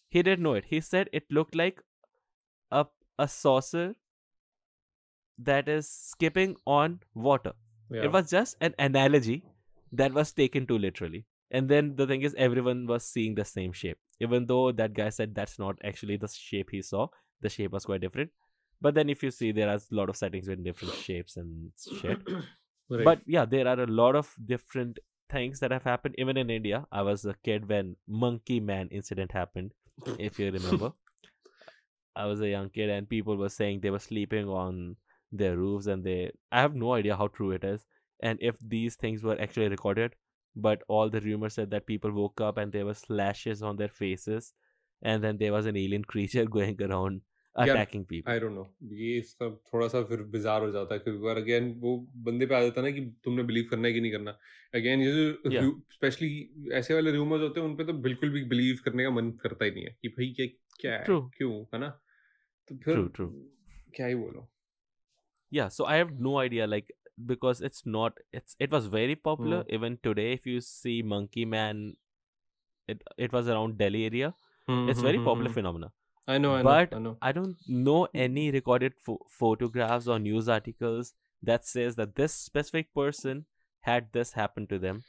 he 0.10 0.22
didn't 0.22 0.44
know 0.44 0.54
it. 0.56 0.66
He 0.66 0.82
said 0.82 1.10
it 1.14 1.24
looked 1.32 1.56
like 1.56 1.82
a 2.72 2.86
a 3.18 3.28
saucer 3.30 3.96
that 5.38 5.68
is 5.70 5.90
skipping 5.90 6.56
on 6.66 7.00
water. 7.14 7.54
Yeah. 7.92 8.04
it 8.06 8.12
was 8.12 8.30
just 8.30 8.56
an 8.62 8.74
analogy 8.80 9.44
that 9.92 10.14
was 10.14 10.32
taken 10.34 10.66
too 10.68 10.78
literally. 10.78 11.26
And 11.52 11.70
then 11.70 11.96
the 11.96 12.08
thing 12.08 12.24
is 12.24 12.34
everyone 12.38 12.88
was 12.88 13.06
seeing 13.08 13.36
the 13.36 13.46
same 13.46 13.72
shape. 13.74 13.98
Even 14.20 14.48
though 14.48 14.72
that 14.72 14.94
guy 14.94 15.10
said 15.10 15.36
that's 15.36 15.60
not 15.60 15.78
actually 15.84 16.18
the 16.18 16.28
shape 16.28 16.72
he 16.72 16.82
saw 16.82 17.08
the 17.42 17.50
shape 17.50 17.72
was 17.72 17.86
quite 17.86 18.02
different 18.02 18.32
but 18.82 18.96
then 18.96 19.10
if 19.10 19.24
you 19.24 19.32
see 19.32 19.52
there 19.52 19.70
are 19.70 19.76
a 19.76 19.96
lot 19.96 20.10
of 20.10 20.16
settings 20.16 20.48
with 20.48 20.64
different 20.64 20.94
shapes 20.94 21.38
and 21.38 21.72
shit. 22.02 22.20
Right. 22.88 23.04
but 23.04 23.22
yeah 23.26 23.46
there 23.46 23.68
are 23.68 23.80
a 23.80 23.88
lot 23.88 24.16
of 24.16 24.32
different 24.46 25.00
things 25.32 25.60
that 25.60 25.72
have 25.72 25.82
happened. 25.82 26.14
Even 26.20 26.38
in 26.38 26.52
india 26.52 26.86
i 26.92 27.02
was 27.02 27.26
a 27.26 27.34
kid 27.44 27.68
when 27.68 27.96
monkey 28.08 28.60
man 28.60 28.90
incident 28.90 29.32
happened 29.32 29.72
if 30.20 30.38
you 30.38 30.52
remember. 30.52 30.92
I 32.16 32.26
was 32.28 32.40
a 32.42 32.48
young 32.48 32.70
kid 32.70 32.90
and 32.90 33.10
people 33.10 33.36
were 33.36 33.50
saying 33.50 33.80
they 33.82 33.90
were 33.90 34.00
sleeping 34.00 34.48
on 34.48 34.96
their 35.32 35.58
roofs 35.58 35.88
and 35.88 36.04
they 36.04 36.32
I 36.52 36.62
have 36.62 36.76
no 36.76 36.94
idea 36.94 37.18
how 37.18 37.28
true 37.28 37.52
it 37.52 37.64
is 37.64 37.86
and 38.22 38.40
if 38.42 38.58
these 38.60 38.96
things 38.96 39.24
were 39.24 39.40
actually 39.42 39.68
recorded 39.70 40.16
but 40.56 40.84
all 40.88 41.10
the 41.10 41.20
rumors 41.22 41.56
said 41.56 41.72
that 41.72 41.86
people 41.86 42.12
woke 42.12 42.40
up 42.40 42.58
and 42.58 42.72
there 42.72 42.86
were 42.86 42.94
slashes 42.94 43.62
on 43.62 43.76
their 43.76 43.90
faces 43.90 44.54
and 45.02 45.24
then 45.24 45.38
there 45.38 45.52
was 45.52 45.66
an 45.66 45.76
alien 45.76 46.04
creature 46.14 46.46
going 46.46 46.82
around 46.82 47.22
attacking 47.64 48.06
people 48.12 48.32
I 48.32 48.40
don't 48.40 48.52
know 48.52 48.64
ये 49.02 49.22
सब 49.22 49.60
थोड़ा 49.74 49.88
सा 49.88 50.02
फिर 50.12 50.22
bizarre 50.36 50.62
हो 50.62 50.72
जाता 50.72 50.94
है 50.94 51.00
कई 51.06 51.18
बार 51.26 51.38
again 51.38 51.72
वो 51.80 51.96
बंदे 52.28 52.46
पे 52.46 52.56
आ 52.56 52.62
जाता 52.62 52.82
है 52.82 52.88
ना 52.88 52.92
कि 52.98 53.02
तुमने 53.24 53.44
बिलीव 53.52 53.68
करना 53.70 53.88
है 53.88 53.94
कि 53.94 54.02
नहीं 54.02 54.12
करना 54.12 54.32
अगेन 54.80 55.02
ये. 55.02 55.60
जो 55.60 55.70
स्पेशली 55.94 56.32
ऐसे 56.82 56.94
वाले 56.94 57.12
रूमर्स 57.12 57.42
होते 57.42 57.60
हैं 57.60 57.68
उन 57.68 57.76
पे 57.78 57.86
तो 57.86 57.94
बिल्कुल 58.08 58.30
भी 58.30 58.44
बिलीव 58.56 58.80
करने 58.86 59.04
का 59.04 59.10
मन 59.20 59.32
करता 59.44 59.66
ही 59.66 59.72
नहीं 59.72 59.84
है 59.86 59.96
कि 60.02 60.08
भाई 60.18 60.34
क्या 60.40 60.48
क्या 60.82 60.98
है 60.98 61.06
True. 61.06 61.22
क्यों 61.38 61.54
है 61.74 61.80
ना 61.80 61.90
तो 62.68 62.78
फिर 62.86 62.96
True, 62.96 63.10
true. 63.20 63.32
क्या 63.96 64.08
ही 64.08 64.16
बोलो 64.26 64.48
yeah 65.52 65.68
so 65.74 65.86
i 65.96 65.96
have 65.98 66.12
no 66.28 66.32
idea 66.40 66.66
like 66.70 66.88
because 67.32 67.60
it's 67.68 67.84
not 67.96 68.18
it's 68.38 68.56
it 68.66 68.74
was 68.76 68.88
very 68.96 69.16
popular 69.28 69.60
Hmm. 69.60 69.76
even 69.78 69.98
today 70.08 70.26
if 70.38 70.48
you 70.52 70.62
see 70.70 70.96
monkey 71.12 71.44
man 71.52 71.84
it 72.94 73.04
it 73.28 73.36
was 73.38 73.52
around 73.54 73.78
delhi 73.82 74.02
area 74.08 74.32
it's 74.94 75.04
very 75.08 75.22
popular 75.28 75.52
phenomena 75.58 75.90
I 76.28 76.38
know, 76.38 76.56
I 76.56 76.64
but 76.64 76.92
know, 76.92 76.98
I 76.98 77.00
know. 77.02 77.18
I 77.22 77.32
don't 77.32 77.56
know 77.68 78.08
any 78.14 78.52
recorded 78.52 78.94
fo- 79.00 79.26
photographs 79.30 80.08
or 80.08 80.18
news 80.20 80.50
articles 80.50 81.14
that 81.44 81.66
says 81.66 81.96
that 81.96 82.16
this 82.16 82.34
specific 82.34 82.94
person 82.94 83.46
had 83.82 84.08
this 84.12 84.34
happen 84.34 84.66
to 84.68 84.80
them, 84.80 85.04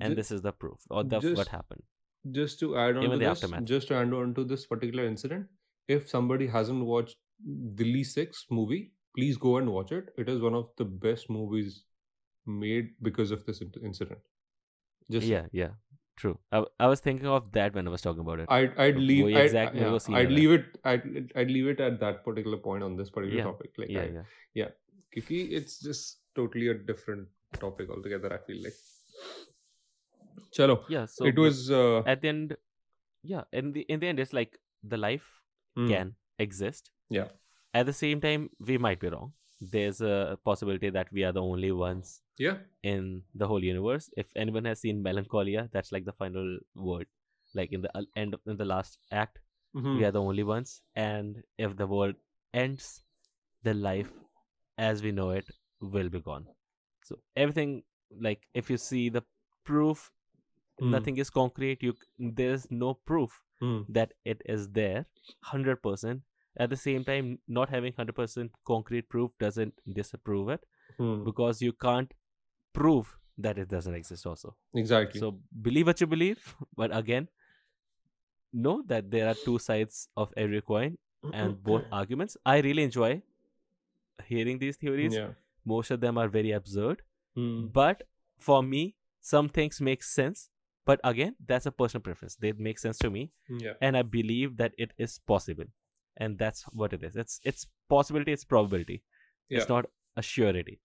and 0.00 0.14
just, 0.14 0.16
this 0.16 0.30
is 0.30 0.42
the 0.42 0.52
proof 0.52 0.80
or 0.90 1.02
that's 1.04 1.24
what 1.24 1.48
happened. 1.48 1.82
Just 2.30 2.60
to 2.60 2.76
add 2.76 2.96
on 2.96 3.04
Even 3.04 3.18
to 3.18 3.24
this, 3.24 3.42
aftermath. 3.42 3.64
just 3.64 3.88
to 3.88 3.94
add 3.94 4.12
on 4.12 4.34
to 4.34 4.44
this 4.44 4.66
particular 4.66 5.06
incident, 5.06 5.46
if 5.88 6.08
somebody 6.08 6.46
hasn't 6.46 6.84
watched 6.84 7.16
Delhi 7.74 8.04
Six 8.04 8.44
movie, 8.50 8.92
please 9.16 9.38
go 9.38 9.56
and 9.56 9.70
watch 9.70 9.92
it. 9.92 10.12
It 10.18 10.28
is 10.28 10.40
one 10.40 10.54
of 10.54 10.68
the 10.76 10.84
best 10.84 11.30
movies 11.30 11.84
made 12.46 12.90
because 13.00 13.30
of 13.30 13.46
this 13.46 13.62
incident. 13.82 14.20
Just 15.10 15.26
yeah, 15.26 15.46
yeah. 15.52 15.70
True. 16.20 16.38
I, 16.52 16.64
I 16.78 16.86
was 16.86 17.00
thinking 17.00 17.26
of 17.26 17.50
that 17.52 17.74
when 17.74 17.88
I 17.88 17.90
was 17.90 18.02
talking 18.02 18.20
about 18.20 18.40
it. 18.40 18.46
I'd, 18.50 18.78
I'd 18.78 18.96
leave 18.96 19.34
I'd, 19.34 19.44
exactly 19.44 19.80
yeah, 19.80 20.16
I'd 20.18 20.30
leave 20.30 20.50
it 20.50 20.66
I'd, 20.84 21.32
I'd 21.34 21.50
leave 21.50 21.66
it 21.68 21.80
at 21.80 21.98
that 22.00 22.22
particular 22.26 22.58
point 22.58 22.82
on 22.82 22.94
this 22.94 23.08
particular 23.08 23.38
yeah. 23.38 23.44
topic. 23.44 23.70
Like 23.78 23.88
yeah, 23.88 24.00
I, 24.00 24.04
yeah. 24.04 24.22
yeah. 24.52 24.68
Kiki, 25.14 25.44
it's 25.44 25.78
just 25.80 26.18
totally 26.34 26.68
a 26.68 26.74
different 26.74 27.26
topic 27.58 27.88
altogether, 27.88 28.34
I 28.34 28.38
feel 28.46 28.62
like. 28.62 28.74
Chalo. 30.54 30.82
Yeah, 30.90 31.06
so 31.06 31.24
it 31.24 31.38
was 31.38 31.70
uh, 31.70 32.02
at 32.04 32.20
the 32.20 32.28
end 32.28 32.56
yeah, 33.22 33.44
in 33.50 33.72
the 33.72 33.80
in 33.88 34.00
the 34.00 34.08
end 34.08 34.20
it's 34.20 34.34
like 34.34 34.58
the 34.82 34.98
life 34.98 35.40
mm. 35.78 35.88
can 35.88 36.16
exist. 36.38 36.90
Yeah. 37.08 37.28
At 37.72 37.86
the 37.86 37.94
same 37.94 38.20
time, 38.20 38.50
we 38.58 38.76
might 38.76 39.00
be 39.00 39.08
wrong. 39.08 39.32
There's 39.60 40.00
a 40.00 40.38
possibility 40.44 40.90
that 40.90 41.12
we 41.12 41.24
are 41.24 41.32
the 41.32 41.42
only 41.42 41.72
ones 41.72 42.22
yeah 42.38 42.58
in 42.82 43.22
the 43.34 43.46
whole 43.46 43.62
universe. 43.64 44.10
If 44.16 44.28
anyone 44.36 44.64
has 44.66 44.80
seen 44.80 45.02
Melancholia, 45.02 45.68
that's 45.72 45.92
like 45.92 46.04
the 46.04 46.12
final 46.12 46.58
word. 46.74 47.06
Like 47.54 47.72
in 47.72 47.82
the 47.82 47.96
uh, 47.96 48.02
end 48.16 48.34
of 48.34 48.40
in 48.46 48.56
the 48.56 48.64
last 48.64 48.98
act, 49.12 49.38
mhm, 49.74 49.96
we 49.96 50.04
are 50.04 50.12
the 50.12 50.22
only 50.22 50.42
ones. 50.44 50.82
And 50.94 51.42
if 51.58 51.76
the 51.76 51.86
world 51.86 52.16
ends, 52.54 53.02
the 53.62 53.74
life 53.74 54.10
as 54.78 55.02
we 55.02 55.12
know 55.12 55.30
it 55.30 55.46
will 55.80 56.08
be 56.08 56.20
gone. 56.20 56.46
So 57.04 57.18
everything, 57.36 57.82
like 58.20 58.48
if 58.54 58.70
you 58.70 58.76
see 58.78 59.08
the 59.10 59.22
proof, 59.64 60.10
Hmm. 60.80 60.90
nothing 60.92 61.18
is 61.18 61.30
concrete. 61.30 61.82
You 61.82 61.94
there's 62.18 62.70
no 62.70 62.94
proof 62.94 63.42
hmm, 63.60 63.82
that 63.88 64.14
it 64.24 64.42
is 64.46 64.68
there 64.70 65.06
100% 65.42 66.22
at 66.56 66.70
the 66.70 66.76
same 66.76 67.04
time 67.04 67.38
not 67.48 67.70
having 67.70 67.92
100% 67.92 68.50
concrete 68.66 69.08
proof 69.08 69.30
doesn't 69.38 69.74
disapprove 69.92 70.48
it 70.48 70.64
hmm. 70.98 71.24
because 71.24 71.62
you 71.62 71.72
can't 71.72 72.12
prove 72.72 73.16
that 73.38 73.58
it 73.58 73.68
doesn't 73.68 73.94
exist 73.94 74.26
also 74.26 74.54
exactly. 74.74 75.20
so 75.20 75.38
believe 75.62 75.86
what 75.86 76.00
you 76.00 76.06
believe 76.06 76.54
but 76.76 76.94
again 76.94 77.28
know 78.52 78.82
that 78.86 79.10
there 79.10 79.28
are 79.28 79.34
two 79.44 79.58
sides 79.58 80.08
of 80.16 80.32
every 80.36 80.60
coin 80.60 80.98
and 81.32 81.62
both 81.70 81.82
arguments 81.92 82.36
i 82.44 82.58
really 82.58 82.82
enjoy 82.82 83.22
hearing 84.26 84.58
these 84.58 84.76
theories 84.76 85.14
yeah. 85.14 85.28
most 85.64 85.90
of 85.90 86.00
them 86.00 86.18
are 86.18 86.28
very 86.28 86.50
absurd 86.50 87.02
Hmm. 87.36 87.66
but 87.72 88.02
for 88.38 88.60
me 88.60 88.96
some 89.20 89.48
things 89.48 89.80
make 89.80 90.02
sense 90.02 90.48
but 90.84 91.00
again 91.04 91.36
that's 91.46 91.66
a 91.66 91.70
personal 91.70 92.02
preference 92.02 92.36
they 92.36 92.52
make 92.52 92.78
sense 92.78 92.98
to 92.98 93.10
me 93.10 93.30
Yeah. 93.48 93.74
and 93.80 93.96
I 93.96 94.02
believe 94.02 94.56
that 94.56 94.72
it 94.76 94.92
is 94.98 95.18
possible, 95.18 95.66
and 96.19 96.37
that's 96.37 96.63
what 96.71 96.93
it 96.93 97.03
is. 97.03 97.15
It's 97.15 97.39
it's 97.43 97.67
possibility, 97.89 98.31
it's 98.31 98.43
probability. 98.43 99.03
Yeah. 99.49 99.59
It's 99.59 99.69
not 99.69 99.85
a 100.15 100.21
surety. 100.21 100.79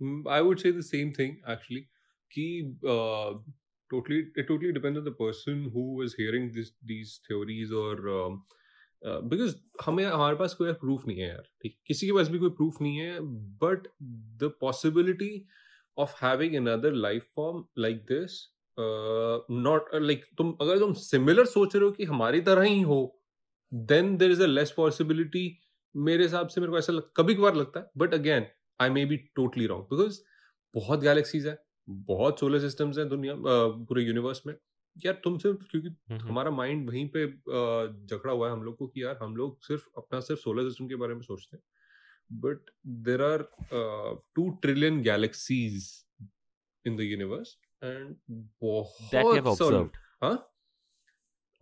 Mm, 0.00 0.26
I 0.28 0.40
would 0.40 0.60
say 0.60 0.70
the 0.70 0.82
same 0.82 1.12
thing 1.12 1.40
actually. 1.46 1.88
Ki, 2.32 2.74
uh, 2.86 3.34
totally, 3.90 4.26
it 4.34 4.46
totally 4.48 4.72
depends 4.72 4.98
on 4.98 5.04
the 5.04 5.12
person 5.12 5.70
who 5.72 6.02
is 6.02 6.14
hearing 6.14 6.52
this 6.54 6.72
these 6.84 7.20
theories 7.26 7.72
or 7.72 8.08
um, 8.08 8.42
uh, 9.04 9.20
because 9.20 9.54
हमें 9.84 10.04
हमारे 10.04 10.36
पास 10.36 10.54
कोई 10.60 10.72
proof 10.84 11.06
नहीं 11.08 11.18
है 11.20 11.28
यार 11.28 11.48
ठीक 11.62 11.76
किसी 11.86 12.06
के 12.06 12.12
पास 12.12 12.28
भी 12.28 12.38
कोई 12.38 12.50
proof 12.60 12.80
नहीं 12.82 12.96
है 12.98 13.18
but 13.64 13.88
the 14.42 14.50
possibility 14.64 15.32
of 15.96 16.14
having 16.20 16.56
another 16.56 16.94
life 16.94 17.26
form 17.38 17.64
like 17.84 18.04
this 18.10 18.38
uh, 18.78 19.38
not 19.66 19.94
uh, 19.94 20.02
like 20.10 20.26
तुम 20.38 20.56
अगर 20.60 20.78
तुम 20.78 20.92
similar 21.04 21.46
सोच 21.54 21.76
रहे 21.76 21.84
हो 21.84 21.90
कि 21.92 22.04
हमारी 22.12 22.40
तरह 22.50 22.62
ही 22.62 22.80
हो 22.92 23.00
then 23.73 24.17
there 24.17 24.31
is 24.31 24.39
a 24.39 24.47
less 24.47 24.71
possibility. 24.79 25.49
मेरे 25.95 26.23
हिसाब 26.23 26.47
से 26.47 26.61
मेरे 26.61 26.71
को 26.71 26.77
ऐसा 26.77 26.93
लग, 26.93 27.09
कभी 27.17 27.35
कभार 27.35 27.55
लगता 27.55 27.79
है 27.79 27.89
but 27.97 28.13
again 28.13 28.45
I 28.79 28.89
may 28.89 29.05
be 29.05 29.17
totally 29.17 29.65
wrong 29.65 29.83
because 29.83 30.19
बहुत 30.75 30.99
गैलेक्सीज 30.99 31.47
है 31.47 31.57
बहुत 31.89 32.39
सोलर 32.39 32.59
सिस्टम्स 32.59 32.97
हैं 32.97 33.09
दुनिया 33.09 33.33
पूरे 33.37 34.03
यूनिवर्स 34.03 34.41
में। 34.47 34.55
यार 35.05 35.13
तुम 35.23 35.37
सिर्फ़ 35.37 35.57
क्योंकि. 35.71 35.89
हमारा 36.13 36.51
माइंड 36.51 36.89
वहीं 36.89 37.07
पे 37.09 37.23
अ, 37.23 37.33
जकड़ा 38.09 38.33
हुआ 38.33 38.47
है 38.47 38.53
हम 38.53 38.63
लोग 38.63 38.77
को 38.77 38.87
कि 38.87 39.03
यार 39.03 39.19
हम 39.21 39.35
लोग 39.35 39.63
सिर्फ़ 39.63 39.83
अपना 39.97 40.19
सिर्फ़ 40.19 40.41
सोलर 40.41 40.69
सिस्टम 40.69 40.87
के 40.87 40.95
बारे 40.95 41.13
में 41.13 41.21
सोचते 41.21 41.57
हैं। 41.57 41.63
But 42.31 42.69
there 42.87 43.21
are 43.21 43.43
two 44.35 44.49
trillion 44.49 45.01
galaxies 45.01 45.89
in 46.85 46.97
the 46.97 47.01
universe 47.01 47.57
and 47.83 48.15
बहुत 48.61 49.35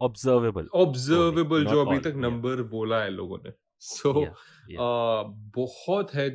हाँ. 0.01 0.81
ऑब्जर्वेबल 0.81 1.63
not 1.63 1.71
जो 1.73 1.81
अभी 1.85 1.99
तक 1.99 2.13
yeah. 2.13 2.21
नंबर 2.21 2.61
बोला 2.75 3.01
है 3.03 3.09
लोगों 3.09 3.37
ने 3.45 3.51
सो 3.79 4.13
Yeah, 4.21 4.33
yeah. 4.67 4.79
uh, 4.79 5.23
बहुत 5.57 6.13
है 6.13 6.29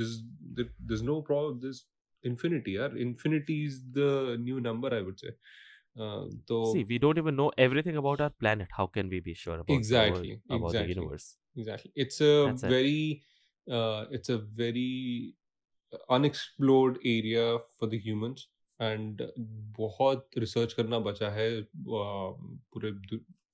there's 0.00 1.02
no 1.02 1.16
problem 1.30 1.60
this 1.66 1.82
infinity 2.30 2.74
यार 2.76 2.96
infinity 3.04 3.58
is 3.68 3.78
the 3.98 4.36
new 4.46 4.60
number 4.60 4.92
I 4.98 5.02
would 5.08 5.18
say 5.24 5.32
uh, 6.00 6.24
तो 6.50 6.60
See, 6.72 6.84
we 6.90 6.98
don't 6.98 7.18
even 7.22 7.36
know 7.36 7.50
everything 7.66 7.96
about 8.02 8.20
our 8.26 8.30
planet. 8.30 8.68
How 8.78 8.86
can 8.86 9.08
we 9.14 9.20
be 9.20 9.34
sure 9.34 9.56
about 9.58 9.66
the 9.66 9.72
world, 9.72 9.80
Exactly, 9.80 10.40
about 10.50 10.68
exactly. 10.70 10.94
the 10.94 11.00
universe? 11.00 11.26
exactly 11.56 11.90
it's 11.94 12.20
a 12.20 12.32
That's 12.46 12.62
it. 12.62 12.70
very 12.70 13.22
uh, 13.78 14.04
it's 14.18 14.30
a 14.30 14.38
very 14.38 15.34
unexplored 16.08 16.98
area 17.04 17.58
for 17.78 17.86
the 17.86 17.98
humans 17.98 18.48
and 18.82 19.22
बहुत 19.78 20.38
research 20.38 20.72
करना 20.72 20.98
बचा 21.06 21.30
है 21.30 21.50
पूरे 21.86 22.90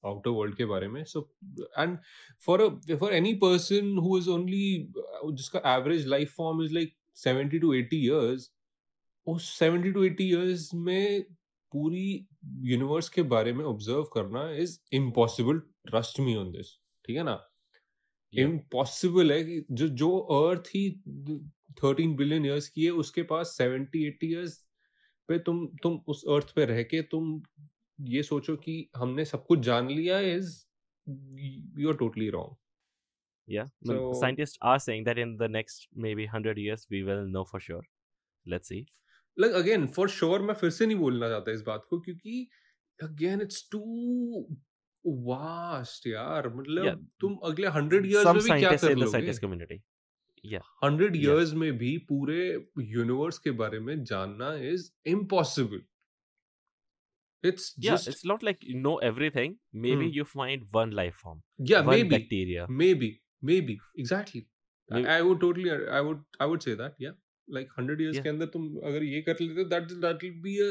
outer 0.07 0.31
world 0.31 0.57
के 0.57 0.65
बारे 0.65 0.89
में। 0.89 1.03
So 1.05 1.21
and 1.79 1.97
for 2.47 2.69
for 2.91 3.13
any 3.15 3.35
person 3.45 3.97
who 3.99 4.19
is 4.19 4.29
only 4.31 4.93
जिसका 5.33 5.63
average 5.75 6.07
life 6.07 6.35
form 6.37 6.63
is 6.65 6.75
like 6.75 6.95
70 7.17 7.61
to 7.61 7.75
80 7.75 8.03
इयर्स 8.05 8.51
उस 9.27 9.59
70 9.59 9.93
टू 9.95 10.07
80 10.09 10.29
इयर्स 10.29 10.71
में 10.75 11.23
पूरी 11.73 12.27
यूनिवर्स 12.65 13.09
के 13.09 13.23
बारे 13.33 13.53
में 13.53 13.65
ऑब्ज़र्व 13.65 14.03
करना 14.15 14.51
is 14.63 14.79
impossible. 14.97 15.59
Trust 15.89 16.21
me 16.21 16.35
on 16.37 16.53
this 16.53 16.73
ठीक 17.05 17.17
है 17.17 17.23
ना. 17.23 17.39
इम्पॉसिबल 18.33 19.33
है 19.33 19.43
कि 19.45 19.65
जो 19.71 19.89
जो 19.89 20.17
अर्थ 20.19 20.69
ही 20.75 20.91
थर्टीन 21.83 22.15
बिलियन 22.17 22.47
ईयर्स 22.47 22.69
की 22.69 22.85
है 22.85 22.91
उसके 23.03 23.23
पास 23.31 23.55
सेवेंटी 23.59 24.07
एट्टी 24.07 24.27
इयर्स 24.27 24.59
पे 25.29 25.39
तुम 25.39 25.67
तुम 25.83 26.01
उस 26.09 26.25
अर्थ 26.29 26.55
पे 26.55 26.65
रह 26.65 26.83
के 26.83 27.03
तुम 27.03 27.43
ये 28.01 28.23
सोचो 28.23 28.57
कि 28.57 28.91
हमने 28.97 29.25
सब 29.25 29.47
कुछ 29.47 29.59
जान 29.59 29.89
लिया 29.89 30.21
is 30.21 30.65
you 31.79 31.89
are 31.89 31.97
totally 31.97 32.31
wrong 32.31 32.57
या 33.49 33.65
scientist 34.21 34.59
are 34.63 34.79
saying 34.79 35.05
that 35.05 35.19
in 35.19 35.37
the 35.37 35.43
next 35.43 35.89
maybe 36.15 36.27
hundred 36.27 36.59
years 36.59 36.87
we 36.91 37.03
will 37.03 37.19
know 37.19 37.45
for 37.45 37.61
sure 37.61 37.87
let's 38.49 38.69
see 38.69 38.87
like 39.39 39.53
again 39.53 39.87
for 39.87 40.09
sure 40.09 40.43
मैं 40.43 40.55
फिर 40.55 40.71
से 40.71 40.87
नहीं 40.87 40.97
बोलना 40.97 41.29
चाहता 41.29 41.53
इस 41.53 41.63
बात 41.63 41.87
को 41.91 42.01
क्योंकि 42.01 42.49
अगेन 43.03 43.41
इट्स 43.41 43.69
टू 43.73 43.81
वास्ट 45.07 46.07
यार। 46.07 46.55
मतलब 46.55 46.85
yeah. 46.85 47.07
तुम 47.21 47.35
अगले 47.35 47.67
हंड्रेड 47.67 48.07
इयर्स 48.07 48.27
में 48.27 48.35
भी 48.35 48.61
क्या 48.61 48.77
कर 48.77 48.97
लोगे? 48.97 49.79
Yeah. 50.45 50.63
Hundred 50.85 51.17
Yeah. 51.17 51.25
इयर्स 51.35 51.53
में 51.63 51.73
भी 51.79 51.97
पूरे 52.09 52.41
यूनिवर्स 52.97 53.39
के 53.47 53.51
बारे 53.63 53.79
में 53.89 54.03
जानना 54.13 54.53
is 54.73 54.91
impossible 55.15 55.83
it's 57.45 57.67
yeah 57.79 57.93
just 57.97 58.09
it's 58.11 58.25
not 58.29 58.43
like 58.47 58.65
you 58.69 58.77
know 58.85 58.93
everything 59.09 59.53
maybe 59.83 60.07
Hmm. 60.07 60.15
you 60.19 60.25
find 60.31 60.63
one 60.77 60.95
life 61.01 61.19
form 61.25 61.37
yeah 61.73 61.85
one 61.89 61.91
maybe 61.97 62.11
bacteria 62.15 62.65
maybe 62.81 63.11
maybe 63.51 63.77
exactly 64.05 64.41
Maybe- 64.91 65.09
I 65.13 65.19
I 65.19 65.27
would 65.29 65.41
totally 65.45 65.71
i 65.99 66.01
would 66.09 66.25
i 66.47 66.49
would 66.53 66.67
say 66.69 66.75
that 66.81 66.97
yeah 67.05 67.15
like 67.59 67.71
100 67.77 68.03
years 68.05 68.17
Yeah. 68.19 68.25
के 68.25 68.29
अंदर 68.35 68.47
तुम 68.57 68.65
अगर 68.91 69.05
ये 69.11 69.21
कर 69.29 69.43
लेते 69.45 69.67
that 69.75 69.95
that 70.07 70.25
will 70.27 70.41
be 70.49 70.57
a 70.67 70.71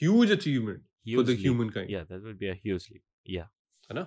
huge 0.00 0.34
achievement 0.36 0.84
huge 1.10 1.20
for 1.20 1.26
the 1.30 1.36
Hugely. 1.38 1.48
humankind 1.48 1.94
yeah 1.96 2.04
that 2.12 2.28
would 2.28 2.38
be 2.44 2.52
a 2.54 2.58
huge 2.66 2.88
leap 2.92 3.02
yeah 3.38 3.48
है 3.90 3.98
ना 4.00 4.04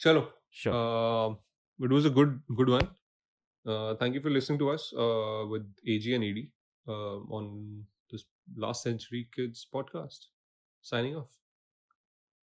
चलो 0.00 0.24
sure 0.62 0.74
uh, 0.80 1.30
it 1.86 1.94
was 1.98 2.10
a 2.10 2.14
good 2.18 2.34
good 2.62 2.74
one 2.78 2.90
uh, 3.68 3.94
thank 3.96 4.14
you 4.14 4.20
for 4.20 4.30
listening 4.30 4.58
to 4.60 4.70
us 4.70 4.92
uh, 4.96 5.44
with 5.48 5.66
AG 5.86 6.14
and 6.14 6.24
ED 6.24 6.50
uh, 6.88 7.18
on 7.38 7.84
this 8.10 8.24
last 8.56 8.82
century 8.82 9.28
kids 9.34 9.66
podcast. 9.72 10.26
Signing 10.82 11.16
off 11.16 11.30